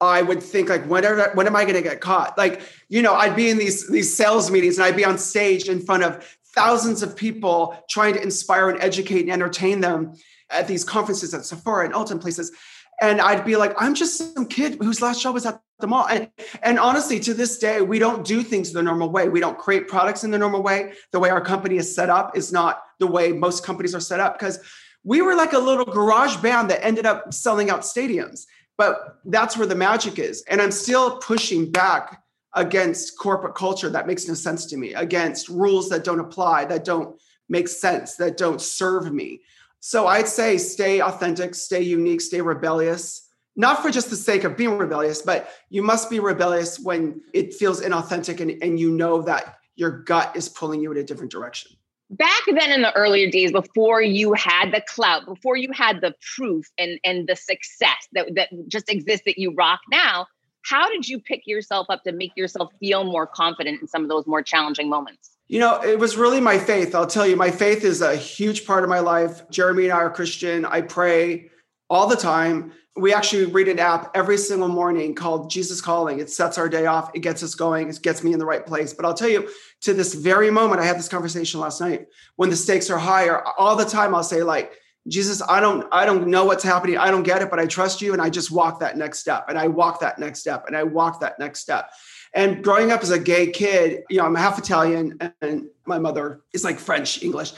I 0.00 0.20
would 0.20 0.42
think 0.42 0.68
like 0.68 0.84
when 0.86 1.06
are, 1.06 1.30
when 1.34 1.46
am 1.46 1.54
I 1.54 1.62
going 1.62 1.76
to 1.76 1.80
get 1.80 2.00
caught? 2.00 2.36
Like, 2.36 2.60
you 2.88 3.02
know, 3.02 3.14
I'd 3.14 3.36
be 3.36 3.48
in 3.50 3.56
these 3.56 3.88
these 3.88 4.12
sales 4.16 4.50
meetings 4.50 4.78
and 4.78 4.84
I'd 4.84 4.96
be 4.96 5.04
on 5.04 5.16
stage 5.16 5.68
in 5.68 5.78
front 5.78 6.02
of 6.02 6.36
thousands 6.56 7.04
of 7.04 7.14
people 7.14 7.76
trying 7.88 8.14
to 8.14 8.20
inspire 8.20 8.68
and 8.68 8.82
educate 8.82 9.20
and 9.20 9.30
entertain 9.30 9.80
them 9.80 10.14
at 10.50 10.66
these 10.66 10.82
conferences 10.82 11.32
at 11.34 11.44
Sephora 11.44 11.84
and 11.84 11.94
Ulta 11.94 12.20
places. 12.20 12.50
And 13.00 13.20
I'd 13.20 13.44
be 13.44 13.56
like, 13.56 13.74
I'm 13.78 13.94
just 13.94 14.34
some 14.34 14.46
kid 14.46 14.76
whose 14.80 15.02
last 15.02 15.22
job 15.22 15.34
was 15.34 15.44
at 15.46 15.60
the 15.80 15.88
mall. 15.88 16.06
And, 16.08 16.30
and 16.62 16.78
honestly, 16.78 17.18
to 17.20 17.34
this 17.34 17.58
day, 17.58 17.80
we 17.80 17.98
don't 17.98 18.24
do 18.24 18.42
things 18.42 18.72
the 18.72 18.82
normal 18.82 19.10
way. 19.10 19.28
We 19.28 19.40
don't 19.40 19.58
create 19.58 19.88
products 19.88 20.22
in 20.22 20.30
the 20.30 20.38
normal 20.38 20.62
way. 20.62 20.92
The 21.10 21.18
way 21.18 21.30
our 21.30 21.40
company 21.40 21.76
is 21.76 21.94
set 21.94 22.10
up 22.10 22.36
is 22.36 22.52
not 22.52 22.82
the 23.00 23.06
way 23.06 23.32
most 23.32 23.64
companies 23.64 23.94
are 23.94 24.00
set 24.00 24.20
up 24.20 24.38
because 24.38 24.60
we 25.04 25.20
were 25.20 25.34
like 25.34 25.52
a 25.52 25.58
little 25.58 25.84
garage 25.84 26.36
band 26.36 26.70
that 26.70 26.84
ended 26.84 27.06
up 27.06 27.34
selling 27.34 27.70
out 27.70 27.80
stadiums. 27.80 28.46
But 28.78 29.18
that's 29.24 29.56
where 29.56 29.66
the 29.66 29.74
magic 29.74 30.18
is. 30.18 30.42
And 30.48 30.62
I'm 30.62 30.72
still 30.72 31.18
pushing 31.18 31.70
back 31.70 32.22
against 32.54 33.18
corporate 33.18 33.54
culture 33.54 33.88
that 33.88 34.06
makes 34.06 34.28
no 34.28 34.34
sense 34.34 34.66
to 34.66 34.76
me, 34.76 34.94
against 34.94 35.48
rules 35.48 35.88
that 35.88 36.04
don't 36.04 36.20
apply, 36.20 36.66
that 36.66 36.84
don't 36.84 37.20
make 37.48 37.68
sense, 37.68 38.16
that 38.16 38.36
don't 38.36 38.60
serve 38.60 39.12
me. 39.12 39.40
So 39.84 40.06
I'd 40.06 40.28
say 40.28 40.58
stay 40.58 41.02
authentic, 41.02 41.56
stay 41.56 41.80
unique, 41.80 42.20
stay 42.20 42.40
rebellious, 42.40 43.28
not 43.56 43.82
for 43.82 43.90
just 43.90 44.10
the 44.10 44.16
sake 44.16 44.44
of 44.44 44.56
being 44.56 44.78
rebellious, 44.78 45.22
but 45.22 45.48
you 45.70 45.82
must 45.82 46.08
be 46.08 46.20
rebellious 46.20 46.78
when 46.78 47.20
it 47.34 47.52
feels 47.52 47.80
inauthentic 47.80 48.38
and, 48.38 48.62
and 48.62 48.78
you 48.78 48.92
know 48.92 49.22
that 49.22 49.56
your 49.74 49.90
gut 50.04 50.36
is 50.36 50.48
pulling 50.48 50.80
you 50.80 50.92
in 50.92 50.98
a 50.98 51.02
different 51.02 51.32
direction. 51.32 51.72
Back 52.10 52.42
then 52.46 52.70
in 52.70 52.82
the 52.82 52.92
earlier 52.92 53.28
days, 53.28 53.50
before 53.50 54.00
you 54.00 54.34
had 54.34 54.70
the 54.70 54.84
clout, 54.86 55.26
before 55.26 55.56
you 55.56 55.72
had 55.72 56.00
the 56.00 56.14
proof 56.36 56.64
and, 56.78 57.00
and 57.02 57.28
the 57.28 57.34
success 57.34 58.06
that, 58.12 58.32
that 58.36 58.50
just 58.68 58.88
exists 58.88 59.24
that 59.26 59.36
you 59.36 59.52
rock 59.52 59.80
now, 59.90 60.28
how 60.64 60.88
did 60.90 61.08
you 61.08 61.18
pick 61.18 61.44
yourself 61.44 61.88
up 61.90 62.04
to 62.04 62.12
make 62.12 62.36
yourself 62.36 62.70
feel 62.78 63.02
more 63.02 63.26
confident 63.26 63.82
in 63.82 63.88
some 63.88 64.04
of 64.04 64.08
those 64.08 64.28
more 64.28 64.42
challenging 64.42 64.88
moments? 64.88 65.31
You 65.52 65.58
know, 65.58 65.82
it 65.82 65.98
was 65.98 66.16
really 66.16 66.40
my 66.40 66.56
faith. 66.56 66.94
I'll 66.94 67.06
tell 67.06 67.26
you, 67.26 67.36
my 67.36 67.50
faith 67.50 67.84
is 67.84 68.00
a 68.00 68.16
huge 68.16 68.66
part 68.66 68.84
of 68.84 68.88
my 68.88 69.00
life. 69.00 69.42
Jeremy 69.50 69.84
and 69.84 69.92
I 69.92 69.96
are 69.96 70.08
Christian. 70.08 70.64
I 70.64 70.80
pray 70.80 71.50
all 71.90 72.06
the 72.06 72.16
time. 72.16 72.72
We 72.96 73.12
actually 73.12 73.44
read 73.44 73.68
an 73.68 73.78
app 73.78 74.12
every 74.16 74.38
single 74.38 74.68
morning 74.68 75.14
called 75.14 75.50
Jesus 75.50 75.82
Calling. 75.82 76.20
It 76.20 76.30
sets 76.30 76.56
our 76.56 76.70
day 76.70 76.86
off, 76.86 77.10
it 77.14 77.18
gets 77.18 77.42
us 77.42 77.54
going, 77.54 77.90
it 77.90 78.00
gets 78.00 78.24
me 78.24 78.32
in 78.32 78.38
the 78.38 78.46
right 78.46 78.64
place. 78.64 78.94
But 78.94 79.04
I'll 79.04 79.12
tell 79.12 79.28
you, 79.28 79.46
to 79.82 79.92
this 79.92 80.14
very 80.14 80.50
moment, 80.50 80.80
I 80.80 80.86
had 80.86 80.96
this 80.96 81.08
conversation 81.08 81.60
last 81.60 81.82
night 81.82 82.06
when 82.36 82.48
the 82.48 82.56
stakes 82.56 82.88
are 82.88 82.98
higher, 82.98 83.46
all 83.58 83.76
the 83.76 83.84
time 83.84 84.14
I'll 84.14 84.22
say, 84.22 84.42
like, 84.42 84.72
Jesus, 85.06 85.42
I 85.46 85.60
don't, 85.60 85.86
I 85.92 86.06
don't 86.06 86.28
know 86.28 86.46
what's 86.46 86.64
happening. 86.64 86.96
I 86.96 87.10
don't 87.10 87.24
get 87.24 87.42
it, 87.42 87.50
but 87.50 87.58
I 87.58 87.66
trust 87.66 88.00
you. 88.00 88.12
And 88.12 88.22
I 88.22 88.30
just 88.30 88.50
walk 88.50 88.80
that 88.80 88.96
next 88.96 89.18
step. 89.18 89.46
And 89.48 89.58
I 89.58 89.66
walk 89.66 90.00
that 90.00 90.18
next 90.18 90.40
step. 90.40 90.64
And 90.66 90.76
I 90.76 90.84
walk 90.84 91.20
that 91.20 91.38
next 91.40 91.60
step. 91.60 91.90
And 92.34 92.64
growing 92.64 92.90
up 92.90 93.02
as 93.02 93.10
a 93.10 93.18
gay 93.18 93.50
kid, 93.50 94.04
you 94.08 94.18
know, 94.18 94.24
I'm 94.24 94.34
half 94.34 94.58
Italian 94.58 95.18
and 95.40 95.66
my 95.84 95.98
mother 95.98 96.40
is 96.52 96.64
like 96.64 96.78
French, 96.78 97.22
English. 97.22 97.52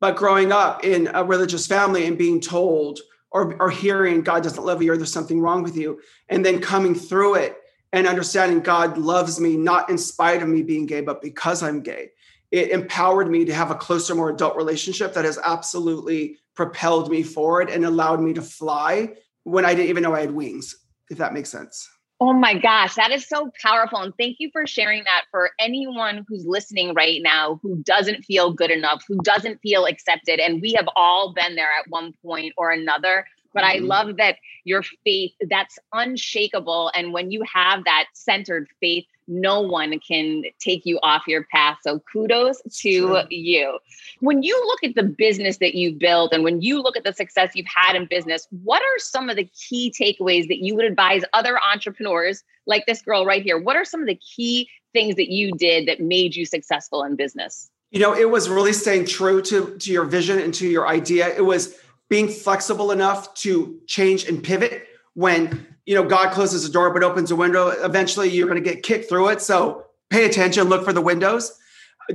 But 0.00 0.16
growing 0.16 0.52
up 0.52 0.84
in 0.84 1.08
a 1.14 1.24
religious 1.24 1.66
family 1.66 2.06
and 2.06 2.18
being 2.18 2.40
told 2.40 3.00
or, 3.30 3.56
or 3.60 3.70
hearing 3.70 4.22
God 4.22 4.42
doesn't 4.42 4.64
love 4.64 4.82
you 4.82 4.92
or 4.92 4.96
there's 4.96 5.12
something 5.12 5.40
wrong 5.40 5.62
with 5.62 5.76
you, 5.76 6.00
and 6.28 6.44
then 6.44 6.60
coming 6.60 6.94
through 6.94 7.34
it 7.34 7.56
and 7.92 8.06
understanding 8.06 8.60
God 8.60 8.98
loves 8.98 9.40
me, 9.40 9.56
not 9.56 9.90
in 9.90 9.98
spite 9.98 10.42
of 10.42 10.48
me 10.48 10.62
being 10.62 10.86
gay, 10.86 11.00
but 11.00 11.22
because 11.22 11.62
I'm 11.62 11.82
gay, 11.82 12.10
it 12.50 12.70
empowered 12.70 13.30
me 13.30 13.44
to 13.44 13.54
have 13.54 13.70
a 13.70 13.74
closer, 13.74 14.14
more 14.14 14.30
adult 14.30 14.56
relationship 14.56 15.14
that 15.14 15.24
has 15.24 15.38
absolutely 15.44 16.38
propelled 16.54 17.10
me 17.10 17.22
forward 17.22 17.70
and 17.70 17.84
allowed 17.84 18.20
me 18.20 18.32
to 18.34 18.42
fly 18.42 19.14
when 19.44 19.64
I 19.64 19.74
didn't 19.74 19.90
even 19.90 20.02
know 20.02 20.14
I 20.14 20.20
had 20.20 20.32
wings, 20.32 20.76
if 21.10 21.18
that 21.18 21.34
makes 21.34 21.50
sense. 21.50 21.88
Oh 22.18 22.32
my 22.32 22.54
gosh, 22.54 22.94
that 22.94 23.10
is 23.10 23.28
so 23.28 23.50
powerful. 23.62 23.98
And 23.98 24.14
thank 24.16 24.36
you 24.38 24.48
for 24.50 24.66
sharing 24.66 25.04
that 25.04 25.24
for 25.30 25.50
anyone 25.58 26.24
who's 26.26 26.46
listening 26.46 26.94
right 26.94 27.20
now 27.22 27.60
who 27.62 27.76
doesn't 27.82 28.24
feel 28.24 28.52
good 28.52 28.70
enough, 28.70 29.04
who 29.06 29.18
doesn't 29.22 29.60
feel 29.60 29.84
accepted. 29.84 30.40
And 30.40 30.62
we 30.62 30.72
have 30.72 30.88
all 30.96 31.34
been 31.34 31.56
there 31.56 31.68
at 31.78 31.90
one 31.90 32.14
point 32.24 32.54
or 32.56 32.70
another. 32.70 33.26
But 33.52 33.64
mm-hmm. 33.64 33.84
I 33.84 33.86
love 33.86 34.16
that 34.16 34.36
your 34.64 34.82
faith, 35.04 35.32
that's 35.50 35.78
unshakable. 35.92 36.90
And 36.94 37.12
when 37.12 37.30
you 37.30 37.42
have 37.52 37.84
that 37.84 38.06
centered 38.14 38.68
faith, 38.80 39.04
no 39.28 39.60
one 39.60 39.98
can 39.98 40.42
take 40.58 40.84
you 40.84 40.98
off 41.02 41.24
your 41.26 41.44
path. 41.44 41.78
So 41.82 42.00
kudos 42.12 42.62
to 42.80 43.24
you. 43.30 43.78
When 44.20 44.42
you 44.42 44.60
look 44.66 44.84
at 44.84 44.94
the 44.94 45.02
business 45.02 45.58
that 45.58 45.74
you've 45.74 45.98
built 45.98 46.32
and 46.32 46.44
when 46.44 46.60
you 46.60 46.82
look 46.82 46.96
at 46.96 47.04
the 47.04 47.12
success 47.12 47.52
you've 47.54 47.66
had 47.66 47.96
in 47.96 48.06
business, 48.06 48.46
what 48.62 48.82
are 48.82 48.98
some 48.98 49.28
of 49.28 49.36
the 49.36 49.44
key 49.44 49.92
takeaways 49.98 50.48
that 50.48 50.58
you 50.58 50.74
would 50.74 50.84
advise 50.84 51.22
other 51.32 51.58
entrepreneurs 51.72 52.42
like 52.66 52.86
this 52.86 53.02
girl 53.02 53.26
right 53.26 53.42
here? 53.42 53.58
What 53.58 53.76
are 53.76 53.84
some 53.84 54.00
of 54.00 54.06
the 54.06 54.16
key 54.16 54.68
things 54.92 55.16
that 55.16 55.30
you 55.30 55.52
did 55.52 55.86
that 55.88 56.00
made 56.00 56.34
you 56.34 56.46
successful 56.46 57.02
in 57.02 57.16
business? 57.16 57.70
You 57.90 58.00
know, 58.00 58.14
it 58.14 58.30
was 58.30 58.48
really 58.48 58.72
staying 58.72 59.06
true 59.06 59.40
to, 59.42 59.76
to 59.78 59.92
your 59.92 60.04
vision 60.04 60.38
and 60.38 60.52
to 60.54 60.66
your 60.66 60.88
idea. 60.88 61.28
It 61.28 61.44
was 61.44 61.76
being 62.08 62.28
flexible 62.28 62.90
enough 62.90 63.34
to 63.34 63.80
change 63.86 64.24
and 64.28 64.42
pivot 64.42 64.86
when 65.14 65.75
you 65.86 65.94
know 65.94 66.04
god 66.04 66.32
closes 66.32 66.64
a 66.64 66.70
door 66.70 66.92
but 66.92 67.02
opens 67.02 67.30
a 67.30 67.36
window 67.36 67.68
eventually 67.68 68.28
you're 68.28 68.48
going 68.48 68.62
to 68.62 68.70
get 68.70 68.82
kicked 68.82 69.08
through 69.08 69.28
it 69.28 69.40
so 69.40 69.84
pay 70.10 70.26
attention 70.26 70.68
look 70.68 70.84
for 70.84 70.92
the 70.92 71.00
windows 71.00 71.58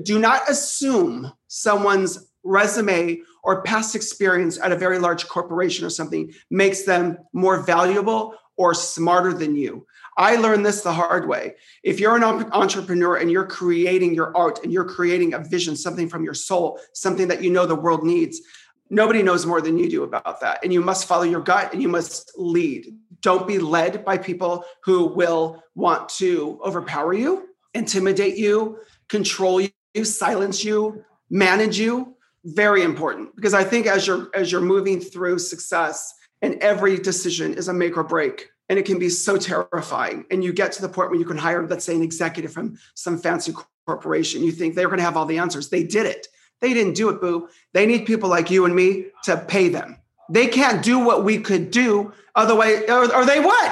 do 0.03 0.19
not 0.19 0.47
assume 0.49 1.31
someone's 1.47 2.29
resume 2.43 3.19
or 3.43 3.63
past 3.63 3.95
experience 3.95 4.59
at 4.59 4.71
a 4.71 4.75
very 4.75 4.99
large 4.99 5.27
corporation 5.27 5.85
or 5.85 5.89
something 5.89 6.31
makes 6.49 6.83
them 6.83 7.17
more 7.33 7.61
valuable 7.61 8.35
or 8.57 8.73
smarter 8.73 9.33
than 9.33 9.55
you 9.55 9.85
i 10.17 10.35
learned 10.35 10.65
this 10.65 10.81
the 10.81 10.91
hard 10.91 11.27
way 11.27 11.53
if 11.83 11.99
you're 11.99 12.15
an 12.15 12.23
entrepreneur 12.23 13.15
and 13.15 13.31
you're 13.31 13.47
creating 13.47 14.13
your 14.13 14.35
art 14.35 14.63
and 14.63 14.71
you're 14.73 14.85
creating 14.85 15.33
a 15.33 15.39
vision 15.39 15.75
something 15.75 16.09
from 16.09 16.23
your 16.23 16.33
soul 16.33 16.79
something 16.93 17.27
that 17.27 17.41
you 17.41 17.49
know 17.49 17.65
the 17.65 17.75
world 17.75 18.03
needs 18.03 18.41
Nobody 18.93 19.23
knows 19.23 19.45
more 19.45 19.61
than 19.61 19.77
you 19.77 19.89
do 19.89 20.03
about 20.03 20.41
that. 20.41 20.59
And 20.63 20.73
you 20.73 20.81
must 20.81 21.07
follow 21.07 21.23
your 21.23 21.39
gut 21.39 21.71
and 21.71 21.81
you 21.81 21.87
must 21.87 22.33
lead. 22.35 22.93
Don't 23.21 23.47
be 23.47 23.59
led 23.59 24.03
by 24.03 24.17
people 24.17 24.65
who 24.83 25.05
will 25.05 25.63
want 25.75 26.09
to 26.09 26.59
overpower 26.65 27.13
you, 27.13 27.47
intimidate 27.73 28.37
you, 28.37 28.79
control 29.09 29.61
you, 29.61 29.71
silence 30.03 30.63
you, 30.63 31.03
manage 31.29 31.79
you. 31.79 32.15
Very 32.43 32.81
important 32.83 33.35
because 33.35 33.53
I 33.53 33.63
think 33.63 33.85
as 33.85 34.07
you're 34.07 34.29
as 34.33 34.51
you're 34.51 34.61
moving 34.61 34.99
through 34.99 35.37
success 35.37 36.11
and 36.41 36.55
every 36.55 36.97
decision 36.97 37.53
is 37.53 37.67
a 37.67 37.73
make 37.73 37.97
or 37.97 38.03
break 38.03 38.49
and 38.67 38.79
it 38.79 38.85
can 38.85 38.97
be 38.97 39.09
so 39.09 39.37
terrifying 39.37 40.25
and 40.31 40.43
you 40.43 40.51
get 40.51 40.71
to 40.71 40.81
the 40.81 40.89
point 40.89 41.11
where 41.11 41.19
you 41.19 41.25
can 41.25 41.37
hire 41.37 41.67
let's 41.67 41.85
say 41.85 41.95
an 41.95 42.01
executive 42.01 42.51
from 42.51 42.79
some 42.95 43.15
fancy 43.15 43.53
corporation 43.85 44.43
you 44.43 44.51
think 44.51 44.73
they're 44.73 44.87
going 44.87 44.97
to 44.97 45.03
have 45.03 45.15
all 45.15 45.27
the 45.27 45.37
answers 45.37 45.69
they 45.69 45.83
did 45.83 46.07
it 46.07 46.25
they 46.61 46.73
didn't 46.73 46.93
do 46.93 47.09
it, 47.09 47.19
boo. 47.19 47.49
They 47.73 47.85
need 47.85 48.05
people 48.05 48.29
like 48.29 48.49
you 48.51 48.65
and 48.65 48.75
me 48.75 49.07
to 49.23 49.37
pay 49.37 49.67
them. 49.69 49.97
They 50.31 50.47
can't 50.47 50.81
do 50.81 50.97
what 50.97 51.25
we 51.25 51.39
could 51.39 51.71
do 51.71 52.13
otherwise, 52.35 52.83
or, 52.87 53.13
or 53.13 53.25
they 53.25 53.39
would, 53.39 53.71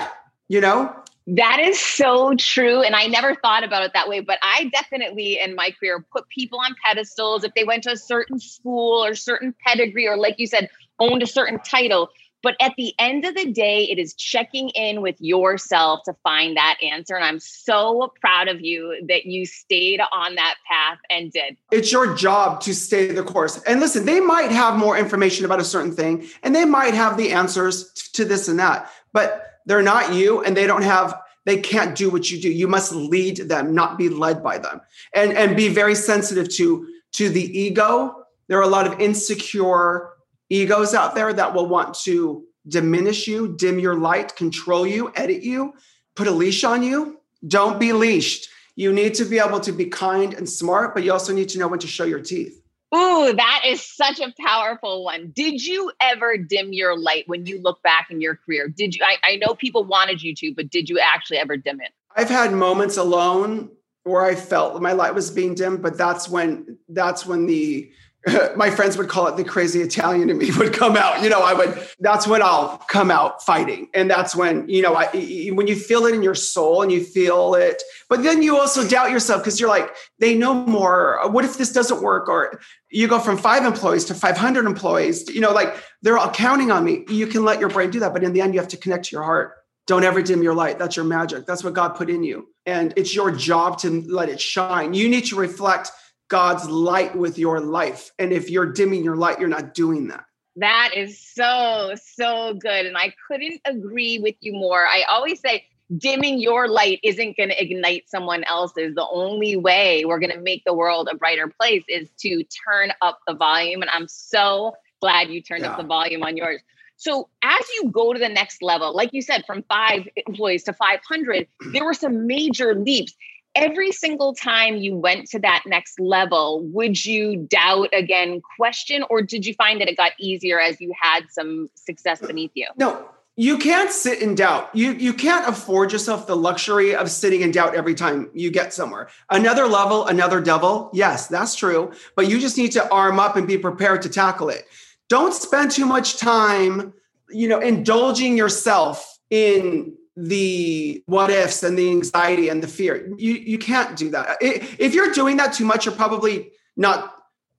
you 0.49 0.59
know? 0.59 0.93
That 1.25 1.59
is 1.59 1.79
so 1.79 2.35
true. 2.35 2.81
And 2.81 2.95
I 2.95 3.05
never 3.05 3.35
thought 3.35 3.63
about 3.63 3.83
it 3.83 3.93
that 3.93 4.09
way, 4.09 4.19
but 4.19 4.39
I 4.41 4.69
definitely 4.73 5.39
in 5.39 5.55
my 5.55 5.71
career 5.79 6.05
put 6.11 6.27
people 6.27 6.59
on 6.59 6.75
pedestals 6.83 7.43
if 7.43 7.53
they 7.53 7.63
went 7.63 7.83
to 7.83 7.91
a 7.91 7.97
certain 7.97 8.39
school 8.39 9.05
or 9.05 9.15
certain 9.15 9.53
pedigree, 9.65 10.07
or 10.07 10.17
like 10.17 10.35
you 10.37 10.47
said, 10.47 10.69
owned 10.99 11.23
a 11.23 11.27
certain 11.27 11.59
title. 11.59 12.09
But 12.41 12.55
at 12.61 12.73
the 12.77 12.93
end 12.99 13.25
of 13.25 13.35
the 13.35 13.51
day, 13.51 13.83
it 13.83 13.99
is 13.99 14.13
checking 14.13 14.69
in 14.69 15.01
with 15.01 15.15
yourself 15.19 16.01
to 16.05 16.13
find 16.23 16.55
that 16.57 16.77
answer. 16.81 17.15
And 17.15 17.25
I'm 17.25 17.39
so 17.39 18.13
proud 18.21 18.47
of 18.47 18.61
you 18.61 19.03
that 19.07 19.25
you 19.25 19.45
stayed 19.45 19.99
on 20.13 20.35
that 20.35 20.55
path 20.67 20.99
and 21.09 21.31
did. 21.31 21.57
It's 21.71 21.91
your 21.91 22.15
job 22.15 22.61
to 22.61 22.73
stay 22.73 23.11
the 23.11 23.23
course. 23.23 23.61
And 23.63 23.79
listen, 23.79 24.05
they 24.05 24.19
might 24.19 24.51
have 24.51 24.77
more 24.77 24.97
information 24.97 25.45
about 25.45 25.59
a 25.59 25.65
certain 25.65 25.91
thing 25.91 26.27
and 26.43 26.55
they 26.55 26.65
might 26.65 26.93
have 26.93 27.17
the 27.17 27.31
answers 27.31 27.91
to 28.13 28.25
this 28.25 28.47
and 28.47 28.59
that, 28.59 28.89
but 29.13 29.59
they're 29.65 29.81
not 29.81 30.13
you 30.13 30.43
and 30.43 30.55
they 30.55 30.67
don't 30.67 30.83
have 30.83 31.19
they 31.45 31.57
can't 31.57 31.95
do 31.95 32.09
what 32.09 32.29
you 32.29 32.39
do 32.39 32.49
you 32.49 32.67
must 32.67 32.93
lead 32.93 33.37
them 33.37 33.73
not 33.73 33.97
be 33.97 34.09
led 34.09 34.43
by 34.43 34.57
them 34.57 34.81
and 35.13 35.31
and 35.33 35.55
be 35.55 35.69
very 35.69 35.95
sensitive 35.95 36.49
to 36.49 36.87
to 37.11 37.29
the 37.29 37.57
ego 37.57 38.25
there 38.47 38.59
are 38.59 38.63
a 38.63 38.67
lot 38.67 38.85
of 38.85 38.99
insecure 38.99 40.09
egos 40.49 40.93
out 40.93 41.15
there 41.15 41.31
that 41.31 41.53
will 41.53 41.67
want 41.67 41.93
to 41.93 42.43
diminish 42.67 43.27
you, 43.27 43.55
dim 43.55 43.79
your 43.79 43.95
light, 43.95 44.35
control 44.35 44.85
you, 44.85 45.11
edit 45.15 45.43
you, 45.43 45.73
put 46.15 46.27
a 46.27 46.31
leash 46.31 46.63
on 46.63 46.83
you. 46.83 47.19
Don't 47.47 47.79
be 47.79 47.93
leashed. 47.93 48.49
You 48.75 48.93
need 48.93 49.13
to 49.15 49.25
be 49.25 49.39
able 49.39 49.59
to 49.61 49.71
be 49.71 49.85
kind 49.85 50.33
and 50.33 50.47
smart, 50.47 50.93
but 50.93 51.03
you 51.03 51.11
also 51.11 51.33
need 51.33 51.49
to 51.49 51.59
know 51.59 51.67
when 51.67 51.79
to 51.79 51.87
show 51.87 52.05
your 52.05 52.21
teeth. 52.21 52.61
Ooh, 52.95 53.33
that 53.33 53.63
is 53.67 53.85
such 53.85 54.19
a 54.19 54.33
powerful 54.39 55.03
one. 55.03 55.31
Did 55.35 55.63
you 55.63 55.91
ever 56.01 56.37
dim 56.37 56.73
your 56.73 56.97
light 56.97 57.25
when 57.27 57.45
you 57.45 57.61
look 57.61 57.83
back 57.83 58.07
in 58.09 58.19
your 58.19 58.35
career? 58.35 58.67
Did 58.67 58.95
you? 58.95 59.03
I, 59.05 59.17
I 59.23 59.35
know 59.35 59.53
people 59.53 59.83
wanted 59.83 60.23
you 60.23 60.33
to, 60.35 60.53
but 60.55 60.69
did 60.69 60.89
you 60.89 60.99
actually 60.99 61.37
ever 61.37 61.55
dim 61.55 61.81
it? 61.81 61.91
I've 62.15 62.29
had 62.29 62.51
moments 62.51 62.97
alone 62.97 63.69
where 64.05 64.23
I 64.23 64.33
felt 64.33 64.81
my 64.81 64.93
light 64.93 65.13
was 65.13 65.29
being 65.29 65.53
dimmed, 65.53 65.83
but 65.83 65.97
that's 65.97 66.27
when 66.27 66.79
that's 66.89 67.27
when 67.27 67.45
the 67.45 67.91
my 68.55 68.69
friends 68.69 68.97
would 68.97 69.07
call 69.07 69.27
it 69.27 69.37
the 69.37 69.43
crazy 69.43 69.81
Italian 69.81 70.29
in 70.29 70.37
me 70.37 70.51
would 70.57 70.73
come 70.73 70.97
out. 70.97 71.23
You 71.23 71.29
know, 71.29 71.41
I 71.41 71.53
would, 71.53 71.87
that's 71.99 72.27
when 72.27 72.41
I'll 72.41 72.77
come 72.89 73.11
out 73.11 73.43
fighting. 73.43 73.87
And 73.93 74.09
that's 74.09 74.35
when, 74.35 74.67
you 74.67 74.81
know, 74.81 74.95
I, 74.95 75.07
when 75.53 75.67
you 75.67 75.75
feel 75.75 76.05
it 76.05 76.13
in 76.13 76.21
your 76.21 76.35
soul 76.35 76.81
and 76.81 76.91
you 76.91 77.03
feel 77.03 77.55
it, 77.55 77.81
but 78.09 78.23
then 78.23 78.41
you 78.41 78.57
also 78.57 78.87
doubt 78.87 79.11
yourself 79.11 79.41
because 79.41 79.59
you're 79.59 79.69
like, 79.69 79.95
they 80.19 80.35
know 80.35 80.53
more. 80.53 81.19
What 81.29 81.45
if 81.45 81.57
this 81.57 81.71
doesn't 81.71 82.01
work? 82.01 82.27
Or 82.27 82.59
you 82.89 83.07
go 83.07 83.19
from 83.19 83.37
five 83.37 83.65
employees 83.65 84.05
to 84.05 84.13
500 84.13 84.65
employees, 84.65 85.29
you 85.29 85.39
know, 85.39 85.53
like 85.53 85.75
they're 86.01 86.17
all 86.17 86.31
counting 86.31 86.71
on 86.71 86.83
me. 86.83 87.05
You 87.07 87.27
can 87.27 87.45
let 87.45 87.59
your 87.59 87.69
brain 87.69 87.89
do 87.89 88.01
that. 88.01 88.13
But 88.13 88.23
in 88.23 88.33
the 88.33 88.41
end, 88.41 88.53
you 88.53 88.59
have 88.59 88.69
to 88.69 88.77
connect 88.77 89.05
to 89.05 89.15
your 89.15 89.23
heart. 89.23 89.53
Don't 89.87 90.03
ever 90.03 90.21
dim 90.21 90.43
your 90.43 90.53
light. 90.53 90.77
That's 90.77 90.95
your 90.95 91.05
magic. 91.05 91.47
That's 91.47 91.63
what 91.63 91.73
God 91.73 91.95
put 91.95 92.09
in 92.11 92.23
you. 92.23 92.49
And 92.65 92.93
it's 92.95 93.15
your 93.15 93.31
job 93.31 93.79
to 93.79 94.01
let 94.01 94.29
it 94.29 94.39
shine. 94.39 94.93
You 94.93 95.09
need 95.09 95.25
to 95.27 95.35
reflect 95.35 95.89
God's 96.29 96.69
light 96.69 97.15
with 97.15 97.37
your 97.37 97.59
life. 97.59 98.11
And 98.17 98.31
if 98.31 98.49
you're 98.49 98.71
dimming 98.71 99.03
your 99.03 99.15
light, 99.15 99.39
you're 99.39 99.49
not 99.49 99.73
doing 99.73 100.07
that. 100.07 100.25
That 100.55 100.91
is 100.95 101.19
so, 101.19 101.93
so 102.15 102.53
good. 102.53 102.85
And 102.85 102.97
I 102.97 103.13
couldn't 103.27 103.61
agree 103.65 104.19
with 104.19 104.35
you 104.39 104.53
more. 104.53 104.85
I 104.85 105.03
always 105.09 105.39
say, 105.39 105.65
dimming 105.97 106.39
your 106.39 106.67
light 106.67 106.99
isn't 107.03 107.35
going 107.35 107.49
to 107.49 107.61
ignite 107.61 108.09
someone 108.09 108.43
else's. 108.43 108.93
The 108.93 109.07
only 109.11 109.55
way 109.55 110.05
we're 110.05 110.19
going 110.19 110.33
to 110.33 110.39
make 110.39 110.63
the 110.65 110.73
world 110.73 111.09
a 111.11 111.15
brighter 111.15 111.47
place 111.47 111.83
is 111.87 112.09
to 112.19 112.43
turn 112.43 112.91
up 113.01 113.19
the 113.27 113.33
volume. 113.33 113.81
And 113.81 113.89
I'm 113.89 114.07
so 114.07 114.75
glad 115.01 115.29
you 115.29 115.41
turned 115.41 115.63
yeah. 115.63 115.71
up 115.71 115.77
the 115.77 115.85
volume 115.85 116.23
on 116.23 116.37
yours. 116.37 116.61
So 116.97 117.29
as 117.41 117.63
you 117.75 117.89
go 117.89 118.11
to 118.11 118.19
the 118.19 118.29
next 118.29 118.61
level, 118.61 118.93
like 118.93 119.13
you 119.13 119.21
said, 119.21 119.45
from 119.47 119.63
five 119.63 120.07
employees 120.27 120.63
to 120.65 120.73
500, 120.73 121.47
there 121.71 121.85
were 121.85 121.93
some 121.93 122.27
major 122.27 122.75
leaps 122.75 123.15
every 123.55 123.91
single 123.91 124.33
time 124.33 124.77
you 124.77 124.95
went 124.95 125.29
to 125.29 125.39
that 125.39 125.63
next 125.65 125.99
level, 125.99 126.61
would 126.65 127.05
you 127.05 127.47
doubt 127.49 127.89
again, 127.93 128.41
question, 128.57 129.03
or 129.09 129.21
did 129.21 129.45
you 129.45 129.53
find 129.53 129.81
that 129.81 129.87
it 129.87 129.97
got 129.97 130.13
easier 130.19 130.59
as 130.59 130.79
you 130.79 130.93
had 131.01 131.25
some 131.29 131.69
success 131.75 132.21
beneath 132.21 132.51
you? 132.53 132.67
No, 132.77 133.09
you 133.35 133.57
can't 133.57 133.91
sit 133.91 134.21
in 134.21 134.35
doubt. 134.35 134.69
You 134.73 134.91
you 134.93 135.13
can't 135.13 135.47
afford 135.47 135.91
yourself 135.91 136.27
the 136.27 136.35
luxury 136.35 136.95
of 136.95 137.09
sitting 137.09 137.41
in 137.41 137.51
doubt 137.51 137.75
every 137.75 137.95
time 137.95 138.29
you 138.33 138.51
get 138.51 138.73
somewhere. 138.73 139.09
Another 139.29 139.65
level, 139.67 140.07
another 140.07 140.41
devil. 140.41 140.89
Yes, 140.93 141.27
that's 141.27 141.55
true, 141.55 141.91
but 142.15 142.29
you 142.29 142.39
just 142.39 142.57
need 142.57 142.71
to 142.73 142.89
arm 142.91 143.19
up 143.19 143.35
and 143.35 143.47
be 143.47 143.57
prepared 143.57 144.01
to 144.03 144.09
tackle 144.09 144.49
it. 144.49 144.67
Don't 145.07 145.33
spend 145.33 145.71
too 145.71 145.85
much 145.85 146.17
time 146.17 146.93
you 147.31 147.47
know, 147.47 147.59
indulging 147.59 148.37
yourself 148.37 149.19
in 149.29 149.95
the 150.27 151.01
what 151.05 151.29
ifs 151.29 151.63
and 151.63 151.77
the 151.77 151.89
anxiety 151.89 152.49
and 152.49 152.61
the 152.61 152.67
fear. 152.67 153.09
You 153.17 153.33
you 153.33 153.57
can't 153.57 153.95
do 153.95 154.09
that. 154.11 154.37
If 154.41 154.93
you're 154.93 155.11
doing 155.11 155.37
that 155.37 155.53
too 155.53 155.65
much, 155.65 155.85
you're 155.85 155.95
probably 155.95 156.51
not 156.75 157.15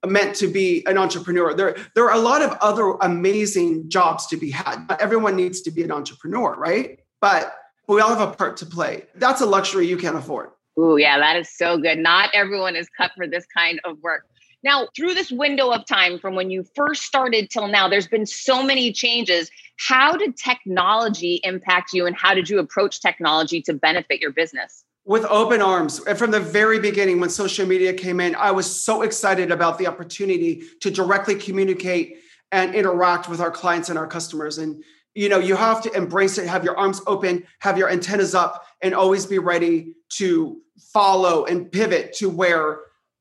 meant 0.06 0.34
to 0.36 0.48
be 0.48 0.84
an 0.86 0.96
entrepreneur. 0.98 1.54
There, 1.54 1.76
there 1.94 2.04
are 2.04 2.14
a 2.14 2.20
lot 2.20 2.42
of 2.42 2.52
other 2.60 2.92
amazing 3.02 3.88
jobs 3.90 4.26
to 4.28 4.36
be 4.36 4.50
had. 4.50 4.88
Not 4.88 5.00
everyone 5.00 5.36
needs 5.36 5.60
to 5.62 5.70
be 5.70 5.82
an 5.82 5.92
entrepreneur, 5.92 6.54
right? 6.56 7.00
But 7.20 7.54
we 7.86 8.00
all 8.00 8.08
have 8.08 8.26
a 8.26 8.32
part 8.32 8.56
to 8.58 8.66
play. 8.66 9.06
That's 9.16 9.40
a 9.40 9.46
luxury 9.46 9.86
you 9.86 9.96
can't 9.96 10.16
afford. 10.16 10.50
Oh, 10.78 10.96
yeah, 10.96 11.18
that 11.18 11.36
is 11.36 11.50
so 11.54 11.76
good. 11.76 11.98
Not 11.98 12.30
everyone 12.32 12.76
is 12.76 12.88
cut 12.96 13.10
for 13.16 13.26
this 13.26 13.44
kind 13.54 13.80
of 13.84 13.98
work. 14.00 14.24
Now, 14.62 14.88
through 14.94 15.14
this 15.14 15.30
window 15.30 15.70
of 15.70 15.86
time 15.86 16.18
from 16.18 16.34
when 16.34 16.50
you 16.50 16.64
first 16.74 17.02
started 17.02 17.50
till 17.50 17.66
now, 17.66 17.88
there's 17.88 18.08
been 18.08 18.26
so 18.26 18.62
many 18.62 18.92
changes. 18.92 19.50
How 19.78 20.16
did 20.16 20.36
technology 20.36 21.40
impact 21.44 21.92
you 21.94 22.06
and 22.06 22.14
how 22.14 22.34
did 22.34 22.50
you 22.50 22.58
approach 22.58 23.00
technology 23.00 23.62
to 23.62 23.72
benefit 23.72 24.20
your 24.20 24.32
business? 24.32 24.84
With 25.06 25.24
open 25.24 25.62
arms. 25.62 26.00
And 26.06 26.18
from 26.18 26.30
the 26.30 26.40
very 26.40 26.78
beginning, 26.78 27.20
when 27.20 27.30
social 27.30 27.66
media 27.66 27.94
came 27.94 28.20
in, 28.20 28.34
I 28.34 28.50
was 28.50 28.70
so 28.70 29.00
excited 29.00 29.50
about 29.50 29.78
the 29.78 29.86
opportunity 29.86 30.62
to 30.80 30.90
directly 30.90 31.36
communicate 31.36 32.18
and 32.52 32.74
interact 32.74 33.28
with 33.28 33.40
our 33.40 33.50
clients 33.50 33.88
and 33.88 33.98
our 33.98 34.06
customers. 34.06 34.58
And 34.58 34.84
you 35.14 35.28
know, 35.28 35.38
you 35.38 35.56
have 35.56 35.82
to 35.82 35.92
embrace 35.92 36.38
it, 36.38 36.46
have 36.46 36.64
your 36.64 36.78
arms 36.78 37.00
open, 37.06 37.44
have 37.60 37.76
your 37.76 37.90
antennas 37.90 38.34
up, 38.34 38.64
and 38.80 38.94
always 38.94 39.26
be 39.26 39.38
ready 39.38 39.94
to 40.10 40.60
follow 40.92 41.46
and 41.46 41.72
pivot 41.72 42.12
to 42.14 42.28
where 42.28 42.80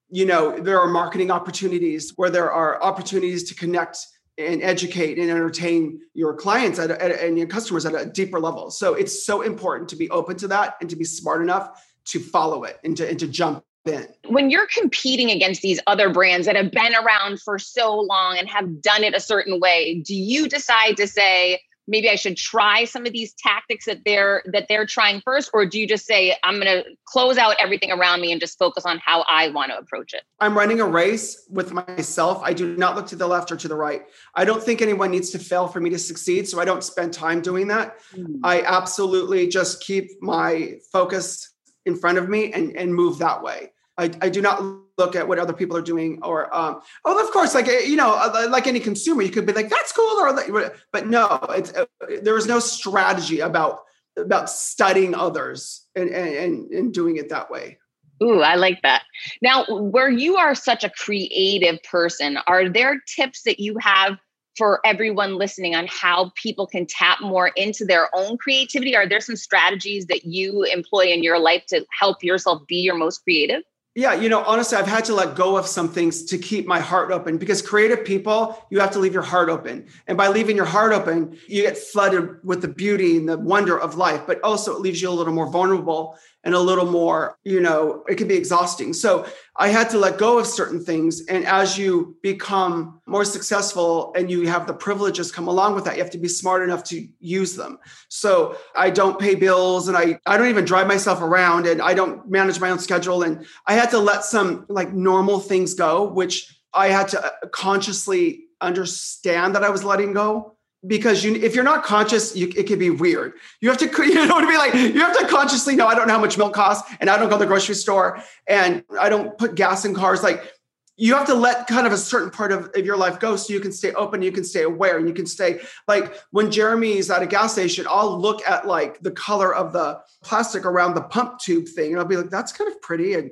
you 0.10 0.26
know 0.26 0.60
there 0.60 0.80
are 0.80 0.88
marketing 0.88 1.32
opportunities 1.32 2.13
where 2.15 2.30
there 2.30 2.52
are 2.52 2.82
opportunities 2.82 3.43
to 3.50 3.56
connect 3.56 3.98
and 4.38 4.63
educate 4.63 5.19
and 5.19 5.30
entertain 5.30 6.00
your 6.13 6.34
clients 6.34 6.80
at, 6.80 6.91
at, 6.91 7.12
and 7.19 7.38
your 7.38 7.48
customers 7.48 7.86
at 7.86 7.93
a 7.93 8.06
deeper 8.06 8.39
level. 8.39 8.72
So 8.72 8.93
it's 8.93 9.26
so 9.26 9.41
important 9.41 9.89
to 9.89 9.98
be 9.98 10.10
open 10.10 10.38
to 10.38 10.48
that 10.48 10.76
and 10.80 10.89
to 10.89 10.95
be 10.95 11.04
smart 11.04 11.41
enough 11.41 11.84
to 12.06 12.19
follow 12.19 12.63
it 12.63 12.80
and 12.84 12.95
to, 12.98 13.08
and 13.08 13.19
to 13.19 13.28
jump 13.28 13.63
in. 13.86 14.08
When 14.28 14.50
you're 14.50 14.67
competing 14.67 15.30
against 15.30 15.62
these 15.62 15.80
other 15.88 16.12
brands 16.12 16.45
that 16.48 16.56
have 16.56 16.72
been 16.72 16.93
around 16.95 17.41
for 17.41 17.60
so 17.60 18.00
long 18.00 18.38
and 18.38 18.48
have 18.50 18.82
done 18.82 19.04
it 19.04 19.13
a 19.13 19.19
certain 19.19 19.60
way 19.60 20.02
do 20.06 20.15
you 20.15 20.48
decide 20.48 20.95
to 20.98 21.08
say 21.08 21.60
maybe 21.89 22.10
I 22.10 22.15
should 22.15 22.38
try 22.38 22.86
some 22.86 23.06
of 23.06 23.12
these 23.12 23.34
tactics 23.34 23.86
that 23.86 24.02
they're 24.06 24.43
that 24.45 24.67
they're 24.69 24.86
trying 24.86 25.21
first 25.21 25.49
or 25.54 25.65
do 25.65 25.80
you 25.80 25.88
just 25.88 26.06
say 26.06 26.36
I'm 26.43 26.60
going 26.60 26.67
to 26.67 26.84
close 27.06 27.38
out 27.38 27.56
everything 27.60 27.91
around 27.91 28.21
me 28.21 28.32
and 28.32 28.39
just 28.39 28.58
focus 28.58 28.86
on 28.86 28.99
how 29.04 29.25
I 29.28 29.49
want 29.49 29.71
to 29.71 29.78
approach 29.78 30.13
it? 30.13 30.21
I'm 30.39 30.58
running 30.58 30.80
a 30.80 30.86
race 30.86 31.45
with 31.49 31.73
myself. 31.73 32.41
I 32.43 32.54
do 32.54 32.78
not 32.78 32.95
look 32.95 33.08
to 33.08 33.15
the 33.15 33.28
left 33.28 33.52
or 33.52 33.58
to 33.58 33.67
the 33.67 33.75
right. 33.75 34.04
I 34.36 34.45
don't 34.45 34.63
think 34.63 34.82
anyone 34.82 35.12
needs 35.12 35.32
to 35.32 35.39
fail 35.39 35.67
for 35.67 35.80
me 35.82 35.89
to 35.89 35.99
succeed, 35.99 36.47
so 36.47 36.60
I 36.60 36.65
don't 36.65 36.84
spend 36.84 37.13
time 37.13 37.41
doing 37.41 37.67
that. 37.67 37.97
Mm. 38.15 38.39
I 38.43 38.62
absolutely 38.62 39.47
just 39.47 39.82
keep 39.82 40.10
my 40.21 40.75
focus 40.91 41.54
in 41.86 41.95
front 41.95 42.17
of 42.17 42.30
me 42.30 42.54
and 42.54 42.75
and 42.78 42.93
move 42.93 43.17
that 43.17 43.41
way. 43.41 43.71
I, 43.97 44.12
I 44.21 44.30
do 44.30 44.41
not 44.41 44.62
look 45.00 45.16
at 45.16 45.28
what 45.28 45.40
other 45.40 45.54
people 45.54 45.76
are 45.76 45.82
doing 45.82 46.20
or 46.22 46.54
um, 46.56 46.82
oh 47.06 47.26
of 47.26 47.32
course 47.32 47.56
like 47.56 47.68
you 47.68 47.96
know 47.96 48.12
uh, 48.14 48.48
like 48.50 48.68
any 48.68 48.80
consumer 48.80 49.22
you 49.24 49.32
could 49.32 49.46
be 49.46 49.54
like 49.54 49.70
that's 49.70 49.92
cool 49.92 50.20
or 50.20 50.74
but 50.92 51.08
no 51.08 51.40
it's 51.50 51.74
uh, 51.74 51.86
there 52.22 52.38
is 52.38 52.46
no 52.46 52.60
strategy 52.60 53.40
about 53.40 53.80
about 54.18 54.50
studying 54.50 55.16
others 55.16 55.88
and 55.96 56.10
and 56.10 56.70
and 56.72 56.94
doing 56.94 57.18
it 57.18 57.30
that 57.30 57.50
way 57.50 57.80
Ooh, 58.22 58.42
I 58.42 58.56
like 58.56 58.82
that. 58.82 59.04
Now, 59.42 59.64
where 59.70 60.10
you 60.10 60.36
are 60.36 60.54
such 60.54 60.84
a 60.84 60.90
creative 60.90 61.82
person, 61.84 62.38
are 62.48 62.68
there 62.68 63.02
tips 63.16 63.44
that 63.44 63.62
you 63.62 63.78
have 63.80 64.18
for 64.58 64.82
everyone 64.86 65.38
listening 65.38 65.74
on 65.74 65.88
how 65.88 66.32
people 66.36 66.68
can 66.68 66.86
tap 66.86 67.22
more 67.22 67.48
into 67.56 67.86
their 67.86 68.14
own 68.14 68.38
creativity? 68.38 68.94
Are 68.94 69.08
there 69.08 69.22
some 69.22 69.38
strategies 69.38 70.08
that 70.08 70.26
you 70.26 70.64
employ 70.64 71.06
in 71.06 71.24
your 71.24 71.40
life 71.40 71.64
to 71.70 71.86
help 71.98 72.22
yourself 72.22 72.68
be 72.68 72.76
your 72.76 72.98
most 72.98 73.24
creative? 73.24 73.64
Yeah, 73.95 74.13
you 74.13 74.30
know, 74.30 74.43
honestly, 74.43 74.78
I've 74.78 74.88
had 74.88 75.04
to 75.06 75.15
let 75.15 75.36
go 75.36 75.58
of 75.58 75.65
some 75.65 75.89
things 75.89 76.23
to 76.25 76.38
keep 76.38 76.67
my 76.67 76.80
heart 76.80 77.12
open 77.12 77.39
because 77.39 77.62
creative 77.62 78.06
people, 78.06 78.63
you 78.69 78.80
have 78.80 78.91
to 78.91 78.99
leave 78.99 79.13
your 79.13 79.23
heart 79.23 79.49
open. 79.49 79.88
And 80.08 80.15
by 80.15 80.28
leaving 80.28 80.56
your 80.56 80.65
heart 80.65 80.93
open, 80.93 81.38
you 81.47 81.63
get 81.63 81.75
flooded 81.75 82.38
with 82.43 82.62
the 82.62 82.67
beauty 82.67 83.17
and 83.17 83.28
the 83.28 83.39
wonder 83.39 83.80
of 83.80 83.95
life, 83.95 84.21
but 84.28 84.41
also 84.43 84.75
it 84.75 84.82
leaves 84.82 85.02
you 85.02 85.10
a 85.10 85.12
little 85.12 85.34
more 85.34 85.49
vulnerable 85.49 86.17
and 86.43 86.54
a 86.54 86.60
little 86.60 86.86
more, 86.86 87.38
you 87.43 87.60
know, 87.60 88.04
it 88.08 88.15
can 88.15 88.28
be 88.28 88.36
exhausting. 88.36 88.93
So 88.93 89.25
I 89.62 89.67
had 89.67 89.89
to 89.89 90.00
let 90.00 90.17
go 90.17 90.39
of 90.39 90.48
certain 90.48 90.84
things. 90.84 91.26
And 91.28 91.45
as 91.45 91.78
you 91.78 92.17
become 92.24 93.02
more 93.06 93.26
successful 93.26 94.13
and 94.15 94.32
you 94.32 94.48
have 94.48 94.65
the 94.65 94.74
privileges 94.74 95.34
come 95.34 95.50
along 95.50 95.76
with 95.76 95.84
that, 95.84 95.98
you 95.98 96.02
have 96.02 96.12
to 96.12 96.17
be 96.17 96.30
smart 96.30 96.63
enough 96.63 96.86
to 96.86 97.06
use 97.19 97.58
them. 97.58 97.78
So 98.08 98.56
I 98.74 98.89
don't 98.89 99.19
pay 99.19 99.36
bills 99.36 99.89
and 99.89 99.98
I, 99.98 100.17
I 100.26 100.38
don't 100.38 100.48
even 100.48 100.63
drive 100.63 100.88
myself 100.88 101.22
around 101.22 101.67
and 101.67 101.82
I 101.82 101.93
don't 101.93 102.26
manage 102.30 102.62
my 102.62 102.69
own 102.69 102.80
schedule. 102.80 103.22
And 103.24 103.45
I 103.67 103.74
had 103.74 103.89
to 103.89 104.00
let 104.00 104.24
some 104.24 104.65
like 104.69 104.93
normal 104.93 105.41
things 105.41 105.74
go, 105.74 106.10
which 106.10 106.58
I 106.74 106.88
had 106.88 107.10
to 107.10 107.26
uh, 107.26 107.48
consciously 107.52 108.45
understand 108.62 109.56
that 109.56 109.63
I 109.65 109.69
was 109.69 109.84
letting 109.84 110.13
go 110.13 110.56
because 110.88 111.24
you 111.24 111.36
if 111.36 111.56
you're 111.56 111.63
not 111.63 111.84
conscious 111.84 112.36
you, 112.36 112.52
it 112.56 112.68
can 112.68 112.80
be 112.80 112.89
weird. 112.89 113.34
You 113.62 113.70
have 113.70 113.78
to 113.80 113.86
you 114.06 114.15
know 114.15 114.36
what 114.36 114.44
i 114.44 114.48
mean? 114.48 114.58
Like 114.58 114.74
you 114.96 115.02
have 115.02 115.18
to 115.18 115.28
consciously 115.28 115.76
know 115.76 115.88
i 115.88 115.96
don't 115.96 116.08
know 116.08 116.13
how 116.13 116.22
much 116.22 116.38
milk 116.38 116.54
costs 116.54 116.92
and 117.00 117.10
i 117.10 117.18
don't 117.18 117.30
go 117.30 117.38
to 117.38 117.39
the 117.39 117.48
grocery 117.48 117.76
store 117.76 118.22
and 118.48 118.84
i 119.00 119.10
don't 119.10 119.38
put 119.38 119.56
gas 119.56 119.86
in 119.86 119.94
cars. 119.94 120.24
Like 120.24 120.54
you 120.96 121.13
have 121.15 121.28
to 121.28 121.34
let 121.34 121.65
kind 121.68 121.88
of 121.88 121.94
a 121.94 121.98
certain 121.98 122.30
part 122.30 122.52
of, 122.52 122.72
of 122.76 122.86
your 122.86 122.98
life 122.98 123.22
go 123.22 123.38
so 123.38 123.54
you 123.54 123.62
can 123.62 123.72
stay 123.72 123.94
open 123.94 124.22
you 124.22 124.34
can 124.34 124.44
stay 124.44 124.63
aware 124.63 124.98
and 124.98 125.08
you 125.08 125.13
can 125.13 125.26
stay 125.26 125.62
like 125.88 126.13
when 126.32 126.52
jeremy's 126.52 127.10
at 127.10 127.22
a 127.22 127.26
gas 127.26 127.54
station 127.54 127.86
i'll 127.89 128.20
look 128.20 128.46
at 128.46 128.68
like 128.68 129.00
the 129.00 129.12
color 129.12 129.56
of 129.56 129.72
the 129.72 129.98
plastic 130.24 130.65
around 130.65 130.96
the 130.96 131.02
pump 131.02 131.39
tube 131.39 131.68
thing 131.70 131.92
and 131.92 132.00
i'll 132.00 132.06
be 132.06 132.18
like 132.18 132.30
that's 132.30 132.52
kind 132.52 132.70
of 132.70 132.82
pretty 132.82 133.13
and 133.13 133.32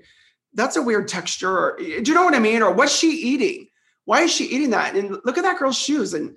that's 0.57 0.75
a 0.75 0.81
weird 0.81 1.07
texture 1.07 1.57
or, 1.57 1.77
do 1.77 1.85
you 1.85 2.13
know 2.13 2.25
what 2.25 2.33
i 2.33 2.39
mean? 2.39 2.61
Or 2.61 2.73
what's 2.73 2.93
she 2.93 3.11
eating? 3.11 3.67
Why 4.05 4.21
is 4.21 4.31
she 4.31 4.45
eating 4.45 4.71
that? 4.71 4.95
And 4.95 5.11
look 5.23 5.37
at 5.37 5.43
that 5.43 5.59
girl's 5.59 5.77
shoes 5.77 6.13
and 6.13 6.35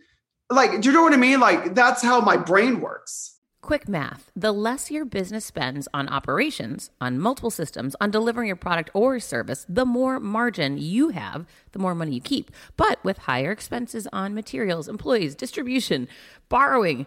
like, 0.51 0.81
do 0.81 0.89
you 0.89 0.95
know 0.95 1.03
what 1.03 1.13
I 1.13 1.17
mean? 1.17 1.41
Like, 1.41 1.75
that's 1.75 2.03
how 2.03 2.21
my 2.21 2.37
brain 2.37 2.81
works. 2.81 3.37
Quick 3.63 3.89
math 3.89 4.33
the 4.35 4.53
less 4.53 4.91
your 4.91 5.05
business 5.05 5.45
spends 5.45 5.87
on 5.93 6.09
operations, 6.09 6.91
on 7.01 7.19
multiple 7.19 7.51
systems, 7.51 7.95
on 8.01 8.11
delivering 8.11 8.47
your 8.47 8.57
product 8.57 8.91
or 8.95 9.21
service, 9.21 9.67
the 9.69 9.85
more 9.85 10.19
margin 10.19 10.79
you 10.79 11.11
have, 11.11 11.47
the 11.73 11.79
more 11.79 11.95
money 11.95 12.15
you 12.15 12.21
keep. 12.21 12.51
But 12.77 13.05
with 13.05 13.19
higher 13.19 13.53
expenses 13.53 14.09
on 14.13 14.35
materials, 14.35 14.89
employees, 14.89 15.35
distribution, 15.35 16.09
borrowing, 16.49 17.07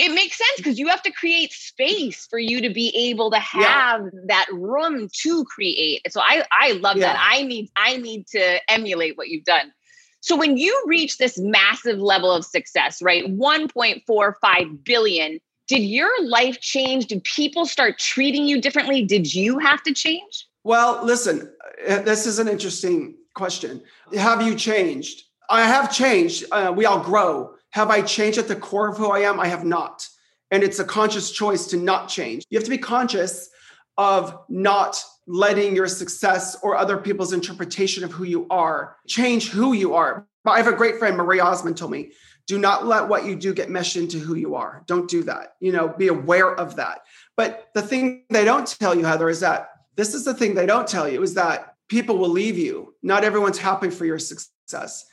It 0.00 0.14
makes 0.14 0.38
sense 0.38 0.56
because 0.56 0.78
you 0.78 0.88
have 0.88 1.02
to 1.02 1.10
create 1.10 1.52
space 1.52 2.26
for 2.26 2.38
you 2.38 2.60
to 2.60 2.70
be 2.70 2.88
able 3.10 3.30
to 3.30 3.38
have 3.38 4.02
yeah. 4.02 4.20
that 4.26 4.46
room 4.52 5.08
to 5.22 5.44
create. 5.44 6.00
So 6.10 6.20
I 6.20 6.44
I 6.50 6.72
love 6.72 6.96
yeah. 6.96 7.12
that. 7.12 7.28
I 7.30 7.42
need 7.42 7.70
I 7.76 7.96
need 7.96 8.26
to 8.28 8.58
emulate 8.70 9.16
what 9.16 9.28
you've 9.28 9.44
done. 9.44 9.72
So 10.20 10.36
when 10.36 10.56
you 10.56 10.84
reach 10.86 11.18
this 11.18 11.36
massive 11.36 11.98
level 11.98 12.32
of 12.32 12.44
success, 12.44 13.02
right? 13.02 13.24
1.45 13.24 14.84
billion, 14.84 15.40
did 15.66 15.80
your 15.80 16.10
life 16.24 16.60
change? 16.60 17.06
Did 17.06 17.24
people 17.24 17.66
start 17.66 17.98
treating 17.98 18.46
you 18.46 18.60
differently? 18.60 19.04
Did 19.04 19.34
you 19.34 19.58
have 19.58 19.82
to 19.82 19.92
change? 19.92 20.46
Well, 20.62 21.04
listen, 21.04 21.52
uh, 21.88 22.02
this 22.02 22.26
is 22.26 22.38
an 22.38 22.46
interesting 22.46 23.16
question. 23.34 23.82
Have 24.14 24.42
you 24.42 24.54
changed? 24.54 25.24
I 25.50 25.64
have 25.64 25.92
changed. 25.92 26.44
Uh, 26.52 26.72
we 26.74 26.86
all 26.86 27.02
grow. 27.02 27.54
Have 27.72 27.90
I 27.90 28.02
changed 28.02 28.38
at 28.38 28.48
the 28.48 28.56
core 28.56 28.88
of 28.88 28.96
who 28.96 29.10
I 29.10 29.20
am? 29.20 29.40
I 29.40 29.48
have 29.48 29.64
not. 29.64 30.08
And 30.50 30.62
it's 30.62 30.78
a 30.78 30.84
conscious 30.84 31.30
choice 31.30 31.66
to 31.68 31.78
not 31.78 32.08
change. 32.08 32.44
You 32.50 32.58
have 32.58 32.64
to 32.64 32.70
be 32.70 32.78
conscious 32.78 33.48
of 33.96 34.38
not 34.48 35.02
letting 35.26 35.74
your 35.74 35.86
success 35.86 36.56
or 36.62 36.76
other 36.76 36.98
people's 36.98 37.32
interpretation 37.32 38.04
of 38.04 38.12
who 38.12 38.24
you 38.24 38.46
are 38.50 38.96
change 39.06 39.50
who 39.50 39.72
you 39.72 39.94
are. 39.94 40.26
I 40.44 40.56
have 40.56 40.66
a 40.66 40.76
great 40.76 40.98
friend, 40.98 41.16
Marie 41.16 41.40
Osmond, 41.40 41.76
told 41.76 41.92
me, 41.92 42.12
do 42.46 42.58
not 42.58 42.86
let 42.86 43.08
what 43.08 43.24
you 43.24 43.36
do 43.36 43.54
get 43.54 43.70
meshed 43.70 43.96
into 43.96 44.18
who 44.18 44.34
you 44.34 44.56
are. 44.56 44.82
Don't 44.86 45.08
do 45.08 45.22
that. 45.22 45.54
You 45.60 45.72
know, 45.72 45.88
be 45.88 46.08
aware 46.08 46.52
of 46.54 46.76
that. 46.76 47.02
But 47.36 47.68
the 47.74 47.82
thing 47.82 48.24
they 48.30 48.44
don't 48.44 48.66
tell 48.66 48.94
you, 48.94 49.04
Heather, 49.04 49.28
is 49.28 49.40
that 49.40 49.70
this 49.94 50.12
is 50.12 50.24
the 50.24 50.34
thing 50.34 50.54
they 50.54 50.66
don't 50.66 50.88
tell 50.88 51.08
you 51.08 51.22
is 51.22 51.34
that 51.34 51.76
people 51.88 52.18
will 52.18 52.28
leave 52.28 52.58
you. 52.58 52.94
Not 53.02 53.24
everyone's 53.24 53.58
happy 53.58 53.90
for 53.90 54.04
your 54.04 54.18
success. 54.18 55.06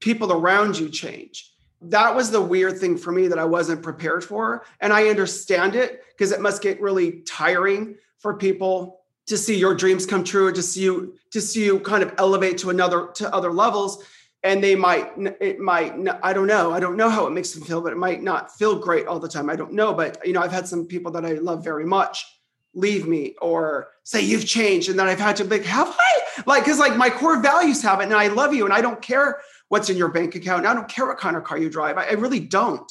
People 0.00 0.32
around 0.32 0.78
you 0.78 0.90
change 0.90 1.53
that 1.90 2.14
was 2.14 2.30
the 2.30 2.40
weird 2.40 2.78
thing 2.78 2.96
for 2.96 3.12
me 3.12 3.28
that 3.28 3.38
I 3.38 3.44
wasn't 3.44 3.82
prepared 3.82 4.24
for. 4.24 4.64
And 4.80 4.92
I 4.92 5.08
understand 5.08 5.74
it 5.74 6.02
because 6.10 6.32
it 6.32 6.40
must 6.40 6.62
get 6.62 6.80
really 6.80 7.22
tiring 7.22 7.96
for 8.18 8.34
people 8.34 9.00
to 9.26 9.36
see 9.36 9.56
your 9.56 9.74
dreams 9.74 10.06
come 10.06 10.24
true, 10.24 10.52
to 10.52 10.62
see 10.62 10.82
you, 10.82 11.14
to 11.32 11.40
see 11.40 11.64
you 11.64 11.80
kind 11.80 12.02
of 12.02 12.14
elevate 12.18 12.58
to 12.58 12.70
another, 12.70 13.08
to 13.14 13.32
other 13.34 13.52
levels. 13.52 14.04
And 14.42 14.62
they 14.62 14.74
might, 14.74 15.10
it 15.40 15.58
might, 15.58 15.94
I 16.22 16.34
don't 16.34 16.46
know. 16.46 16.70
I 16.72 16.78
don't 16.78 16.96
know 16.96 17.08
how 17.08 17.26
it 17.26 17.30
makes 17.30 17.52
them 17.52 17.64
feel, 17.64 17.80
but 17.80 17.92
it 17.92 17.98
might 17.98 18.22
not 18.22 18.54
feel 18.54 18.78
great 18.78 19.06
all 19.06 19.18
the 19.18 19.28
time. 19.28 19.48
I 19.48 19.56
don't 19.56 19.72
know. 19.72 19.94
But, 19.94 20.18
you 20.26 20.34
know, 20.34 20.42
I've 20.42 20.52
had 20.52 20.68
some 20.68 20.84
people 20.84 21.12
that 21.12 21.24
I 21.24 21.34
love 21.34 21.64
very 21.64 21.86
much 21.86 22.26
leave 22.74 23.06
me 23.06 23.34
or 23.40 23.88
say 24.02 24.20
you've 24.20 24.44
changed. 24.44 24.90
And 24.90 24.98
then 24.98 25.06
I've 25.06 25.20
had 25.20 25.36
to 25.36 25.44
be 25.44 25.58
like, 25.58 25.66
have 25.66 25.88
I? 25.88 26.42
Like, 26.46 26.64
cause 26.64 26.78
like 26.78 26.96
my 26.96 27.08
core 27.08 27.40
values 27.40 27.82
have 27.82 28.00
it 28.00 28.04
and 28.04 28.14
I 28.14 28.28
love 28.28 28.52
you 28.52 28.64
and 28.64 28.74
I 28.74 28.80
don't 28.80 29.00
care 29.00 29.40
what's 29.68 29.90
in 29.90 29.96
your 29.96 30.08
bank 30.08 30.34
account. 30.34 30.60
And 30.60 30.68
I 30.68 30.74
don't 30.74 30.88
care 30.88 31.06
what 31.06 31.18
kind 31.18 31.36
of 31.36 31.44
car 31.44 31.58
you 31.58 31.70
drive. 31.70 31.98
I, 31.98 32.04
I 32.04 32.12
really 32.12 32.40
don't. 32.40 32.90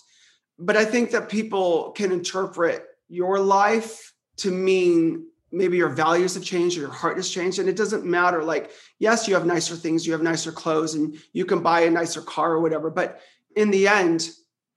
But 0.60 0.78
I 0.78 0.86
think 0.86 1.12
that 1.12 1.30
people 1.30 1.92
can 1.92 2.12
interpret 2.12 2.86
your 3.10 3.40
life 3.40 4.14
to 4.38 4.52
mean 4.52 5.26
maybe 5.52 5.78
your 5.78 5.90
values 5.90 6.34
have 6.34 6.44
changed 6.44 6.78
or 6.78 6.82
your 6.82 6.90
heart 6.90 7.16
has 7.16 7.30
changed 7.30 7.60
and 7.60 7.70
it 7.70 7.76
doesn't 7.76 8.04
matter 8.04 8.44
like 8.44 8.72
yes 8.98 9.28
you 9.28 9.36
have 9.36 9.46
nicer 9.46 9.76
things 9.76 10.06
you 10.06 10.12
have 10.12 10.24
nicer 10.24 10.52
clothes 10.52 10.96
and 10.96 11.16
you 11.32 11.46
can 11.46 11.62
buy 11.62 11.82
a 11.82 11.90
nicer 11.92 12.22
car 12.22 12.54
or 12.54 12.60
whatever 12.60 12.90
but 12.90 13.22
in 13.56 13.70
the 13.70 13.88
end 13.88 14.30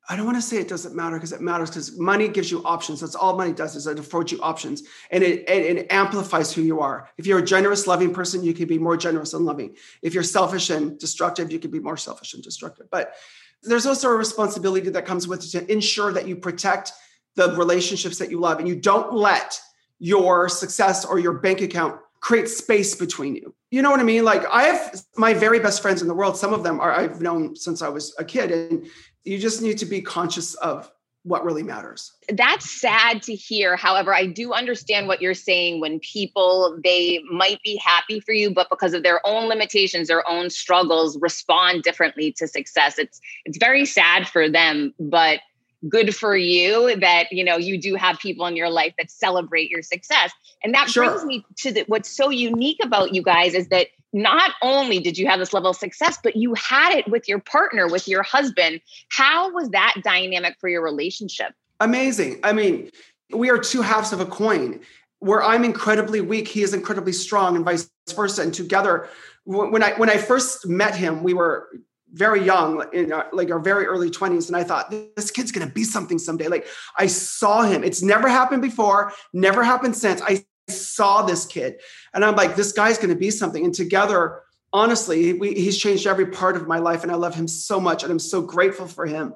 I 0.09 0.15
don't 0.15 0.25
want 0.25 0.37
to 0.37 0.43
say 0.43 0.59
it 0.59 0.69
doesn't 0.69 0.95
matter 0.95 1.17
because 1.17 1.33
it 1.33 1.41
matters 1.41 1.71
because 1.71 1.99
money 1.99 2.29
gives 2.29 2.51
you 2.51 2.63
options. 2.65 3.01
That's 3.01 3.17
all 3.17 3.37
money 3.37 3.53
does 3.53 3.75
is 3.75 3.87
it 3.87 3.99
affords 3.99 4.31
you 4.31 4.41
options 4.41 4.85
and 5.11 5.25
it, 5.25 5.49
it, 5.49 5.79
it, 5.79 5.87
amplifies 5.91 6.53
who 6.53 6.63
you 6.63 6.81
are. 6.81 7.09
If 7.19 7.27
you're 7.27 7.41
a 7.41 7.45
generous, 7.45 7.87
loving 7.89 8.15
person, 8.15 8.45
you 8.45 8.55
can 8.55 8.69
be 8.69 8.79
more 8.79 8.97
generous 8.97 9.35
and 9.35 9.45
loving. 9.45 9.75
If 10.03 10.15
you're 10.15 10.23
selfish 10.23 10.71
and 10.71 10.97
destructive, 10.99 11.51
you 11.51 11.59
can 11.59 11.73
be 11.73 11.81
more 11.81 11.97
selfish 11.97 12.35
and 12.35 12.43
destructive. 12.43 12.87
But 12.91 13.15
there's 13.63 13.87
also 13.87 14.09
a 14.09 14.17
responsibility 14.17 14.91
that 14.91 15.07
comes 15.07 15.27
with 15.27 15.45
it 15.45 15.49
to 15.59 15.73
ensure 15.73 16.13
that 16.13 16.29
you 16.29 16.37
protect 16.37 16.93
the 17.35 17.57
relationships 17.57 18.19
that 18.19 18.31
you 18.31 18.39
love 18.39 18.61
and 18.61 18.69
you 18.69 18.77
don't 18.77 19.13
let 19.13 19.61
your 19.99 20.49
success 20.49 21.05
or 21.05 21.19
your 21.19 21.33
bank 21.33 21.61
account 21.63 22.01
create 22.21 22.49
space 22.49 22.95
between 22.95 23.35
you. 23.35 23.55
You 23.71 23.83
know 23.83 23.91
what 23.91 24.01
I 24.01 24.05
mean? 24.05 24.25
Like 24.25 24.45
I 24.51 24.65
have 24.65 25.01
my 25.17 25.35
very 25.35 25.59
best 25.59 25.83
friends 25.83 26.01
in 26.01 26.09
the 26.09 26.15
world. 26.15 26.37
Some 26.37 26.53
of 26.53 26.63
them 26.63 26.81
are 26.81 26.93
I've 26.93 27.21
known 27.21 27.57
since 27.57 27.83
I 27.83 27.89
was 27.89 28.15
a 28.19 28.25
kid 28.25 28.51
and 28.51 28.87
you 29.27 29.39
just 29.39 29.61
need 29.61 29.79
to 29.79 29.87
be 29.87 30.01
conscious 30.01 30.55
of 30.55 30.91
what 31.25 31.45
really 31.45 31.65
matters. 31.65 32.13
That's 32.29 32.71
sad 32.71 33.21
to 33.25 33.35
hear. 33.35 33.75
However, 33.75 34.15
I 34.15 34.27
do 34.27 34.53
understand 34.53 35.09
what 35.09 35.21
you're 35.21 35.35
saying 35.35 35.81
when 35.81 35.99
people 35.99 36.79
they 36.85 37.21
might 37.29 37.61
be 37.65 37.77
happy 37.85 38.21
for 38.21 38.33
you 38.33 38.55
but 38.55 38.69
because 38.71 38.95
of 38.95 39.03
their 39.03 39.21
own 39.27 39.49
limitations, 39.49 40.07
their 40.07 40.27
own 40.29 40.51
struggles 40.51 41.19
respond 41.21 41.83
differently 41.83 42.31
to 42.39 42.47
success. 42.47 42.97
It's 42.97 43.21
it's 43.45 43.59
very 43.59 43.85
sad 43.85 44.29
for 44.29 44.49
them, 44.49 44.95
but 45.01 45.41
good 45.89 46.15
for 46.15 46.37
you 46.37 46.97
that 47.01 47.31
you 47.33 47.43
know 47.43 47.57
you 47.57 47.81
do 47.81 47.97
have 47.97 48.19
people 48.21 48.47
in 48.47 48.55
your 48.55 48.71
life 48.71 48.95
that 48.97 49.11
celebrate 49.11 49.69
your 49.69 49.83
success 49.83 50.33
and 50.65 50.73
that 50.75 50.89
sure. 50.89 51.05
brings 51.05 51.25
me 51.25 51.45
to 51.57 51.73
the, 51.73 51.85
what's 51.87 52.11
so 52.11 52.31
unique 52.31 52.79
about 52.83 53.15
you 53.15 53.23
guys 53.23 53.53
is 53.55 53.69
that 53.69 53.89
not 54.17 54.53
only 54.63 54.99
did 54.99 55.19
you 55.19 55.27
have 55.27 55.39
this 55.39 55.53
level 55.53 55.71
of 55.71 55.77
success 55.77 56.19
but 56.23 56.35
you 56.35 56.55
had 56.55 56.93
it 56.93 57.07
with 57.09 57.29
your 57.29 57.39
partner 57.39 57.87
with 57.87 58.09
your 58.09 58.23
husband 58.23 58.81
how 59.11 59.53
was 59.53 59.69
that 59.71 59.95
dynamic 60.03 60.57
for 60.59 60.69
your 60.69 60.83
relationship 60.83 61.53
amazing 61.81 62.41
i 62.43 62.53
mean 62.53 62.91
we 63.33 63.51
are 63.51 63.59
two 63.59 63.83
halves 63.83 64.13
of 64.13 64.21
a 64.21 64.27
coin 64.27 64.81
where 65.19 65.43
i'm 65.43 65.65
incredibly 65.65 66.21
weak 66.21 66.49
he 66.49 66.63
is 66.63 66.73
incredibly 66.73 67.13
strong 67.13 67.57
and 67.57 67.65
vice 67.65 67.91
versa 68.15 68.43
and 68.43 68.55
together 68.55 69.09
when 69.45 69.83
i 69.83 69.93
when 69.99 70.09
i 70.09 70.17
first 70.17 70.67
met 70.67 70.97
him 70.97 71.23
we 71.23 71.35
were 71.35 71.69
very 72.13 72.43
young, 72.43 72.83
in 72.95 73.13
our, 73.13 73.29
like 73.33 73.51
our 73.51 73.59
very 73.59 73.85
early 73.85 74.11
20s. 74.11 74.47
And 74.47 74.57
I 74.57 74.65
thought, 74.65 74.91
this 74.91 75.31
kid's 75.31 75.53
to 75.53 75.67
be 75.67 75.85
something 75.85 76.19
someday. 76.19 76.49
Like 76.49 76.67
I 76.97 77.09
saw 77.09 77.63
him. 77.63 77.85
It's 77.85 78.03
never 78.03 78.29
happened 78.29 78.63
before, 78.63 79.13
never 79.35 79.63
happened 79.63 79.97
since. 79.97 80.23
I 80.23 80.45
saw 80.69 81.23
this 81.23 81.47
kid. 81.47 81.81
And 82.15 82.25
I'm 82.25 82.37
like, 82.37 82.57
this 82.57 82.73
guy's 82.73 82.99
going 82.99 83.11
to 83.11 83.17
be 83.17 83.31
something. 83.31 83.65
And 83.65 83.75
together, 83.75 84.43
honestly, 84.73 85.33
we, 85.33 85.55
he's 85.55 85.79
changed 85.79 86.07
every 86.07 86.27
part 86.27 86.57
of 86.57 86.67
my 86.67 86.79
life. 86.79 87.03
And 87.03 87.13
I 87.13 87.17
love 87.17 87.35
him 87.35 87.49
so 87.49 87.81
much. 87.81 88.03
And 88.03 88.13
I'm 88.13 88.19
so 88.19 88.43
grateful 88.43 88.87
for 88.87 89.07
him. 89.07 89.35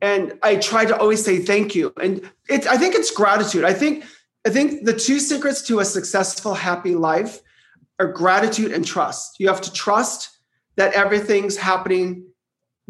And 0.00 0.38
I 0.42 0.56
try 0.56 0.84
to 0.84 0.96
always 0.96 1.24
say 1.24 1.38
thank 1.40 1.74
you. 1.74 1.92
And 2.00 2.30
it's, 2.48 2.66
I 2.66 2.76
think 2.76 2.94
it's 2.94 3.10
gratitude. 3.10 3.64
I 3.64 3.72
think, 3.72 4.04
I 4.46 4.50
think 4.50 4.84
the 4.84 4.94
two 4.94 5.18
secrets 5.18 5.62
to 5.62 5.80
a 5.80 5.84
successful, 5.84 6.54
happy 6.54 6.94
life 6.94 7.40
are 7.98 8.12
gratitude 8.12 8.72
and 8.72 8.86
trust. 8.86 9.40
You 9.40 9.48
have 9.48 9.60
to 9.62 9.72
trust 9.72 10.38
that 10.76 10.94
everything's 10.94 11.56
happening 11.56 12.27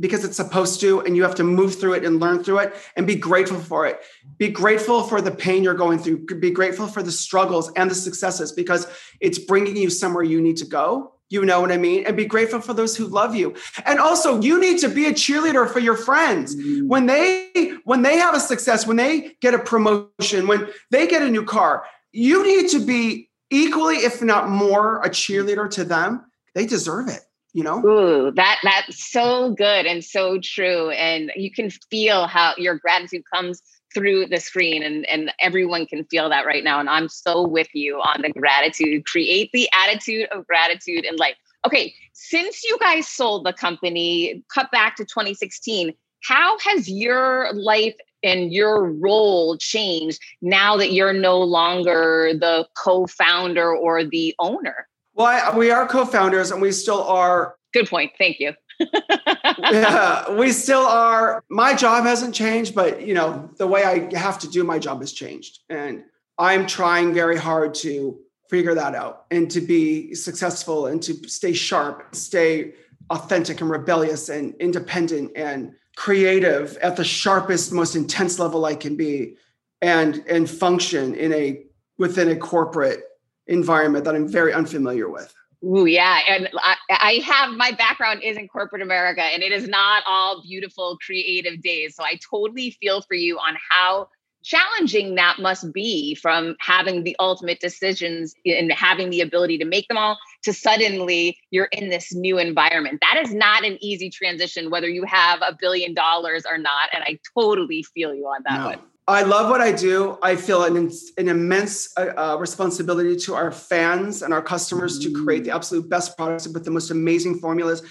because 0.01 0.25
it's 0.25 0.37
supposed 0.37 0.81
to 0.81 1.01
and 1.01 1.17
you 1.17 1.23
have 1.23 1.35
to 1.35 1.45
move 1.45 1.79
through 1.79 1.95
it 1.95 2.05
and 2.05 2.21
learn 2.21 2.43
through 2.43 2.59
it 2.59 2.75
and 2.97 3.07
be 3.07 3.17
grateful 3.17 3.59
for 3.59 3.87
it 3.87 4.01
be 4.37 4.49
grateful 4.49 5.03
for 5.03 5.21
the 5.21 5.31
pain 5.31 5.63
you're 5.63 5.75
going 5.75 5.99
through 5.99 6.25
be 6.41 6.51
grateful 6.51 6.87
for 6.87 7.03
the 7.03 7.13
struggles 7.13 7.73
and 7.77 7.91
the 7.91 7.95
successes 7.95 8.53
because 8.53 8.87
it's 9.21 9.39
bringing 9.39 9.77
you 9.77 9.91
somewhere 9.91 10.25
you 10.25 10.41
need 10.41 10.57
to 10.57 10.67
go 10.67 11.13
You 11.31 11.45
know 11.45 11.61
what 11.61 11.73
I 11.73 11.77
mean? 11.77 12.05
And 12.07 12.17
be 12.17 12.25
grateful 12.25 12.61
for 12.61 12.73
those 12.73 12.97
who 12.97 13.07
love 13.07 13.35
you. 13.35 13.55
And 13.85 13.99
also, 13.99 14.41
you 14.41 14.59
need 14.59 14.79
to 14.79 14.89
be 14.89 15.07
a 15.07 15.13
cheerleader 15.13 15.69
for 15.69 15.79
your 15.79 15.97
friends. 15.97 16.57
Mm. 16.57 16.89
When 16.89 17.07
they 17.07 17.75
when 17.85 18.03
they 18.03 18.17
have 18.17 18.35
a 18.35 18.41
success, 18.41 18.87
when 18.87 18.97
they 18.97 19.37
get 19.41 19.53
a 19.55 19.59
promotion, 19.59 20.47
when 20.47 20.69
they 20.91 21.07
get 21.07 21.23
a 21.23 21.29
new 21.29 21.45
car, 21.45 21.85
you 22.13 22.43
need 22.43 22.71
to 22.71 22.85
be 22.85 23.29
equally, 23.51 23.97
if 23.97 24.23
not 24.23 24.49
more, 24.49 25.03
a 25.03 25.11
cheerleader 25.11 25.71
to 25.73 25.85
them. 25.85 26.25
They 26.55 26.67
deserve 26.67 27.09
it 27.09 27.21
you 27.59 27.65
know? 27.65 27.85
Ooh, 27.85 28.31
that 28.31 28.61
that's 28.63 29.11
so 29.11 29.51
good 29.51 29.85
and 29.85 30.05
so 30.05 30.39
true 30.41 30.91
and 30.91 31.33
you 31.35 31.51
can 31.51 31.71
feel 31.91 32.29
how 32.29 32.55
your 32.57 32.79
gratitude 32.79 33.25
comes 33.35 33.61
through 33.93 34.27
the 34.27 34.39
screen 34.39 34.85
and 34.85 35.05
and 35.07 35.33
everyone 35.41 35.85
can 35.85 36.05
feel 36.05 36.29
that 36.29 36.47
right 36.47 36.63
now 36.63 36.79
and 36.79 36.89
i'm 36.89 37.09
so 37.09 37.45
with 37.45 37.67
you 37.75 37.97
on 37.97 38.23
the 38.23 38.31
gratitude. 38.31 39.05
Create 39.07 39.51
the 39.53 39.69
attitude 39.73 40.29
of 40.31 40.47
gratitude 40.47 41.05
in 41.05 41.17
life. 41.17 41.35
Okay 41.67 41.93
since 42.13 42.63
you 42.63 42.79
guys 42.79 43.09
sold 43.09 43.45
the 43.45 43.53
company 43.53 44.45
cut 44.55 44.71
back 44.71 44.95
to 44.95 45.05
2016 45.05 45.93
how 46.23 46.57
has 46.61 46.89
your 46.89 47.53
life 47.55 47.97
and 48.23 48.53
your 48.53 48.93
role 48.93 49.57
changed 49.59 50.21
now 50.43 50.77
that 50.77 50.93
you're 50.93 51.13
no 51.13 51.41
longer 51.41 52.33
the 52.39 52.67
co-founder 52.77 53.75
or 53.75 54.05
the 54.05 54.35
owner 54.39 54.88
well 55.19 55.27
I, 55.27 55.55
we 55.57 55.71
are 55.71 55.87
co-founders 55.87 56.51
and 56.51 56.63
we 56.63 56.73
still 56.73 57.03
are 57.03 57.57
good 57.75 57.89
point 57.89 58.13
thank 58.17 58.41
you 58.41 58.55
yeah, 59.59 60.31
we 60.33 60.53
still 60.65 60.87
are. 60.87 61.43
My 61.51 61.75
job 61.75 62.05
hasn't 62.05 62.35
changed, 62.35 62.75
but 62.75 63.03
you 63.03 63.15
know, 63.15 63.51
the 63.57 63.67
way 63.67 63.85
I 63.85 64.17
have 64.17 64.39
to 64.41 64.49
do 64.49 64.65
my 64.65 64.79
job 64.79 65.01
has 65.01 65.13
changed. 65.13 65.61
And 65.69 66.05
I'm 66.39 66.67
trying 66.67 67.13
very 67.13 67.37
hard 67.37 67.75
to 67.75 68.19
figure 68.49 68.75
that 68.75 68.95
out 68.95 69.27
and 69.31 69.51
to 69.51 69.61
be 69.61 70.15
successful 70.15 70.87
and 70.87 71.03
to 71.03 71.29
stay 71.29 71.53
sharp, 71.53 72.15
stay 72.15 72.75
authentic 73.11 73.61
and 73.61 73.71
rebellious 73.71 74.29
and 74.29 74.55
independent 74.61 75.33
and 75.35 75.73
creative 75.97 76.77
at 76.79 76.97
the 76.97 77.05
sharpest, 77.05 77.73
most 77.73 77.97
intense 77.97 78.39
level 78.39 78.65
I 78.65 78.75
can 78.75 78.97
be 78.97 79.37
and 79.81 80.25
and 80.29 80.49
function 80.49 81.15
in 81.15 81.33
a 81.33 81.63
within 81.99 82.29
a 82.29 82.37
corporate 82.37 83.03
environment 83.49 84.05
that 84.05 84.15
I'm 84.15 84.29
very 84.29 84.53
unfamiliar 84.53 85.09
with. 85.09 85.35
Ooh, 85.65 85.87
yeah. 85.87 86.21
And 86.29 86.49
I, 86.55 86.77
I, 86.89 87.13
have 87.25 87.51
my 87.57 87.73
background 87.73 88.23
is 88.23 88.37
in 88.37 88.47
corporate 88.47 88.81
America 88.81 89.23
and 89.23 89.43
it 89.43 89.51
is 89.51 89.67
not 89.67 90.05
all 90.07 90.41
beautiful, 90.43 90.97
creative 91.05 91.61
days. 91.63 91.97
So 91.97 92.05
I 92.05 92.21
totally 92.31 92.71
feel 92.81 93.03
for 93.03 93.15
you 93.15 93.39
on 93.39 93.57
how 93.69 94.09
challenging 94.45 95.17
that 95.17 95.41
must 95.41 95.73
be 95.73 96.15
from 96.15 96.55
having 96.61 97.03
the 97.03 97.17
ultimate 97.19 97.59
decisions 97.59 98.35
and 98.47 98.73
having 98.73 99.11
the 99.11 99.21
ability 99.21 99.59
to 99.59 99.65
make 99.65 99.89
them 99.89 99.99
all 99.99 100.17
to 100.45 100.53
suddenly 100.53 101.37
you're 101.51 101.69
in 101.73 101.91
this 101.91 102.15
new 102.15 102.39
environment. 102.39 103.01
That 103.01 103.21
is 103.21 103.35
not 103.35 103.65
an 103.65 103.79
easy 103.81 104.11
transition, 104.11 104.71
whether 104.71 104.89
you 104.89 105.05
have 105.07 105.41
a 105.43 105.57
billion 105.61 105.93
dollars 105.93 106.45
or 106.49 106.57
not. 106.57 106.89
And 106.93 107.03
I 107.03 107.19
totally 107.37 107.83
feel 107.83 108.15
you 108.15 108.27
on 108.27 108.43
that 108.45 108.61
no. 108.61 108.67
one. 108.67 108.79
I 109.09 109.23
love 109.23 109.49
what 109.49 109.63
I 109.63 109.73
do. 109.73 110.19
I 110.23 110.37
feel 110.37 110.65
an, 110.65 110.77
an 111.17 111.29
immense 111.29 111.97
uh, 111.97 112.13
uh, 112.15 112.37
responsibility 112.39 113.17
to 113.17 113.35
our 113.35 113.51
fans 113.51 114.21
and 114.21 114.35
our 114.35 114.43
customers 114.43 114.99
to 114.99 115.11
create 115.11 115.45
the 115.45 115.51
absolute 115.51 115.89
best 115.89 116.15
products 116.15 116.47
with 116.47 116.67
the 116.67 116.71
most 116.71 116.91
amazing 116.91 117.39
formulas 117.39 117.83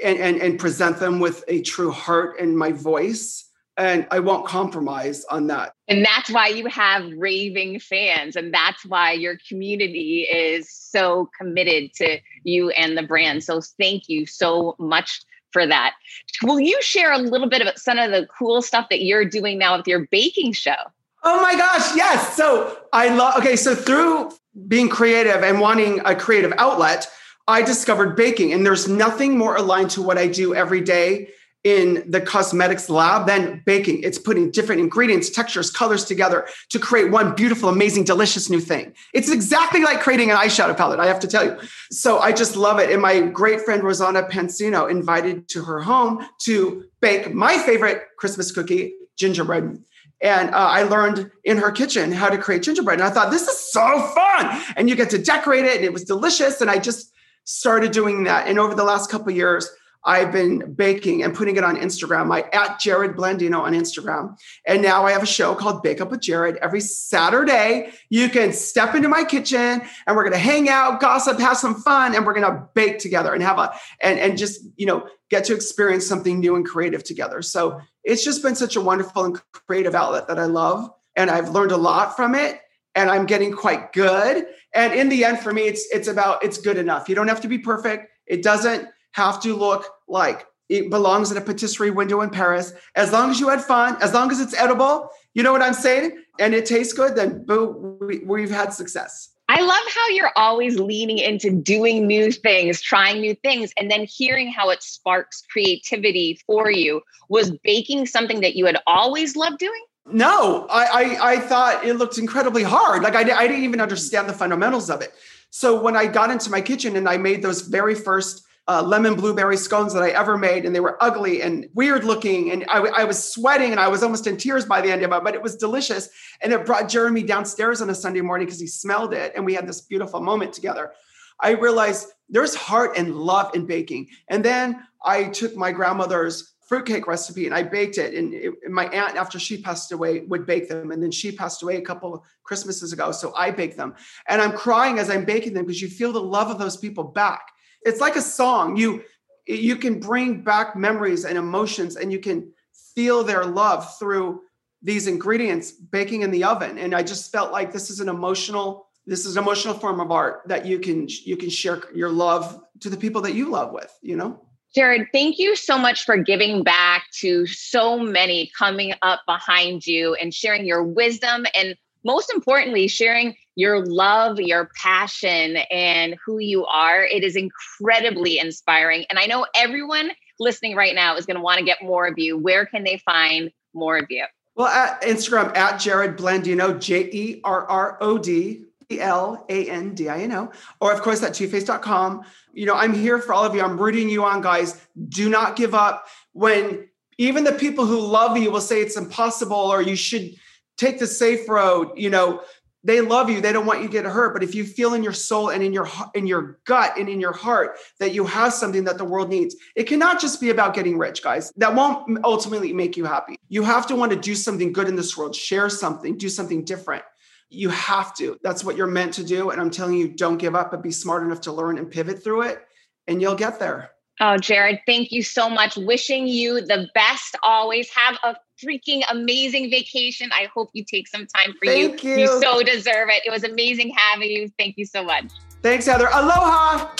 and, 0.00 0.18
and, 0.20 0.36
and 0.40 0.60
present 0.60 1.00
them 1.00 1.18
with 1.18 1.42
a 1.48 1.60
true 1.62 1.90
heart 1.90 2.38
and 2.38 2.56
my 2.56 2.70
voice. 2.70 3.50
And 3.76 4.06
I 4.12 4.20
won't 4.20 4.46
compromise 4.46 5.24
on 5.24 5.48
that. 5.48 5.72
And 5.88 6.04
that's 6.04 6.30
why 6.30 6.48
you 6.48 6.66
have 6.66 7.10
raving 7.16 7.80
fans. 7.80 8.36
And 8.36 8.54
that's 8.54 8.84
why 8.86 9.12
your 9.12 9.38
community 9.48 10.28
is 10.30 10.70
so 10.70 11.30
committed 11.36 11.94
to 11.94 12.20
you 12.44 12.70
and 12.70 12.96
the 12.96 13.02
brand. 13.02 13.42
So 13.42 13.60
thank 13.76 14.08
you 14.08 14.24
so 14.24 14.76
much 14.78 15.22
for 15.52 15.66
that. 15.66 15.94
Will 16.42 16.60
you 16.60 16.80
share 16.82 17.12
a 17.12 17.18
little 17.18 17.48
bit 17.48 17.62
about 17.62 17.78
some 17.78 17.98
of 17.98 18.10
the 18.10 18.26
cool 18.26 18.62
stuff 18.62 18.88
that 18.90 19.02
you're 19.02 19.24
doing 19.24 19.58
now 19.58 19.76
with 19.76 19.86
your 19.86 20.06
baking 20.10 20.52
show? 20.52 20.76
Oh 21.22 21.42
my 21.42 21.54
gosh, 21.54 21.94
yes. 21.96 22.36
So 22.36 22.78
I 22.92 23.08
love, 23.08 23.36
okay, 23.38 23.56
so 23.56 23.74
through 23.74 24.32
being 24.68 24.88
creative 24.88 25.42
and 25.42 25.60
wanting 25.60 26.00
a 26.04 26.14
creative 26.14 26.52
outlet, 26.56 27.08
I 27.46 27.62
discovered 27.62 28.16
baking, 28.16 28.52
and 28.52 28.64
there's 28.64 28.88
nothing 28.88 29.36
more 29.36 29.56
aligned 29.56 29.90
to 29.90 30.02
what 30.02 30.18
I 30.18 30.28
do 30.28 30.54
every 30.54 30.80
day 30.80 31.30
in 31.62 32.02
the 32.10 32.20
cosmetics 32.20 32.88
lab 32.88 33.26
than 33.26 33.62
baking. 33.66 34.02
It's 34.02 34.18
putting 34.18 34.50
different 34.50 34.80
ingredients, 34.80 35.28
textures, 35.28 35.70
colors 35.70 36.04
together 36.04 36.48
to 36.70 36.78
create 36.78 37.10
one 37.10 37.34
beautiful, 37.34 37.68
amazing, 37.68 38.04
delicious 38.04 38.48
new 38.48 38.60
thing. 38.60 38.94
It's 39.12 39.30
exactly 39.30 39.82
like 39.82 40.00
creating 40.00 40.30
an 40.30 40.38
eyeshadow 40.38 40.74
palette, 40.76 41.00
I 41.00 41.06
have 41.06 41.20
to 41.20 41.28
tell 41.28 41.44
you. 41.44 41.58
So 41.90 42.18
I 42.18 42.32
just 42.32 42.56
love 42.56 42.78
it. 42.78 42.90
And 42.90 43.02
my 43.02 43.20
great 43.20 43.60
friend 43.60 43.82
Rosanna 43.82 44.22
Pansino 44.22 44.90
invited 44.90 45.48
to 45.50 45.62
her 45.64 45.80
home 45.80 46.26
to 46.42 46.84
bake 47.02 47.34
my 47.34 47.58
favorite 47.58 48.04
Christmas 48.16 48.50
cookie, 48.50 48.94
gingerbread. 49.18 49.82
And 50.22 50.50
uh, 50.50 50.58
I 50.58 50.82
learned 50.84 51.30
in 51.44 51.58
her 51.58 51.70
kitchen 51.70 52.12
how 52.12 52.28
to 52.28 52.38
create 52.38 52.62
gingerbread. 52.62 53.00
And 53.00 53.08
I 53.08 53.10
thought, 53.10 53.30
this 53.30 53.48
is 53.48 53.72
so 53.72 53.80
fun. 54.14 54.62
And 54.76 54.88
you 54.88 54.96
get 54.96 55.10
to 55.10 55.18
decorate 55.18 55.64
it, 55.64 55.76
and 55.76 55.84
it 55.84 55.92
was 55.92 56.04
delicious. 56.04 56.60
And 56.60 56.70
I 56.70 56.78
just 56.78 57.12
started 57.44 57.90
doing 57.90 58.24
that. 58.24 58.46
And 58.46 58.58
over 58.58 58.74
the 58.74 58.84
last 58.84 59.10
couple 59.10 59.32
years, 59.32 59.68
I've 60.04 60.32
been 60.32 60.72
baking 60.74 61.22
and 61.22 61.34
putting 61.34 61.56
it 61.56 61.64
on 61.64 61.76
Instagram, 61.76 62.26
my 62.26 62.42
at 62.52 62.80
Jerrod 62.80 63.14
Blandino 63.14 63.60
on 63.60 63.74
Instagram. 63.74 64.36
And 64.66 64.80
now 64.80 65.04
I 65.04 65.12
have 65.12 65.22
a 65.22 65.26
show 65.26 65.54
called 65.54 65.82
Bake 65.82 66.00
Up 66.00 66.10
with 66.10 66.20
Jerrod. 66.20 66.56
Every 66.56 66.80
Saturday, 66.80 67.92
you 68.08 68.30
can 68.30 68.52
step 68.52 68.94
into 68.94 69.08
my 69.08 69.24
kitchen 69.24 69.82
and 70.06 70.16
we're 70.16 70.24
gonna 70.24 70.38
hang 70.38 70.68
out, 70.68 71.00
gossip, 71.00 71.38
have 71.38 71.58
some 71.58 71.74
fun, 71.74 72.14
and 72.14 72.24
we're 72.24 72.34
gonna 72.34 72.66
bake 72.74 72.98
together 72.98 73.34
and 73.34 73.42
have 73.42 73.58
a 73.58 73.74
and, 74.00 74.18
and 74.18 74.38
just 74.38 74.62
you 74.76 74.86
know 74.86 75.06
get 75.28 75.44
to 75.44 75.54
experience 75.54 76.06
something 76.06 76.40
new 76.40 76.56
and 76.56 76.64
creative 76.64 77.04
together. 77.04 77.42
So 77.42 77.80
it's 78.02 78.24
just 78.24 78.42
been 78.42 78.56
such 78.56 78.76
a 78.76 78.80
wonderful 78.80 79.24
and 79.24 79.40
creative 79.52 79.94
outlet 79.94 80.28
that 80.28 80.38
I 80.38 80.46
love. 80.46 80.90
And 81.16 81.30
I've 81.30 81.50
learned 81.50 81.72
a 81.72 81.76
lot 81.76 82.16
from 82.16 82.34
it. 82.34 82.60
And 82.96 83.08
I'm 83.08 83.24
getting 83.24 83.52
quite 83.52 83.92
good. 83.92 84.46
And 84.74 84.92
in 84.92 85.08
the 85.08 85.24
end, 85.24 85.38
for 85.38 85.52
me, 85.52 85.62
it's 85.62 85.86
it's 85.92 86.08
about 86.08 86.44
it's 86.44 86.58
good 86.58 86.76
enough. 86.76 87.08
You 87.08 87.14
don't 87.14 87.28
have 87.28 87.40
to 87.42 87.48
be 87.48 87.58
perfect. 87.58 88.08
It 88.26 88.42
doesn't 88.42 88.88
have 89.12 89.40
to 89.42 89.54
look 89.54 89.86
like 90.08 90.46
it 90.68 90.88
belongs 90.88 91.32
in 91.32 91.36
a 91.36 91.40
patisserie 91.40 91.90
window 91.90 92.20
in 92.20 92.30
Paris. 92.30 92.72
As 92.94 93.12
long 93.12 93.30
as 93.30 93.40
you 93.40 93.48
had 93.48 93.60
fun, 93.60 93.96
as 94.00 94.14
long 94.14 94.30
as 94.30 94.40
it's 94.40 94.54
edible, 94.54 95.10
you 95.34 95.42
know 95.42 95.52
what 95.52 95.62
I'm 95.62 95.74
saying? 95.74 96.16
And 96.38 96.54
it 96.54 96.64
tastes 96.64 96.92
good, 96.92 97.16
then 97.16 97.44
boom, 97.44 97.98
we, 98.24 98.42
have 98.42 98.50
had 98.50 98.72
success. 98.72 99.30
I 99.48 99.62
love 99.62 99.82
how 99.92 100.08
you're 100.10 100.30
always 100.36 100.78
leaning 100.78 101.18
into 101.18 101.50
doing 101.50 102.06
new 102.06 102.30
things, 102.30 102.80
trying 102.80 103.20
new 103.20 103.34
things, 103.34 103.72
and 103.76 103.90
then 103.90 104.06
hearing 104.08 104.52
how 104.52 104.70
it 104.70 104.80
sparks 104.80 105.42
creativity 105.50 106.40
for 106.46 106.70
you. 106.70 107.02
Was 107.28 107.50
baking 107.64 108.06
something 108.06 108.40
that 108.40 108.54
you 108.54 108.66
had 108.66 108.78
always 108.86 109.34
loved 109.34 109.58
doing? 109.58 109.84
No, 110.06 110.66
I, 110.70 110.84
I, 110.84 111.32
I 111.32 111.40
thought 111.40 111.84
it 111.84 111.94
looked 111.94 112.16
incredibly 112.16 112.62
hard. 112.62 113.02
Like 113.02 113.16
I, 113.16 113.22
I 113.22 113.48
didn't 113.48 113.64
even 113.64 113.80
understand 113.80 114.28
the 114.28 114.32
fundamentals 114.32 114.88
of 114.88 115.02
it. 115.02 115.12
So 115.50 115.80
when 115.80 115.96
I 115.96 116.06
got 116.06 116.30
into 116.30 116.48
my 116.48 116.60
kitchen 116.60 116.96
and 116.96 117.08
I 117.08 117.16
made 117.16 117.42
those 117.42 117.62
very 117.62 117.96
first 117.96 118.44
uh, 118.70 118.80
lemon 118.80 119.14
blueberry 119.14 119.56
scones 119.56 119.92
that 119.92 120.02
I 120.04 120.10
ever 120.10 120.38
made, 120.38 120.64
and 120.64 120.72
they 120.72 120.78
were 120.78 120.96
ugly 121.02 121.42
and 121.42 121.68
weird 121.74 122.04
looking, 122.04 122.52
and 122.52 122.64
I, 122.68 123.02
was 123.02 123.32
sweating 123.32 123.72
and 123.72 123.80
I 123.80 123.88
was 123.88 124.04
almost 124.04 124.28
in 124.28 124.36
tears 124.36 124.64
by 124.64 124.80
the 124.80 124.92
end 124.92 125.02
of 125.02 125.10
it, 125.10 125.24
but 125.24 125.34
it 125.34 125.42
was 125.42 125.56
delicious. 125.56 126.08
And 126.40 126.52
it 126.52 126.64
brought 126.64 126.88
Jeremy 126.88 127.24
downstairs 127.24 127.82
on 127.82 127.90
a 127.90 127.94
Sunday 127.96 128.20
morning 128.20 128.46
because 128.46 128.60
he 128.60 128.68
smelled 128.68 129.12
it, 129.12 129.32
and 129.34 129.44
we 129.44 129.54
had 129.54 129.66
this 129.66 129.80
beautiful 129.80 130.20
moment 130.20 130.52
together. 130.52 130.92
I 131.40 131.50
realized 131.50 132.12
there's 132.28 132.54
heart 132.54 132.96
and 132.96 133.16
love 133.16 133.52
in 133.56 133.66
baking. 133.66 134.06
And 134.28 134.44
then 134.44 134.86
I 135.04 135.24
took 135.24 135.56
my 135.56 135.72
grandmother's 135.72 136.52
fruitcake 136.68 137.08
recipe 137.08 137.46
and 137.46 137.54
I 137.54 137.64
baked 137.64 137.98
it. 137.98 138.14
And, 138.14 138.34
it, 138.34 138.52
my 138.68 138.84
aunt, 138.86 139.16
after 139.16 139.40
she 139.40 139.60
passed 139.60 139.90
away, 139.90 140.20
would 140.20 140.46
bake 140.46 140.68
them. 140.68 140.92
And 140.92 141.02
then 141.02 141.10
she 141.10 141.32
passed 141.32 141.62
away 141.62 141.78
a 141.78 141.80
couple 141.80 142.14
of 142.14 142.20
Christmases 142.44 142.92
ago. 142.92 143.10
So 143.10 143.34
I 143.34 143.50
baked 143.50 143.76
them. 143.76 143.94
And 144.28 144.40
I'm 144.40 144.52
crying 144.52 144.98
as 144.98 145.10
I'm 145.10 145.24
baking 145.24 145.54
them 145.54 145.64
because 145.64 145.82
you 145.82 145.88
feel 145.88 146.12
the 146.12 146.22
love 146.22 146.50
of 146.50 146.58
those 146.58 146.76
people 146.76 147.04
back 147.04 147.40
it's 147.82 148.00
like 148.00 148.16
a 148.16 148.22
song. 148.22 148.76
You 148.76 149.02
you 149.46 149.76
can 149.76 149.98
bring 149.98 150.42
back 150.42 150.76
memories 150.76 151.24
and 151.24 151.36
emotions 151.36 151.96
and 151.96 152.12
you 152.12 152.18
can 152.20 152.52
feel 152.94 153.24
their 153.24 153.44
love 153.44 153.98
through 153.98 154.42
these 154.82 155.06
ingredients 155.06 155.72
baking 155.72 156.22
in 156.22 156.30
the 156.30 156.44
oven. 156.44 156.78
And 156.78 156.94
i 156.94 157.02
just 157.02 157.32
felt 157.32 157.52
like 157.52 157.72
this 157.72 157.90
is 157.90 158.00
an 158.00 158.08
emotional 158.08 158.86
this 159.06 159.26
is 159.26 159.36
an 159.36 159.42
emotional 159.42 159.74
form 159.74 159.98
of 159.98 160.10
art 160.10 160.42
that 160.46 160.66
you 160.66 160.78
can 160.78 161.08
you 161.24 161.36
can 161.36 161.50
share 161.50 161.82
your 161.94 162.10
love 162.10 162.60
to 162.80 162.90
the 162.90 162.96
people 162.96 163.22
that 163.22 163.34
you 163.34 163.50
love 163.50 163.72
with 163.72 163.92
you 164.02 164.16
know? 164.16 164.40
Jerrod, 164.76 165.06
thank 165.12 165.38
you 165.38 165.56
so 165.56 165.76
much 165.76 166.04
for 166.04 166.16
giving 166.16 166.62
back 166.62 167.06
to 167.18 167.44
so 167.46 167.98
many 167.98 168.52
coming 168.56 168.94
up 169.02 169.20
behind 169.26 169.84
you 169.84 170.14
and 170.14 170.32
sharing 170.32 170.64
your 170.64 170.84
wisdom 170.84 171.44
and 171.56 171.74
most 172.04 172.32
importantly, 172.32 172.88
sharing 172.88 173.34
your 173.56 173.84
love, 173.84 174.40
your 174.40 174.70
passion, 174.76 175.58
and 175.70 176.16
who 176.24 176.38
you 176.38 176.64
are. 176.66 177.04
It 177.04 177.22
is 177.24 177.36
incredibly 177.36 178.38
inspiring. 178.38 179.04
And 179.10 179.18
I 179.18 179.26
know 179.26 179.46
everyone 179.54 180.10
listening 180.38 180.74
right 180.74 180.94
now 180.94 181.16
is 181.16 181.26
going 181.26 181.36
to 181.36 181.42
want 181.42 181.58
to 181.58 181.64
get 181.64 181.82
more 181.82 182.06
of 182.06 182.14
you. 182.18 182.38
Where 182.38 182.66
can 182.66 182.84
they 182.84 182.98
find 182.98 183.50
more 183.74 183.98
of 183.98 184.06
you? 184.08 184.24
Well, 184.56 184.68
at 184.68 185.02
Instagram, 185.02 185.56
at 185.56 185.74
Jerrod 185.74 186.16
Blandino, 186.16 186.78
J 186.80 187.08
E 187.12 187.40
R 187.44 187.66
R 187.66 187.98
O 188.00 188.18
D 188.18 188.64
L 188.90 189.44
A 189.48 189.68
N 189.68 189.94
D 189.94 190.08
I 190.08 190.20
N 190.22 190.32
O, 190.32 190.50
or 190.80 190.92
of 190.92 191.00
course 191.02 191.22
at 191.22 191.32
toofaced.com. 191.32 192.24
You 192.52 192.66
know, 192.66 192.74
I'm 192.74 192.92
here 192.92 193.18
for 193.20 193.32
all 193.32 193.44
of 193.44 193.54
you. 193.54 193.62
I'm 193.62 193.78
rooting 193.78 194.08
you 194.08 194.24
on, 194.24 194.40
guys. 194.40 194.80
Do 195.08 195.28
not 195.28 195.56
give 195.56 195.74
up. 195.74 196.06
When 196.32 196.88
even 197.18 197.44
the 197.44 197.52
people 197.52 197.86
who 197.86 198.00
love 198.00 198.36
you 198.36 198.50
will 198.50 198.60
say 198.60 198.80
it's 198.80 198.96
impossible 198.96 199.56
or 199.56 199.82
you 199.82 199.94
should 199.94 200.34
take 200.80 200.98
the 200.98 201.06
safe 201.06 201.48
road, 201.48 201.92
you 201.96 202.10
know, 202.10 202.42
they 202.82 203.02
love 203.02 203.28
you 203.28 203.42
they 203.42 203.52
don't 203.52 203.66
want 203.66 203.80
you 203.80 203.86
to 203.86 203.92
get 203.92 204.06
hurt 204.06 204.32
but 204.32 204.42
if 204.42 204.54
you 204.54 204.64
feel 204.64 204.94
in 204.94 205.02
your 205.02 205.12
soul 205.12 205.50
and 205.50 205.62
in 205.62 205.70
your 205.72 205.86
in 206.14 206.26
your 206.26 206.58
gut 206.64 206.96
and 206.96 207.10
in 207.10 207.20
your 207.20 207.32
heart 207.32 207.76
that 207.98 208.14
you 208.14 208.24
have 208.24 208.54
something 208.54 208.84
that 208.84 208.96
the 208.96 209.04
world 209.04 209.28
needs 209.28 209.54
it 209.76 209.84
cannot 209.84 210.18
just 210.18 210.40
be 210.40 210.48
about 210.48 210.72
getting 210.72 210.96
rich 210.96 211.22
guys. 211.22 211.52
That 211.56 211.74
won't 211.74 212.24
ultimately 212.24 212.72
make 212.72 212.96
you 212.96 213.04
happy. 213.04 213.36
You 213.50 213.64
have 213.64 213.86
to 213.88 213.96
want 213.96 214.12
to 214.12 214.18
do 214.18 214.34
something 214.34 214.72
good 214.72 214.88
in 214.88 214.96
this 214.96 215.16
world 215.16 215.34
share 215.36 215.68
something 215.68 216.16
do 216.16 216.30
something 216.30 216.64
different. 216.64 217.04
You 217.50 217.68
have 217.68 218.16
to. 218.16 218.38
That's 218.42 218.64
what 218.64 218.76
you're 218.76 218.86
meant 218.86 219.12
to 219.14 219.24
do 219.24 219.50
and 219.50 219.60
i'm 219.60 219.70
telling 219.70 219.98
you 219.98 220.08
don't 220.08 220.38
give 220.38 220.54
up 220.54 220.70
but 220.70 220.82
be 220.82 220.90
smart 220.90 221.22
enough 221.22 221.42
to 221.42 221.52
learn 221.52 221.76
and 221.76 221.90
pivot 221.90 222.24
through 222.24 222.42
it 222.42 222.64
and 223.06 223.20
you'll 223.20 223.34
get 223.34 223.58
there. 223.58 223.90
Oh, 224.22 224.36
Jerrod, 224.36 224.80
thank 224.86 225.12
you 225.12 225.22
so 225.22 225.48
much. 225.48 225.76
Wishing 225.78 226.26
you 226.26 226.60
the 226.60 226.88
best 226.94 227.36
always. 227.42 227.88
Have 227.94 228.18
a 228.22 228.36
freaking 228.62 229.02
amazing 229.10 229.70
vacation. 229.70 230.30
I 230.32 230.48
hope 230.54 230.70
you 230.72 230.84
take 230.84 231.08
some 231.08 231.26
time 231.26 231.52
for 231.52 231.66
Thank 231.66 232.02
you. 232.04 232.10
you. 232.10 232.18
You 232.20 232.40
so 232.40 232.62
deserve 232.62 233.08
it. 233.10 233.22
It 233.24 233.30
was 233.30 233.44
amazing 233.44 233.92
having 233.96 234.30
you. 234.30 234.50
Thank 234.58 234.76
you 234.76 234.84
so 234.84 235.02
much. 235.04 235.24
thanks 235.62 235.86
heather 235.86 236.08
aloha 236.12 236.90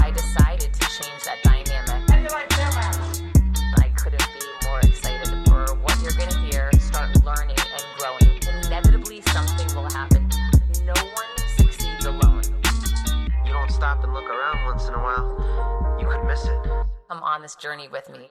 I 0.00 0.10
decided 0.10 0.72
to 0.72 0.80
change 0.80 1.22
that 1.24 1.38
dynamic. 1.42 2.02
I 3.78 3.88
couldn't 3.96 4.26
be 4.34 4.66
more 4.66 4.80
excited 4.80 5.28
for 5.46 5.74
what 5.76 5.96
you're 6.02 6.12
going 6.12 6.30
to 6.30 6.38
hear, 6.50 6.70
start 6.80 7.24
learning 7.24 7.56
and 7.58 7.84
growing. 7.98 8.38
Inevitably, 8.66 9.22
something 9.32 9.66
will 9.76 9.90
happen. 9.90 10.28
No 10.84 10.94
one 10.94 11.30
succeeds 11.56 12.06
alone. 12.06 12.42
you 13.44 13.52
don't 13.52 13.70
stop 13.70 14.02
and 14.04 14.12
look 14.14 14.24
around 14.24 14.64
once 14.66 14.86
in 14.88 14.94
a 14.94 14.98
while, 14.98 15.96
you 16.00 16.06
could 16.08 16.24
miss 16.24 16.44
it. 16.44 16.58
Come 17.08 17.22
on 17.22 17.42
this 17.42 17.54
journey 17.56 17.88
with 17.88 18.08
me. 18.10 18.30